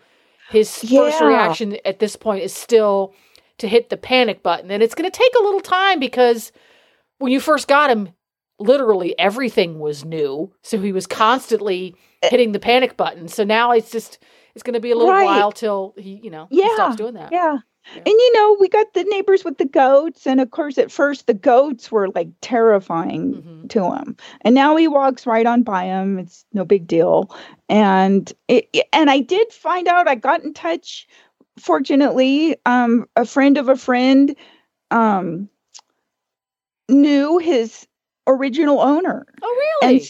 his 0.50 0.78
first 0.78 1.20
reaction 1.20 1.76
at 1.84 1.98
this 1.98 2.16
point 2.16 2.42
is 2.42 2.54
still 2.54 3.14
to 3.58 3.68
hit 3.68 3.88
the 3.90 3.96
panic 3.96 4.42
button, 4.42 4.70
and 4.70 4.82
it's 4.82 4.94
going 4.94 5.10
to 5.10 5.16
take 5.16 5.32
a 5.38 5.42
little 5.42 5.60
time 5.60 5.98
because 5.98 6.52
when 7.18 7.32
you 7.32 7.40
first 7.40 7.68
got 7.68 7.90
him, 7.90 8.10
literally 8.58 9.18
everything 9.18 9.78
was 9.78 10.04
new, 10.04 10.52
so 10.62 10.78
he 10.80 10.92
was 10.92 11.06
constantly 11.06 11.94
Eh. 12.22 12.28
hitting 12.30 12.52
the 12.52 12.58
panic 12.58 12.96
button. 12.96 13.28
So 13.28 13.44
now 13.44 13.72
it's 13.72 13.90
just 13.90 14.18
it's 14.54 14.62
going 14.62 14.74
to 14.74 14.80
be 14.80 14.90
a 14.90 14.96
little 14.96 15.12
Right. 15.12 15.24
while 15.24 15.52
till 15.52 15.94
he 15.98 16.20
you 16.22 16.30
know 16.30 16.46
he 16.50 16.60
Yeah, 16.62 16.74
stops 16.74 16.96
doing 16.96 17.14
that. 17.14 17.30
Yeah. 17.32 17.58
Yeah. 17.94 17.98
And 17.98 18.06
you 18.08 18.32
know, 18.34 18.56
we 18.58 18.68
got 18.68 18.92
the 18.94 19.04
neighbors 19.04 19.44
with 19.44 19.58
the 19.58 19.64
goats. 19.64 20.26
And 20.26 20.40
of 20.40 20.50
course, 20.50 20.78
at 20.78 20.90
first, 20.90 21.26
the 21.26 21.34
goats 21.34 21.90
were 21.92 22.08
like 22.10 22.28
terrifying 22.40 23.34
Mhm. 23.42 23.70
to 23.70 23.92
him. 23.92 24.16
And 24.42 24.54
now 24.54 24.76
he 24.76 24.88
walks 24.88 25.26
right 25.26 25.46
on 25.46 25.62
by 25.62 25.84
him. 25.84 26.18
It's 26.18 26.44
no 26.52 26.64
big 26.64 26.86
deal. 26.86 27.30
And 27.68 28.32
it- 28.48 28.68
and 28.92 29.10
I 29.10 29.20
did 29.20 29.52
find 29.52 29.86
out, 29.88 30.08
I 30.08 30.14
got 30.16 30.42
in 30.42 30.52
touch, 30.52 31.06
fortunately, 31.58 32.56
um, 32.66 33.06
a 33.16 33.24
friend 33.24 33.56
of 33.58 33.68
a 33.68 33.76
friend 33.76 34.34
um, 34.90 35.48
knew 36.88 37.38
his 37.38 37.86
original 38.26 38.80
owner. 38.80 39.26
Oh, 39.42 39.78
really? 39.82 39.96
And 39.96 40.08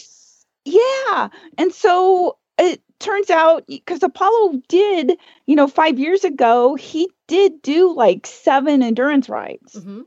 yeah. 0.65 1.29
And 1.57 1.73
so 1.73 2.37
it 2.57 2.81
turns 2.99 3.29
out 3.29 3.65
because 3.67 4.03
Apollo 4.03 4.61
did, 4.67 5.17
you 5.45 5.55
know, 5.55 5.67
five 5.67 5.99
years 5.99 6.23
ago, 6.23 6.75
he 6.75 7.09
did 7.27 7.61
do 7.61 7.93
like 7.95 8.25
seven 8.27 8.81
endurance 8.83 9.29
rides. 9.29 9.73
hmm 9.75 10.01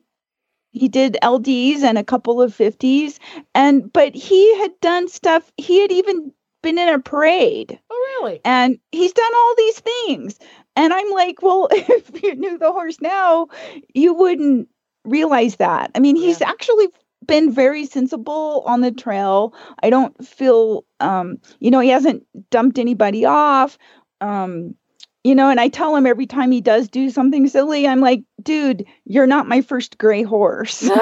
He 0.73 0.89
did 0.89 1.17
LDs 1.23 1.83
and 1.83 1.99
a 1.99 2.05
couple 2.05 2.41
of 2.43 2.57
50s. 2.57 3.19
And, 3.55 3.93
but 3.93 4.15
he 4.15 4.57
had 4.59 4.73
done 4.81 5.09
stuff, 5.09 5.51
he 5.57 5.81
had 5.81 5.93
even 5.93 6.33
been 6.63 6.79
in 6.79 6.89
a 6.89 6.99
parade 6.99 7.79
Oh, 7.91 8.19
really? 8.21 8.41
and 8.45 8.79
he's 8.93 9.13
done 9.15 9.33
all 9.35 9.55
these 9.57 9.81
things. 9.81 10.39
And 10.77 10.93
I'm 10.93 11.11
like, 11.11 11.43
well, 11.43 11.69
if 11.73 12.23
you 12.23 12.35
knew 12.35 12.59
the 12.59 12.73
horse 12.73 13.01
now, 13.01 13.49
you 13.95 14.13
wouldn't 14.15 14.69
realize 15.05 15.57
that. 15.57 15.91
I 15.95 16.01
mean, 16.01 16.17
he's 16.17 16.43
actually 16.43 16.89
been 17.27 17.53
very 17.53 17.87
sensible 17.87 18.63
on 18.67 18.81
the 18.81 18.91
trail. 18.91 19.55
I 19.83 19.91
don't 19.91 20.27
feel, 20.27 20.85
um, 21.01 21.39
you 21.61 21.71
know, 21.71 21.81
he 21.81 21.91
hasn't 21.91 22.25
dumped 22.51 22.79
anybody 22.79 23.25
off. 23.25 23.79
Um, 24.21 24.75
you 25.23 25.35
know, 25.35 25.51
and 25.51 25.61
I 25.61 25.69
tell 25.69 25.95
him 25.95 26.07
every 26.07 26.27
time 26.27 26.51
he 26.51 26.61
does 26.63 26.89
do 26.89 27.11
something 27.11 27.47
silly, 27.47 27.87
I'm 27.87 28.01
like, 28.01 28.23
dude, 28.43 28.87
you're 29.05 29.27
not 29.27 29.49
my 29.49 29.61
first 29.61 29.99
gray 29.99 30.23
horse. 30.23 30.89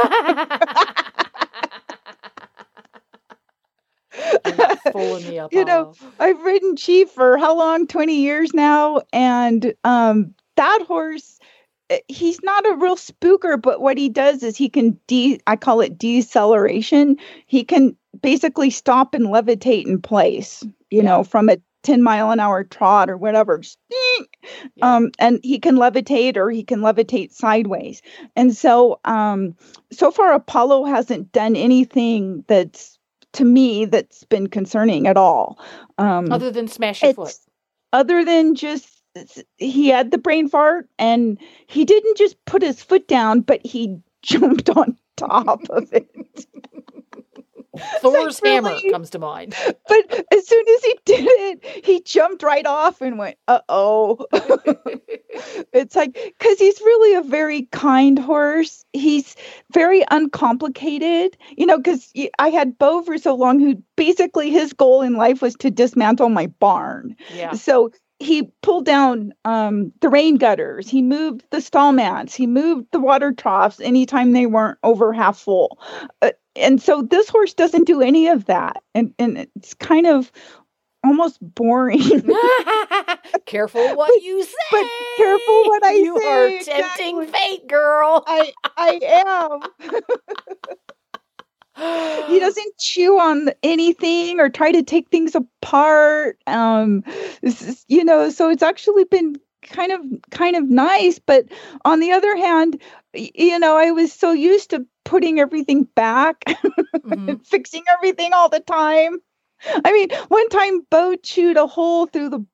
You're 4.45 4.57
not 4.57 4.79
fooling 4.93 5.29
me, 5.29 5.41
You 5.53 5.64
know. 5.64 5.95
I've 6.19 6.41
ridden 6.43 6.77
Chief 6.77 7.11
for 7.11 7.39
how 7.39 7.57
long? 7.57 7.87
20 7.87 8.21
years 8.21 8.53
now. 8.53 9.03
And 9.12 9.75
um, 9.85 10.35
that 10.57 10.85
horse 10.87 11.38
he's 12.09 12.43
not 12.43 12.66
a 12.66 12.76
real 12.76 12.97
spooker 12.97 13.61
but 13.61 13.80
what 13.80 13.97
he 13.99 14.09
does 14.09 14.43
is 14.43 14.57
he 14.57 14.68
can 14.68 14.99
de 15.07 15.41
i 15.47 15.57
call 15.57 15.80
it 15.80 15.99
deceleration. 15.99 17.16
He 17.47 17.64
can 17.64 17.97
basically 18.22 18.70
stop 18.70 19.14
and 19.14 19.26
levitate 19.26 19.86
in 19.86 20.01
place 20.01 20.64
you 20.91 21.03
know 21.03 21.24
from 21.24 21.49
a 21.49 21.57
10 21.84 22.03
mile 22.03 22.30
an 22.32 22.41
hour 22.41 22.64
trot 22.64 23.09
or 23.09 23.16
whatever. 23.16 23.59
Just, 23.59 23.78
um 24.82 25.11
and 25.18 25.41
he 25.43 25.59
can 25.59 25.76
levitate 25.76 26.36
or 26.36 26.51
he 26.51 26.62
can 26.64 26.80
levitate 26.80 27.32
sideways. 27.32 28.03
And 28.36 28.55
so 28.55 29.01
um 29.05 29.55
so 29.93 30.11
far 30.11 30.32
apollo 30.34 30.84
hasn't 30.84 31.32
done 31.32 31.57
anything 31.57 32.45
that's 32.49 32.99
to 33.34 33.45
me 33.45 33.84
that's 33.84 34.24
been 34.24 34.49
concerning 34.49 35.07
at 35.07 35.16
all. 35.16 35.59
Um 35.99 36.32
Other 36.32 36.51
than 36.51 36.68
smash 36.68 37.03
your 37.03 37.14
foot. 37.14 37.34
other 37.93 38.24
than 38.24 38.55
just 38.55 38.97
he 39.56 39.88
had 39.88 40.11
the 40.11 40.18
brain 40.18 40.48
fart 40.48 40.88
and 40.98 41.38
he 41.66 41.84
didn't 41.84 42.16
just 42.16 42.36
put 42.44 42.62
his 42.62 42.82
foot 42.82 43.09
down 43.09 43.40
but 43.40 43.64
he 43.64 43.98
jumped 44.22 44.68
on 44.70 44.96
top 45.16 45.68
of 45.70 45.92
it 45.92 46.09
Thor's 48.00 48.42
like, 48.42 48.52
hammer 48.52 48.70
really? 48.70 48.90
comes 48.90 49.11
to 49.11 49.20
mind. 49.20 49.54
but 49.88 50.24
as 50.32 50.48
soon 50.48 50.64
as 50.68 50.82
he 50.84 50.98
did 51.04 51.24
it 51.28 51.84
he 51.84 52.00
jumped 52.02 52.42
right 52.42 52.66
off 52.66 53.00
and 53.00 53.18
went 53.18 53.36
uh-oh 53.46 54.26
it's 55.72 55.94
like 55.94 56.14
because 56.14 56.59
he's 56.59 56.80
really 56.80 57.14
a 57.14 57.22
very 57.22 57.62
kind 57.70 58.18
horse 58.18 58.84
he's 58.92 59.36
very 59.72 60.04
uncomplicated 60.11 61.36
you 61.56 61.66
know 61.66 61.76
because 61.76 62.12
i 62.40 62.48
had 62.48 62.76
bo 62.78 63.02
for 63.02 63.16
so 63.18 63.34
long 63.34 63.61
who 63.61 63.80
basically 63.96 64.50
his 64.50 64.72
goal 64.72 65.02
in 65.02 65.14
life 65.14 65.40
was 65.40 65.54
to 65.54 65.70
dismantle 65.70 66.30
my 66.30 66.46
barn 66.46 67.14
Yeah. 67.32 67.52
so 67.52 67.92
he 68.21 68.51
pulled 68.62 68.85
down 68.85 69.33
um, 69.45 69.93
the 70.01 70.09
rain 70.09 70.37
gutters. 70.37 70.89
He 70.89 71.03
moved 71.03 71.45
the 71.51 71.61
stall 71.61 71.93
mats. 71.93 72.35
He 72.35 72.47
moved 72.47 72.87
the 72.93 73.01
water 73.01 73.33
troughs 73.33 73.81
anytime 73.81 74.33
they 74.33 74.47
weren't 74.47 74.79
over 74.83 75.12
half 75.12 75.39
full. 75.39 75.79
Uh, 76.21 76.33
and 76.57 76.83
so 76.83 77.03
this 77.03 77.29
horse 77.29 77.55
doesn't 77.55 77.85
do 77.87 78.03
any 78.03 78.29
of 78.29 78.47
that. 78.47 78.83
And, 78.95 79.14
and 79.19 79.47
it's 79.57 79.75
kind 79.75 80.07
of 80.07 80.33
almost 81.05 81.39
boring. 81.41 82.01
Careful 83.47 83.97
what 83.97 84.23
you 84.23 84.43
say. 84.43 84.53
but 84.73 84.85
careful 85.16 85.62
what 85.66 85.85
I 85.85 85.93
you 85.93 86.19
say, 86.19 86.25
You 86.25 86.29
are 86.29 86.49
tempting 86.64 87.23
exactly. 87.23 87.27
fate, 87.27 87.69
girl. 87.69 88.25
I, 88.27 88.53
I 88.77 89.61
am. 89.81 89.93
he 91.79 92.39
doesn't 92.41 92.79
chew 92.79 93.18
on 93.18 93.51
anything 93.62 94.41
or 94.41 94.49
try 94.49 94.72
to 94.72 94.83
take 94.83 95.09
things 95.11 95.35
apart 95.35 96.39
um 96.47 97.03
is- 97.43 97.85
you 97.89 98.05
know 98.05 98.31
so 98.31 98.51
it's 98.51 98.62
actually 98.62 99.05
been 99.05 99.37
kind 99.62 99.93
of 99.93 100.01
kind 100.31 100.57
of 100.57 100.68
nice 100.68 101.18
but 101.18 101.45
on 101.85 102.01
the 102.01 102.12
other 102.12 102.37
hand 102.37 102.81
you 103.14 103.59
know 103.59 103.76
i 103.76 103.91
was 103.91 104.12
so 104.12 104.33
used 104.33 104.70
to 104.70 104.87
putting 105.05 105.41
everything 105.41 105.85
back 105.95 106.45
Mhm. 106.97 107.45
fixing 107.47 107.83
everything 107.93 108.33
all 108.33 108.49
the 108.49 108.61
time 108.61 109.18
i 109.85 109.93
mean 109.93 110.11
one 110.29 110.49
time 110.49 110.81
bo 110.91 111.16
chewed 111.16 111.57
a 111.57 111.66
hole 111.66 112.07
through 112.07 112.29
the 112.29 112.45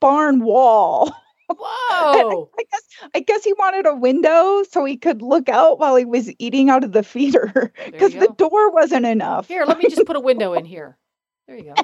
barn 0.00 0.40
wall 0.40 1.12
Whoa. 1.58 2.50
I 2.58 2.62
guess 2.70 2.82
I 3.14 3.20
guess 3.20 3.44
he 3.44 3.52
wanted 3.54 3.86
a 3.86 3.94
window 3.94 4.62
so 4.70 4.84
he 4.84 4.96
could 4.96 5.22
look 5.22 5.48
out 5.48 5.78
while 5.78 5.96
he 5.96 6.04
was 6.04 6.32
eating 6.38 6.70
out 6.70 6.84
of 6.84 6.92
the 6.92 7.02
feeder 7.02 7.72
because 7.86 8.12
the 8.12 8.32
door 8.36 8.70
wasn't 8.70 9.06
enough. 9.06 9.48
Here, 9.48 9.64
let 9.66 9.78
me 9.78 9.88
just 9.88 10.06
put 10.06 10.16
a 10.16 10.20
window 10.20 10.54
in 10.54 10.64
here. 10.64 10.98
There 11.46 11.56
you 11.56 11.74
go. 11.74 11.82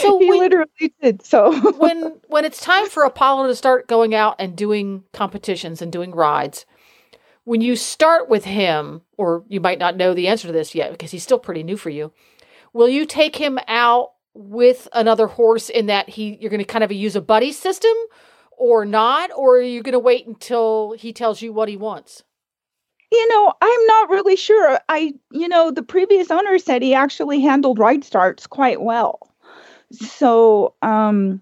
So 0.00 0.18
he 0.18 0.30
when, 0.30 0.38
literally 0.38 0.94
did 1.02 1.24
so. 1.24 1.72
when 1.78 2.20
when 2.28 2.44
it's 2.44 2.60
time 2.60 2.88
for 2.88 3.04
Apollo 3.04 3.48
to 3.48 3.54
start 3.54 3.88
going 3.88 4.14
out 4.14 4.36
and 4.38 4.56
doing 4.56 5.04
competitions 5.12 5.82
and 5.82 5.92
doing 5.92 6.12
rides, 6.12 6.64
when 7.44 7.60
you 7.60 7.76
start 7.76 8.28
with 8.28 8.44
him, 8.44 9.02
or 9.18 9.44
you 9.48 9.60
might 9.60 9.78
not 9.78 9.96
know 9.96 10.14
the 10.14 10.28
answer 10.28 10.46
to 10.46 10.52
this 10.52 10.74
yet 10.74 10.90
because 10.90 11.10
he's 11.10 11.22
still 11.22 11.38
pretty 11.38 11.62
new 11.62 11.76
for 11.76 11.90
you, 11.90 12.12
will 12.72 12.88
you 12.88 13.04
take 13.04 13.36
him 13.36 13.58
out 13.68 14.12
with 14.32 14.88
another 14.92 15.26
horse 15.26 15.68
in 15.68 15.86
that 15.86 16.08
he 16.08 16.36
you're 16.40 16.50
going 16.50 16.58
to 16.58 16.64
kind 16.64 16.84
of 16.84 16.90
use 16.90 17.14
a 17.14 17.20
buddy 17.20 17.52
system 17.52 17.94
or 18.58 18.84
not, 18.84 19.30
or 19.36 19.56
are 19.56 19.62
you 19.62 19.82
going 19.82 19.92
to 19.92 19.98
wait 19.98 20.26
until 20.26 20.92
he 20.98 21.12
tells 21.12 21.42
you 21.42 21.52
what 21.52 21.68
he 21.68 21.76
wants? 21.76 22.22
you 23.14 23.28
know, 23.28 23.52
I'm 23.60 23.86
not 23.86 24.10
really 24.10 24.36
sure. 24.36 24.78
I, 24.88 25.14
you 25.30 25.48
know, 25.48 25.70
the 25.70 25.82
previous 25.82 26.30
owner 26.30 26.58
said 26.58 26.82
he 26.82 26.94
actually 26.94 27.40
handled 27.40 27.78
ride 27.78 28.04
starts 28.04 28.46
quite 28.46 28.82
well. 28.82 29.20
So, 29.92 30.74
um, 30.82 31.40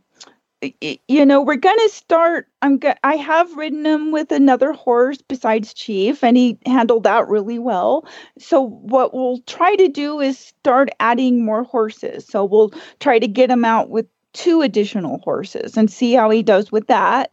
you 1.09 1.27
know, 1.27 1.43
we're 1.43 1.57
gonna 1.57 1.89
start. 1.89 2.47
I'm. 2.61 2.79
Go- 2.79 2.95
I 3.03 3.17
have 3.17 3.57
ridden 3.57 3.85
him 3.85 4.13
with 4.13 4.31
another 4.31 4.73
horse 4.73 5.19
besides 5.21 5.75
Chief, 5.75 6.23
and 6.23 6.37
he 6.37 6.57
handled 6.67 7.03
that 7.03 7.27
really 7.27 7.59
well. 7.59 8.07
So, 8.39 8.61
what 8.69 9.13
we'll 9.13 9.39
try 9.41 9.75
to 9.75 9.89
do 9.89 10.21
is 10.21 10.39
start 10.39 10.91
adding 11.01 11.45
more 11.45 11.65
horses. 11.65 12.27
So, 12.27 12.45
we'll 12.45 12.73
try 13.01 13.19
to 13.19 13.27
get 13.27 13.51
him 13.51 13.65
out 13.65 13.91
with 13.91 14.07
two 14.33 14.63
additional 14.63 15.19
horses 15.19 15.77
and 15.77 15.91
see 15.91 16.15
how 16.15 16.31
he 16.31 16.43
does 16.43 16.73
with 16.73 16.87
that, 16.89 17.31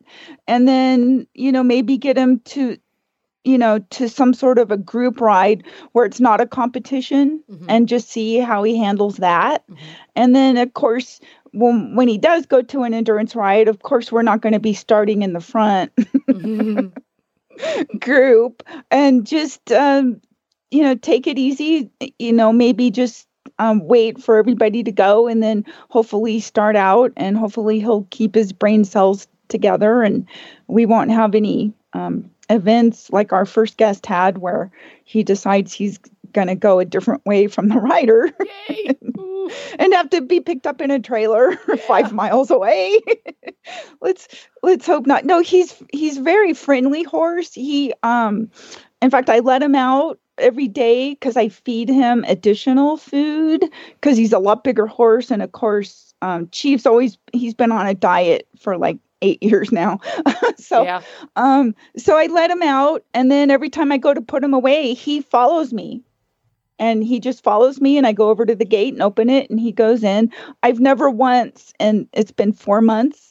and 0.47 0.67
then 0.67 1.27
you 1.33 1.51
know 1.51 1.63
maybe 1.63 1.97
get 1.97 2.17
him 2.17 2.39
to 2.45 2.77
you 3.45 3.57
know, 3.57 3.79
to 3.89 4.09
some 4.09 4.33
sort 4.33 4.59
of 4.59 4.69
a 4.69 4.77
group 4.77 5.21
ride 5.21 5.63
where 5.93 6.05
it's 6.05 6.19
not 6.19 6.41
a 6.41 6.45
competition 6.45 7.41
Mhm. 7.49 7.65
and 7.69 7.87
just 7.87 8.09
see 8.09 8.37
how 8.37 8.63
he 8.63 8.77
handles 8.77 9.15
that. 9.17 9.65
Mhm. 9.69 9.77
And 10.17 10.35
then 10.35 10.57
of 10.57 10.73
course 10.73 11.21
when 11.53 11.95
when 11.95 12.09
he 12.09 12.17
does 12.17 12.45
go 12.45 12.61
to 12.61 12.83
an 12.83 12.93
endurance 12.93 13.37
ride, 13.37 13.69
of 13.69 13.81
course 13.81 14.11
we're 14.11 14.23
not 14.23 14.41
going 14.41 14.53
to 14.53 14.59
be 14.59 14.73
starting 14.73 15.21
in 15.21 15.31
the 15.33 15.39
front 15.39 15.91
Mhm. 16.27 16.91
group 17.99 18.61
and 18.91 19.25
just 19.25 19.71
um 19.71 20.21
you 20.71 20.83
know, 20.83 20.93
take 20.93 21.25
it 21.25 21.39
easy, 21.39 21.89
you 22.19 22.33
know, 22.33 22.51
maybe 22.53 22.91
just 22.91 23.28
um, 23.60 23.86
wait 23.86 24.22
for 24.22 24.38
everybody 24.38 24.84
to 24.84 24.91
go 24.91 25.28
and 25.28 25.43
then 25.43 25.66
hopefully 25.89 26.39
start 26.39 26.76
out 26.76 27.12
and 27.18 27.38
hopefully 27.38 27.80
he'll 27.80 28.07
keep 28.10 28.34
his 28.34 28.51
brain 28.53 28.86
cells 28.86 29.28
together 29.49 30.01
and 30.01 30.26
we 30.68 30.86
won't 30.86 31.12
have 31.12 31.36
any 31.36 31.74
um, 31.93 32.30
events 32.49 33.10
like 33.12 33.34
our 33.34 33.45
first 33.45 33.78
guest 33.78 34.05
had 34.05 34.39
where 34.39 34.72
he 35.03 35.24
decides 35.24 35.74
he's 35.74 35.99
going 36.32 36.47
to 36.47 36.55
go 36.55 36.80
a 36.80 36.86
different 36.86 37.26
way 37.26 37.47
from 37.47 37.70
the 37.70 37.76
rider 37.78 38.32
Yay. 38.70 38.97
And 39.80 39.93
have 39.93 40.12
to 40.12 40.22
be 40.22 40.39
picked 40.39 40.68
up 40.68 40.80
in 40.80 40.91
a 40.91 40.99
trailer 40.99 41.55
five 41.88 42.14
miles 42.14 42.51
away. 42.51 42.99
let's 44.01 44.28
let's 44.62 44.86
hope 44.86 45.07
not. 45.07 45.26
No, 45.26 45.39
he's 45.39 45.74
he's 45.91 46.18
very 46.18 46.53
friendly 46.53 47.01
horse. 47.01 47.53
He 47.53 47.93
um 48.03 48.51
in 49.01 49.10
fact 49.10 49.28
I 49.28 49.39
let 49.39 49.64
him 49.64 49.74
out 49.74 50.20
every 50.39 50.67
day 50.67 51.11
because 51.11 51.38
I 51.38 51.49
feed 51.49 51.89
him 51.89 52.26
additional 52.27 52.97
food 52.97 53.65
because 53.99 54.18
he's 54.18 54.34
a 54.34 54.39
lot 54.39 54.64
bigger 54.64 54.88
horse 54.88 55.31
and 55.31 55.41
of 55.41 55.51
course 55.51 56.14
um 56.22 56.49
Chief's 56.51 56.85
always 56.85 57.18
he's 57.34 57.53
been 57.53 57.72
on 57.72 57.88
a 57.88 57.93
diet 57.93 58.47
for 58.57 58.77
like 58.77 58.99
eight 59.22 59.41
years 59.43 59.72
now. 59.72 59.99
so 60.57 60.84
yeah. 60.84 61.01
um, 61.35 61.76
so 61.97 62.18
I 62.18 62.27
let 62.27 62.49
him 62.49 62.64
out, 62.64 63.03
and 63.14 63.31
then 63.31 63.51
every 63.51 63.69
time 63.69 63.91
I 63.91 63.97
go 63.97 64.14
to 64.14 64.22
put 64.22 64.43
him 64.43 64.53
away, 64.53 64.93
he 64.93 65.22
follows 65.22 65.73
me. 65.73 66.01
And 66.81 67.03
he 67.03 67.19
just 67.19 67.43
follows 67.43 67.81
me, 67.81 67.97
and 67.97 68.07
I 68.07 68.14
go 68.14 68.30
over 68.30 68.45
to 68.45 68.55
the 68.55 68.64
gate 68.64 68.93
and 68.93 69.03
open 69.03 69.30
it, 69.30 69.49
and 69.49 69.59
he 69.59 69.73
goes 69.73 70.01
in. 70.01 70.31
I've 70.64 70.80
never 70.80 71.09
once, 71.09 71.73
and 71.77 72.07
it's 72.14 72.31
been 72.31 72.53
four 72.53 72.80
months, 72.80 73.30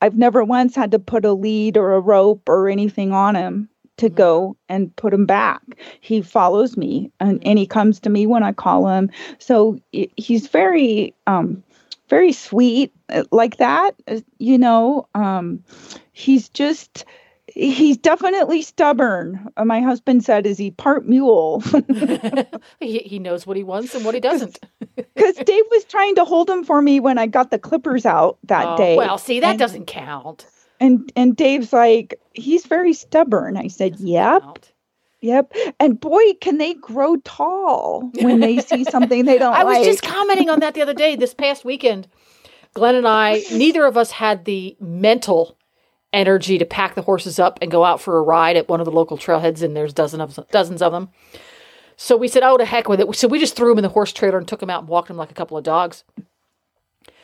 I've 0.00 0.16
never 0.16 0.42
once 0.44 0.74
had 0.74 0.90
to 0.92 0.98
put 0.98 1.26
a 1.26 1.32
lead 1.32 1.76
or 1.76 1.92
a 1.92 2.00
rope 2.00 2.48
or 2.48 2.68
anything 2.68 3.12
on 3.12 3.34
him 3.34 3.68
to 4.00 4.10
Mhm. 4.10 4.14
go 4.16 4.56
and 4.68 4.94
put 4.96 5.14
him 5.14 5.24
back. 5.26 5.62
He 6.00 6.20
follows 6.22 6.76
me, 6.76 7.10
and, 7.20 7.38
and 7.46 7.58
he 7.58 7.66
comes 7.66 8.00
to 8.00 8.10
me 8.10 8.26
when 8.26 8.42
I 8.42 8.52
call 8.52 8.88
him. 8.88 9.10
So 9.38 9.78
he's 9.92 10.48
very, 10.48 11.14
um, 11.26 11.62
very 12.08 12.32
sweet 12.32 12.92
uh, 13.10 13.24
like 13.30 13.56
that. 13.58 13.92
uh, 14.08 14.20
You 14.38 14.58
know, 14.58 15.06
um, 15.14 15.62
he's 16.12 16.48
just 16.48 17.04
he's 17.52 17.96
definitely 17.96 18.62
stubborn 18.62 19.48
Uh, 19.56 19.64
my 19.64 19.80
husband 19.80 20.22
said 20.24 20.46
is 20.46 20.56
he 20.56 20.70
part 20.70 21.04
mule 21.08 21.60
he, 22.80 22.98
he 22.98 23.18
knows 23.18 23.44
what 23.44 23.56
he 23.56 23.64
wants 23.64 23.92
and 23.92 24.04
what 24.04 24.14
he 24.14 24.20
doesn't. 24.30 24.60
because 25.16 25.34
dave 25.34 25.64
was 25.72 25.82
trying 25.86 26.14
to 26.14 26.24
hold 26.24 26.48
him 26.48 26.62
for 26.62 26.80
me 26.80 27.00
when 27.00 27.18
i 27.18 27.26
got 27.26 27.50
the 27.50 27.58
clippers 27.58 28.06
out 28.06 28.38
that 28.44 28.64
Oh, 28.68 28.76
day 28.76 28.96
Well, 28.96 29.18
see, 29.18 29.40
that 29.40 29.50
And- 29.50 29.58
doesn't 29.58 29.86
count. 29.86 30.46
And 30.80 31.12
and 31.14 31.36
dave's 31.36 31.72
like 31.72 32.20
he's 32.32 32.66
very 32.66 32.92
stubborn 32.92 33.56
i 33.56 33.68
said 33.68 33.98
yep 34.00 34.66
yep 35.20 35.52
and 35.78 36.00
boy 36.00 36.22
can 36.40 36.58
they 36.58 36.74
grow 36.74 37.16
tall 37.18 38.10
when 38.20 38.40
they 38.40 38.58
see 38.58 38.84
something 38.90 39.24
they 39.24 39.38
don't 39.38 39.52
like. 39.52 39.60
I 39.60 39.64
was 39.64 39.86
just 39.86 40.02
commenting 40.02 40.50
on 40.50 40.60
that 40.60 40.74
the 40.74 40.82
other 40.82 40.94
day, 40.94 41.16
this 41.16 41.34
past 41.34 41.64
weekend. 41.64 42.08
Glenn 42.74 42.94
and 42.94 43.06
I, 43.06 43.42
neither 43.52 43.84
of 43.84 43.96
us 43.96 44.10
had 44.10 44.44
the 44.44 44.76
mental 44.80 45.56
energy 46.12 46.58
to 46.58 46.64
pack 46.64 46.94
the 46.94 47.02
horses 47.02 47.38
up 47.38 47.58
and 47.62 47.70
go 47.70 47.84
out 47.84 48.00
for 48.00 48.18
a 48.18 48.22
ride 48.22 48.56
at 48.56 48.68
one 48.68 48.80
of 48.80 48.84
the 48.84 48.92
local 48.92 49.16
trailheads, 49.18 49.62
and 49.62 49.76
there's 49.76 49.92
dozens 49.92 50.38
of 50.38 50.48
dozens 50.50 50.82
of 50.82 50.92
them. 50.92 51.08
So 51.96 52.16
we 52.16 52.28
said, 52.28 52.42
"Oh, 52.42 52.56
to 52.56 52.64
heck 52.64 52.88
with 52.88 53.00
it!" 53.00 53.14
So 53.16 53.28
we 53.28 53.38
just 53.38 53.56
threw 53.56 53.72
him 53.72 53.78
in 53.78 53.82
the 53.82 53.90
horse 53.90 54.12
trailer 54.12 54.38
and 54.38 54.48
took 54.48 54.62
him 54.62 54.70
out 54.70 54.80
and 54.80 54.88
walked 54.88 55.10
him 55.10 55.16
like 55.16 55.30
a 55.30 55.34
couple 55.34 55.56
of 55.56 55.64
dogs. 55.64 56.04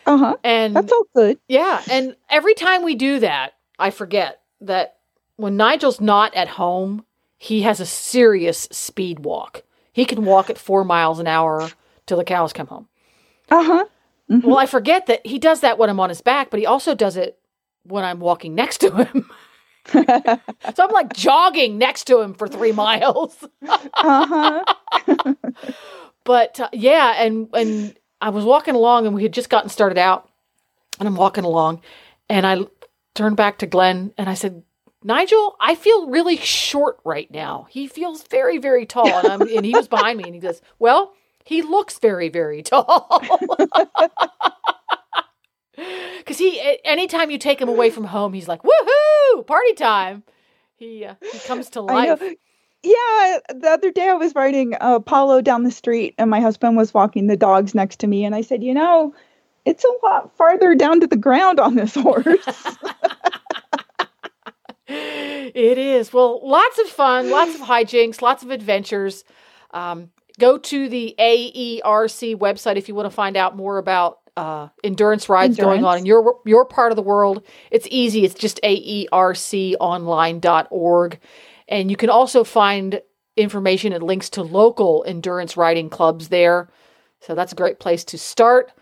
Uh-huh 0.06 0.36
And 0.44 0.74
that's 0.76 0.92
all 0.92 1.06
good 1.14 1.38
yeah, 1.48 1.82
and 1.90 2.16
every 2.30 2.54
time 2.54 2.82
we 2.84 2.94
do 2.94 3.18
that, 3.20 3.54
I 3.78 3.90
forget 3.90 4.40
that 4.60 4.96
when 5.36 5.56
Nigel's 5.56 6.00
not 6.00 6.34
at 6.34 6.48
home, 6.48 7.04
he 7.38 7.62
has 7.62 7.80
a 7.80 7.86
serious 7.86 8.68
speed 8.72 9.20
walk. 9.20 9.62
He 9.92 10.04
can 10.04 10.24
walk 10.24 10.48
at 10.50 10.58
four 10.58 10.84
miles 10.84 11.18
an 11.18 11.26
hour 11.26 11.68
till 12.06 12.16
the 12.16 12.24
cows 12.24 12.52
come 12.52 12.66
home. 12.68 12.88
Uh 13.50 13.62
huh. 13.62 13.84
Well, 14.28 14.58
I 14.58 14.66
forget 14.66 15.06
that 15.06 15.24
he 15.26 15.38
does 15.38 15.60
that 15.60 15.78
when 15.78 15.88
I'm 15.88 16.00
on 16.00 16.08
his 16.08 16.20
back, 16.20 16.50
but 16.50 16.58
he 16.58 16.66
also 16.66 16.94
does 16.94 17.16
it 17.16 17.38
when 17.84 18.04
I'm 18.04 18.18
walking 18.18 18.54
next 18.54 18.78
to 18.78 18.90
him. 19.04 19.30
so 19.92 20.84
I'm 20.84 20.90
like 20.90 21.12
jogging 21.12 21.78
next 21.78 22.04
to 22.08 22.20
him 22.20 22.34
for 22.34 22.48
three 22.48 22.72
miles. 22.72 23.36
uh 23.68 24.64
huh. 24.94 25.34
but 26.24 26.58
uh, 26.58 26.68
yeah, 26.72 27.14
and 27.22 27.48
and 27.54 27.96
I 28.20 28.30
was 28.30 28.44
walking 28.44 28.74
along, 28.74 29.06
and 29.06 29.14
we 29.14 29.22
had 29.22 29.32
just 29.32 29.50
gotten 29.50 29.68
started 29.68 29.98
out, 29.98 30.28
and 30.98 31.06
I'm 31.08 31.16
walking 31.16 31.44
along, 31.44 31.82
and 32.28 32.46
I 32.46 32.66
turned 33.14 33.36
back 33.36 33.58
to 33.58 33.66
Glenn, 33.66 34.12
and 34.16 34.28
I 34.28 34.34
said, 34.34 34.62
Nigel, 35.02 35.56
I 35.60 35.74
feel 35.74 36.08
really 36.08 36.36
short 36.36 36.98
right 37.04 37.30
now. 37.30 37.66
He 37.70 37.86
feels 37.86 38.22
very, 38.24 38.58
very 38.58 38.86
tall, 38.86 39.06
and, 39.06 39.28
I'm, 39.28 39.42
and 39.42 39.64
he 39.64 39.72
was 39.72 39.88
behind 39.88 40.18
me, 40.18 40.24
and 40.24 40.34
he 40.34 40.40
goes, 40.40 40.60
Well, 40.78 41.12
he 41.44 41.62
looks 41.62 41.98
very, 41.98 42.28
very 42.28 42.62
tall. 42.62 43.22
Because 46.18 46.38
he, 46.38 46.78
anytime 46.84 47.30
you 47.30 47.36
take 47.36 47.60
him 47.60 47.68
away 47.68 47.90
from 47.90 48.04
home, 48.04 48.32
he's 48.32 48.48
like, 48.48 48.62
"Woohoo, 48.62 49.46
party 49.46 49.74
time!" 49.74 50.22
He 50.74 51.04
uh, 51.04 51.14
he 51.20 51.38
comes 51.40 51.68
to 51.70 51.82
life. 51.82 52.20
Yeah, 52.86 53.38
the 53.48 53.68
other 53.68 53.90
day 53.90 54.08
I 54.08 54.14
was 54.14 54.32
riding 54.36 54.74
uh, 54.74 54.96
Apollo 54.96 55.40
down 55.40 55.64
the 55.64 55.72
street, 55.72 56.14
and 56.18 56.30
my 56.30 56.40
husband 56.40 56.76
was 56.76 56.94
walking 56.94 57.26
the 57.26 57.36
dogs 57.36 57.74
next 57.74 57.98
to 58.00 58.06
me, 58.06 58.24
and 58.24 58.32
I 58.32 58.42
said, 58.42 58.62
"You 58.62 58.74
know, 58.74 59.12
it's 59.64 59.84
a 59.84 59.92
lot 60.04 60.36
farther 60.36 60.76
down 60.76 61.00
to 61.00 61.08
the 61.08 61.16
ground 61.16 61.58
on 61.58 61.74
this 61.74 61.94
horse." 61.94 62.26
It 64.88 65.78
is. 65.78 66.12
Well, 66.12 66.46
lots 66.46 66.78
of 66.78 66.86
fun, 66.86 67.30
lots 67.30 67.56
of 67.56 67.62
hijinks, 67.62 68.22
lots 68.22 68.44
of 68.44 68.50
adventures. 68.50 69.24
Um, 69.72 70.10
go 70.38 70.58
to 70.58 70.88
the 70.88 71.12
AERC 71.18 72.36
website 72.36 72.76
if 72.76 72.86
you 72.88 72.94
want 72.94 73.06
to 73.06 73.14
find 73.14 73.36
out 73.36 73.56
more 73.56 73.78
about 73.78 74.20
uh, 74.36 74.68
endurance 74.84 75.28
rides 75.28 75.56
going 75.56 75.84
on 75.84 75.98
in 75.98 76.06
your 76.06 76.38
your 76.44 76.64
part 76.66 76.92
of 76.92 76.96
the 76.96 77.02
world. 77.02 77.42
It's 77.72 77.88
easy. 77.90 78.24
It's 78.24 78.34
just 78.34 78.60
aerconline.org. 78.62 81.18
And 81.68 81.90
you 81.90 81.96
can 81.96 82.10
also 82.10 82.44
find 82.44 83.00
information 83.36 83.92
and 83.92 84.02
links 84.02 84.30
to 84.30 84.42
local 84.42 85.04
endurance 85.06 85.56
riding 85.56 85.90
clubs 85.90 86.28
there. 86.28 86.68
So 87.20 87.34
that's 87.34 87.52
a 87.52 87.56
great 87.56 87.78
place 87.78 88.04
to 88.04 88.18
start. 88.18 88.72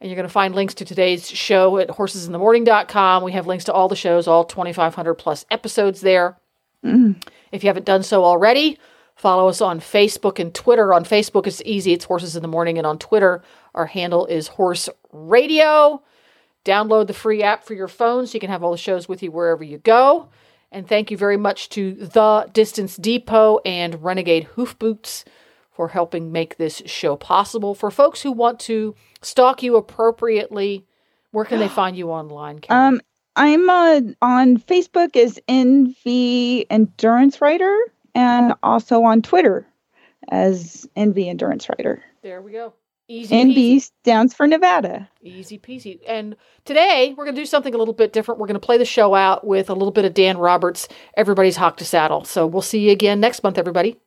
And 0.00 0.10
you're 0.10 0.16
going 0.16 0.26
to 0.26 0.32
find 0.32 0.54
links 0.54 0.74
to 0.74 0.84
today's 0.84 1.30
show 1.30 1.78
at 1.78 1.88
horsesinthemorning.com. 1.88 3.22
We 3.22 3.32
have 3.32 3.46
links 3.46 3.64
to 3.64 3.72
all 3.72 3.88
the 3.88 3.96
shows, 3.96 4.26
all 4.26 4.44
2,500 4.44 5.14
plus 5.14 5.46
episodes 5.50 6.00
there. 6.00 6.36
Mm. 6.84 7.22
If 7.52 7.62
you 7.62 7.68
haven't 7.68 7.86
done 7.86 8.02
so 8.02 8.24
already, 8.24 8.78
follow 9.14 9.48
us 9.48 9.60
on 9.60 9.78
Facebook 9.78 10.40
and 10.40 10.52
Twitter. 10.52 10.92
On 10.92 11.04
Facebook, 11.04 11.46
it's 11.46 11.62
easy, 11.64 11.92
it's 11.92 12.06
Horses 12.06 12.34
in 12.34 12.42
the 12.42 12.48
Morning. 12.48 12.78
And 12.78 12.86
on 12.86 12.98
Twitter, 12.98 13.42
our 13.74 13.86
handle 13.86 14.26
is 14.26 14.48
Horse 14.48 14.88
Radio. 15.12 16.02
Download 16.64 17.06
the 17.06 17.14
free 17.14 17.42
app 17.42 17.64
for 17.64 17.74
your 17.74 17.88
phone 17.88 18.26
so 18.26 18.34
you 18.34 18.40
can 18.40 18.50
have 18.50 18.62
all 18.64 18.72
the 18.72 18.78
shows 18.78 19.08
with 19.08 19.22
you 19.22 19.30
wherever 19.30 19.62
you 19.62 19.78
go. 19.78 20.28
And 20.72 20.88
thank 20.88 21.10
you 21.10 21.18
very 21.18 21.36
much 21.36 21.68
to 21.70 21.92
The 21.92 22.48
Distance 22.54 22.96
Depot 22.96 23.60
and 23.64 24.02
Renegade 24.02 24.44
Hoof 24.44 24.78
Boots 24.78 25.24
for 25.70 25.88
helping 25.88 26.32
make 26.32 26.56
this 26.56 26.82
show 26.86 27.14
possible. 27.14 27.74
For 27.74 27.90
folks 27.90 28.22
who 28.22 28.32
want 28.32 28.58
to 28.60 28.94
stalk 29.20 29.62
you 29.62 29.76
appropriately, 29.76 30.86
where 31.30 31.44
can 31.44 31.58
they 31.58 31.68
find 31.80 31.96
you 31.96 32.10
online? 32.10 32.58
Karen? 32.60 32.94
um, 32.94 33.00
I'm 33.36 33.68
uh, 33.68 34.00
on 34.22 34.58
Facebook 34.58 35.14
as 35.16 35.38
NV 35.48 36.66
Endurance 36.70 37.40
Rider 37.40 37.74
and 38.14 38.54
also 38.62 39.02
on 39.04 39.22
Twitter 39.22 39.66
as 40.30 40.88
NV 40.96 41.28
Endurance 41.28 41.68
Rider. 41.68 42.02
there 42.22 42.40
we 42.40 42.52
go. 42.52 42.72
Easy 43.12 43.34
peasy. 43.34 43.54
NV 43.54 43.80
stands 43.82 44.32
for 44.32 44.46
Nevada. 44.46 45.06
Easy 45.20 45.58
peasy. 45.58 46.00
And 46.08 46.34
today 46.64 47.12
we're 47.14 47.24
going 47.24 47.34
to 47.34 47.42
do 47.42 47.46
something 47.46 47.74
a 47.74 47.76
little 47.76 47.92
bit 47.92 48.14
different. 48.14 48.40
We're 48.40 48.46
going 48.46 48.54
to 48.54 48.60
play 48.60 48.78
the 48.78 48.86
show 48.86 49.14
out 49.14 49.46
with 49.46 49.68
a 49.68 49.74
little 49.74 49.90
bit 49.90 50.06
of 50.06 50.14
Dan 50.14 50.38
Roberts, 50.38 50.88
Everybody's 51.14 51.56
Hocked 51.56 51.82
a 51.82 51.84
Saddle. 51.84 52.24
So 52.24 52.46
we'll 52.46 52.62
see 52.62 52.86
you 52.86 52.90
again 52.90 53.20
next 53.20 53.42
month, 53.42 53.58
everybody. 53.58 53.98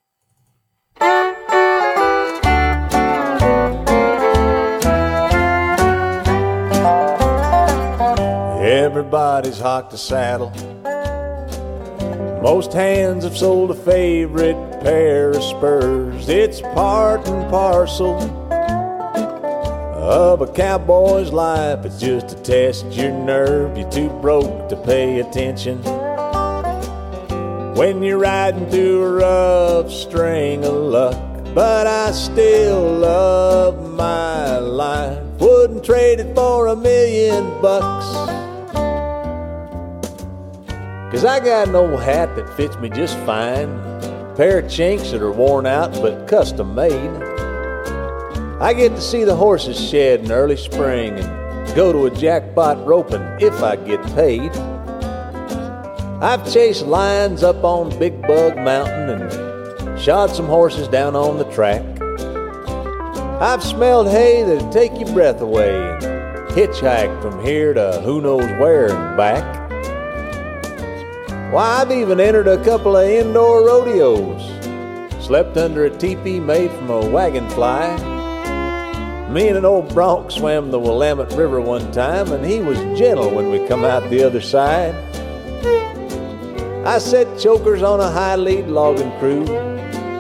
Everybody's 8.60 9.60
hocked 9.60 9.94
a 9.94 9.98
saddle. 9.98 10.49
Most 12.41 12.73
hands 12.73 13.23
have 13.23 13.38
sold 13.38 13.69
a 13.69 13.76
favorite 13.76 14.82
pair 14.82 15.30
of 15.30 15.44
spurs. 15.44 16.27
It's 16.27 16.61
part 16.61 17.27
and 17.27 17.48
parcel 17.52 18.44
of 20.06 20.41
a 20.41 20.48
cowboy's 20.48 21.32
life. 21.32 21.84
It's 21.84 21.99
just 21.99 22.30
to 22.30 22.36
test 22.44 22.86
your 22.91 23.11
nerve. 23.11 23.76
You're 23.76 23.90
too 23.90 24.10
broke 24.22 24.69
to 24.69 24.76
pay 24.76 25.19
attention. 25.19 25.82
When 27.76 28.03
you're 28.03 28.19
riding 28.19 28.69
through 28.69 29.03
a 29.03 29.11
rough 29.14 29.91
string 29.91 30.64
of 30.64 30.73
luck. 30.73 31.18
But 31.56 31.88
I 31.88 32.11
still 32.11 32.84
love 32.84 33.94
my 33.94 34.60
life. 34.60 35.23
Wouldn't 35.40 35.84
trade 35.84 36.19
it 36.19 36.36
for 36.36 36.68
a 36.68 36.76
million 36.76 37.61
bucks. 37.61 38.06
Cause 41.11 41.26
I 41.26 41.40
got 41.40 41.69
an 41.69 41.76
old 41.76 42.02
hat 42.02 42.36
that 42.36 42.56
fits 42.56 42.76
me 42.77 42.90
just 42.90 43.18
fine. 43.19 43.82
Pair 44.36 44.60
of 44.60 44.69
chinks 44.69 45.11
that 45.11 45.22
are 45.22 45.32
worn 45.32 45.65
out 45.65 45.94
but 45.94 46.27
custom 46.27 46.76
made. 46.76 47.35
I 48.61 48.73
get 48.73 48.95
to 48.95 49.02
see 49.02 49.26
the 49.26 49.36
horses 49.36 49.77
shed 49.77 50.22
in 50.22 50.32
early 50.32 50.56
spring 50.56 51.19
and 51.19 51.76
go 51.76 51.91
to 51.91 52.06
a 52.06 52.11
jackpot 52.11 52.86
roping 52.86 53.22
if 53.41 53.61
I 53.61 53.76
get 53.76 54.02
paid. 54.15 54.49
I've 56.23 56.49
chased 56.49 56.86
lions 56.86 57.44
up 57.44 57.65
on 57.65 57.99
Big 57.99 58.22
Bug 58.22 58.56
Mountain 58.56 59.10
and 59.10 59.99
shod 59.99 60.30
some 60.32 60.45
horses 60.45 60.88
down 60.88 61.18
on 61.18 61.38
the 61.38 61.44
track. 61.52 61.84
I've 63.41 63.61
smelled 63.61 64.07
hay 64.07 64.44
that'd 64.44 64.72
take 64.72 64.98
your 64.98 65.14
breath 65.14 65.41
away 65.41 65.76
and 65.76 66.48
hitchhiked 66.52 67.22
from 67.22 67.44
here 67.44 67.73
to 67.73 67.99
who 68.06 68.22
knows 68.22 68.49
where 68.57 68.90
and 68.90 69.18
back. 69.18 69.65
Why, 71.52 71.82
I've 71.82 71.91
even 71.91 72.22
entered 72.22 72.48
a 72.48 72.64
couple 72.64 72.95
of 72.95 73.06
indoor 73.06 73.65
rodeos. 73.65 74.41
Slept 75.22 75.57
under 75.57 75.84
a 75.84 75.90
teepee 75.90 76.40
made 76.40 76.72
from 76.72 76.90
a 76.90 77.10
wagon 77.10 77.49
fly. 77.49 78.14
Me 79.30 79.47
and 79.47 79.57
an 79.57 79.65
old 79.65 79.91
bronc 79.93 80.30
swam 80.30 80.69
the 80.69 80.80
Willamette 80.80 81.34
River 81.34 81.60
one 81.60 81.91
time, 81.91 82.31
and 82.31 82.45
he 82.45 82.60
was 82.60 82.77
gentle 82.97 83.34
when 83.34 83.49
we 83.49 83.68
come 83.68 83.84
out 83.84 84.07
the 84.10 84.23
other 84.23 84.39
side. 84.39 84.93
I 86.85 86.99
set 86.99 87.39
chokers 87.39 87.81
on 87.81 87.99
a 87.99 88.11
high 88.11 88.35
lead 88.35 88.68
logging 88.68 89.11
crew 89.19 89.43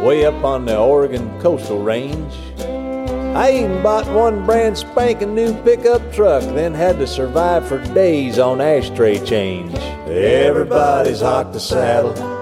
way 0.03 0.25
up 0.25 0.43
on 0.43 0.65
the 0.65 0.77
Oregon 0.77 1.39
coastal 1.39 1.83
range. 1.83 2.33
I 2.57 3.51
even 3.51 3.83
bought 3.83 4.07
one 4.07 4.45
brand 4.45 4.77
spanking 4.77 5.35
new 5.35 5.53
pickup 5.63 6.11
truck, 6.11 6.41
then 6.55 6.73
had 6.73 6.97
to 6.99 7.05
survive 7.05 7.67
for 7.67 7.77
days 7.93 8.39
on 8.39 8.59
ashtray 8.59 9.23
change. 9.25 9.75
Everybody's 10.07 11.21
hocked 11.21 11.55
a 11.55 11.59
saddle. 11.59 12.34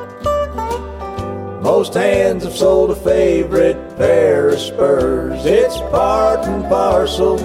Most 1.64 1.94
hands 1.94 2.44
have 2.44 2.58
sold 2.58 2.92
a 2.92 2.96
favorite 2.96 3.78
pair 3.96 4.50
of 4.50 4.60
spurs. 4.60 5.46
It's 5.46 5.78
part 5.92 6.46
and 6.46 6.66
parcel 6.66 7.40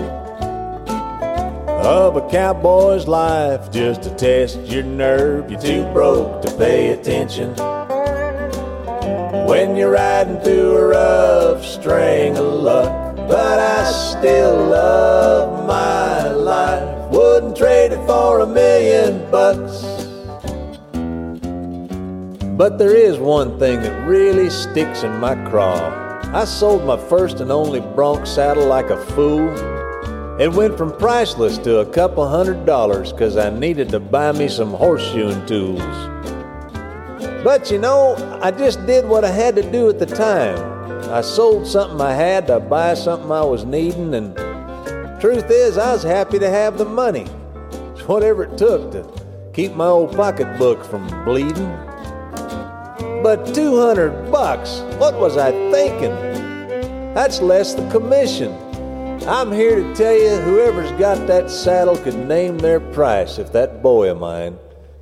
of 1.87 2.17
a 2.17 2.29
cowboy's 2.29 3.07
life 3.07 3.71
just 3.71 4.03
to 4.03 4.11
test 4.17 4.59
your 4.63 4.83
nerve. 4.83 5.49
You're 5.49 5.61
too 5.61 5.85
broke 5.93 6.43
to 6.43 6.51
pay 6.57 6.89
attention. 6.89 7.55
When 9.47 9.77
you're 9.77 9.93
riding 9.93 10.41
through 10.41 10.79
a 10.79 10.87
rough 10.89 11.65
string 11.65 12.37
of 12.37 12.45
luck, 12.45 13.15
but 13.15 13.61
I 13.61 13.85
still 13.93 14.57
love 14.67 15.65
my 15.65 16.29
life. 16.33 17.09
Wouldn't 17.13 17.57
trade 17.57 17.93
it 17.93 18.05
for 18.09 18.41
a 18.41 18.47
million 18.49 19.31
bucks. 19.31 19.88
But 22.59 22.77
there 22.77 22.97
is 22.97 23.21
one 23.21 23.57
thing 23.61 23.83
that 23.83 24.09
really 24.09 24.51
sticks 24.51 25.05
in 25.05 25.21
my 25.21 25.37
craw. 25.49 26.21
I 26.35 26.45
sold 26.45 26.85
my 26.85 26.97
first 26.97 27.39
and 27.39 27.53
only 27.53 27.79
bronc 27.79 28.27
saddle 28.27 28.67
like 28.67 28.91
a 28.91 28.97
fool. 28.97 29.49
It 30.41 30.53
went 30.53 30.77
from 30.77 30.91
priceless 30.99 31.57
to 31.59 31.79
a 31.79 31.87
couple 31.87 32.27
hundred 32.27 32.67
dollars 32.67 33.13
because 33.13 33.37
I 33.37 33.57
needed 33.57 33.91
to 33.91 34.01
buy 34.01 34.33
me 34.33 34.49
some 34.49 34.73
horseshoeing 34.73 35.47
tools. 35.47 35.79
But 37.45 37.71
you 37.71 37.79
know, 37.79 38.17
I 38.43 38.51
just 38.51 38.85
did 38.87 39.09
what 39.09 39.25
I 39.25 39.31
had 39.31 39.55
to 39.55 39.63
do 39.71 39.89
at 39.89 40.01
the 40.01 40.07
time. 40.07 40.59
I 41.13 41.21
sold 41.21 41.65
something 41.65 42.01
I 42.01 42.13
had 42.13 42.49
to 42.49 42.59
buy 42.59 42.95
something 42.95 43.31
I 43.31 43.45
was 43.45 43.65
needing, 43.65 44.13
and 44.15 44.35
truth 45.21 45.49
is, 45.49 45.79
I 45.79 45.93
was 45.93 46.03
happy 46.03 46.41
to 46.41 46.51
have 46.51 46.77
the 46.77 46.85
money. 46.85 47.29
It's 47.93 48.09
whatever 48.09 48.43
it 48.43 48.59
took 48.59 48.91
to 48.91 49.09
keep 49.53 49.77
my 49.77 49.87
old 49.87 50.17
pocketbook 50.17 50.85
from 50.85 51.07
bleeding. 51.25 51.88
But 53.23 53.53
200 53.53 54.31
bucks, 54.31 54.79
what 54.99 55.19
was 55.19 55.37
I 55.37 55.51
thinking? 55.73 56.15
That's 57.15 57.41
less 57.41 57.75
the 57.75 57.89
commission. 57.91 58.53
I'm 59.27 59.51
here 59.51 59.75
to 59.75 59.95
tell 59.97 60.17
you 60.17 60.37
whoever's 60.37 60.93
got 60.93 61.27
that 61.27 61.51
saddle 61.51 61.97
could 61.97 62.15
name 62.15 62.59
their 62.59 62.79
price 62.79 63.39
if 63.39 63.53
that 63.53 63.83
boy 63.83 64.13
of 64.13 64.21
mine 64.21 64.57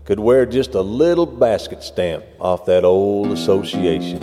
could 0.07 0.19
wear 0.19 0.47
just 0.47 0.75
a 0.75 0.81
little 0.81 1.27
basket 1.27 1.83
stamp 1.83 2.25
off 2.41 2.65
that 2.65 2.87
old 2.87 3.33
association. 3.33 4.23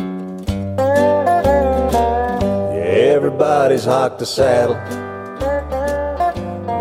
Everybody's 2.81 3.85
hocked 3.85 4.23
a 4.23 4.25
saddle. 4.25 4.75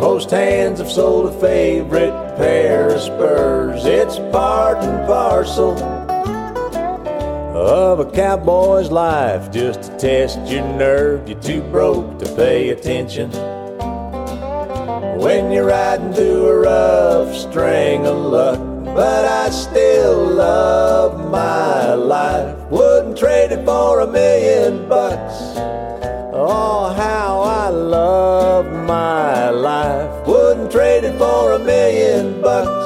Most 0.01 0.31
hands 0.31 0.79
have 0.79 0.91
sold 0.91 1.27
a 1.27 1.41
favorite 1.41 2.37
pair 2.37 2.89
of 2.89 3.03
spurs. 3.03 3.85
It's 3.85 4.17
part 4.33 4.79
and 4.79 5.07
parcel 5.07 6.02
of 7.63 8.01
a 8.01 8.11
cowboy's 8.11 8.91
life 8.91 9.51
just 9.53 9.83
to 9.85 9.97
test 9.97 10.39
your 10.47 10.67
nerve. 10.77 11.29
You're 11.29 11.41
too 11.41 11.63
broke 11.63 12.19
to 12.19 12.27
pay 12.35 12.71
attention. 12.71 13.31
When 15.21 15.53
you're 15.53 15.67
riding 15.67 16.13
through 16.13 16.49
a 16.49 16.57
rough 16.61 17.37
string 17.37 18.07
of 18.07 18.17
luck, 18.17 18.59
but 18.85 19.25
I 19.25 19.51
still 19.51 20.27
love 20.27 21.31
my 21.31 21.95
life. 21.95 22.57
Wouldn't 22.71 23.17
trade 23.17 23.53
it 23.53 23.65
for 23.65 24.01
a 24.01 24.07
million 24.07 24.89
bucks. 24.89 25.35
Oh, 26.35 26.93
how 26.97 27.41
I 27.43 27.69
love 27.69 28.67
my 28.73 29.51
life. 29.51 30.27
Wouldn't 30.27 30.73
trade 30.73 31.05
it 31.05 31.17
for 31.17 31.53
a 31.53 31.59
million 31.59 32.41
bucks. 32.41 32.82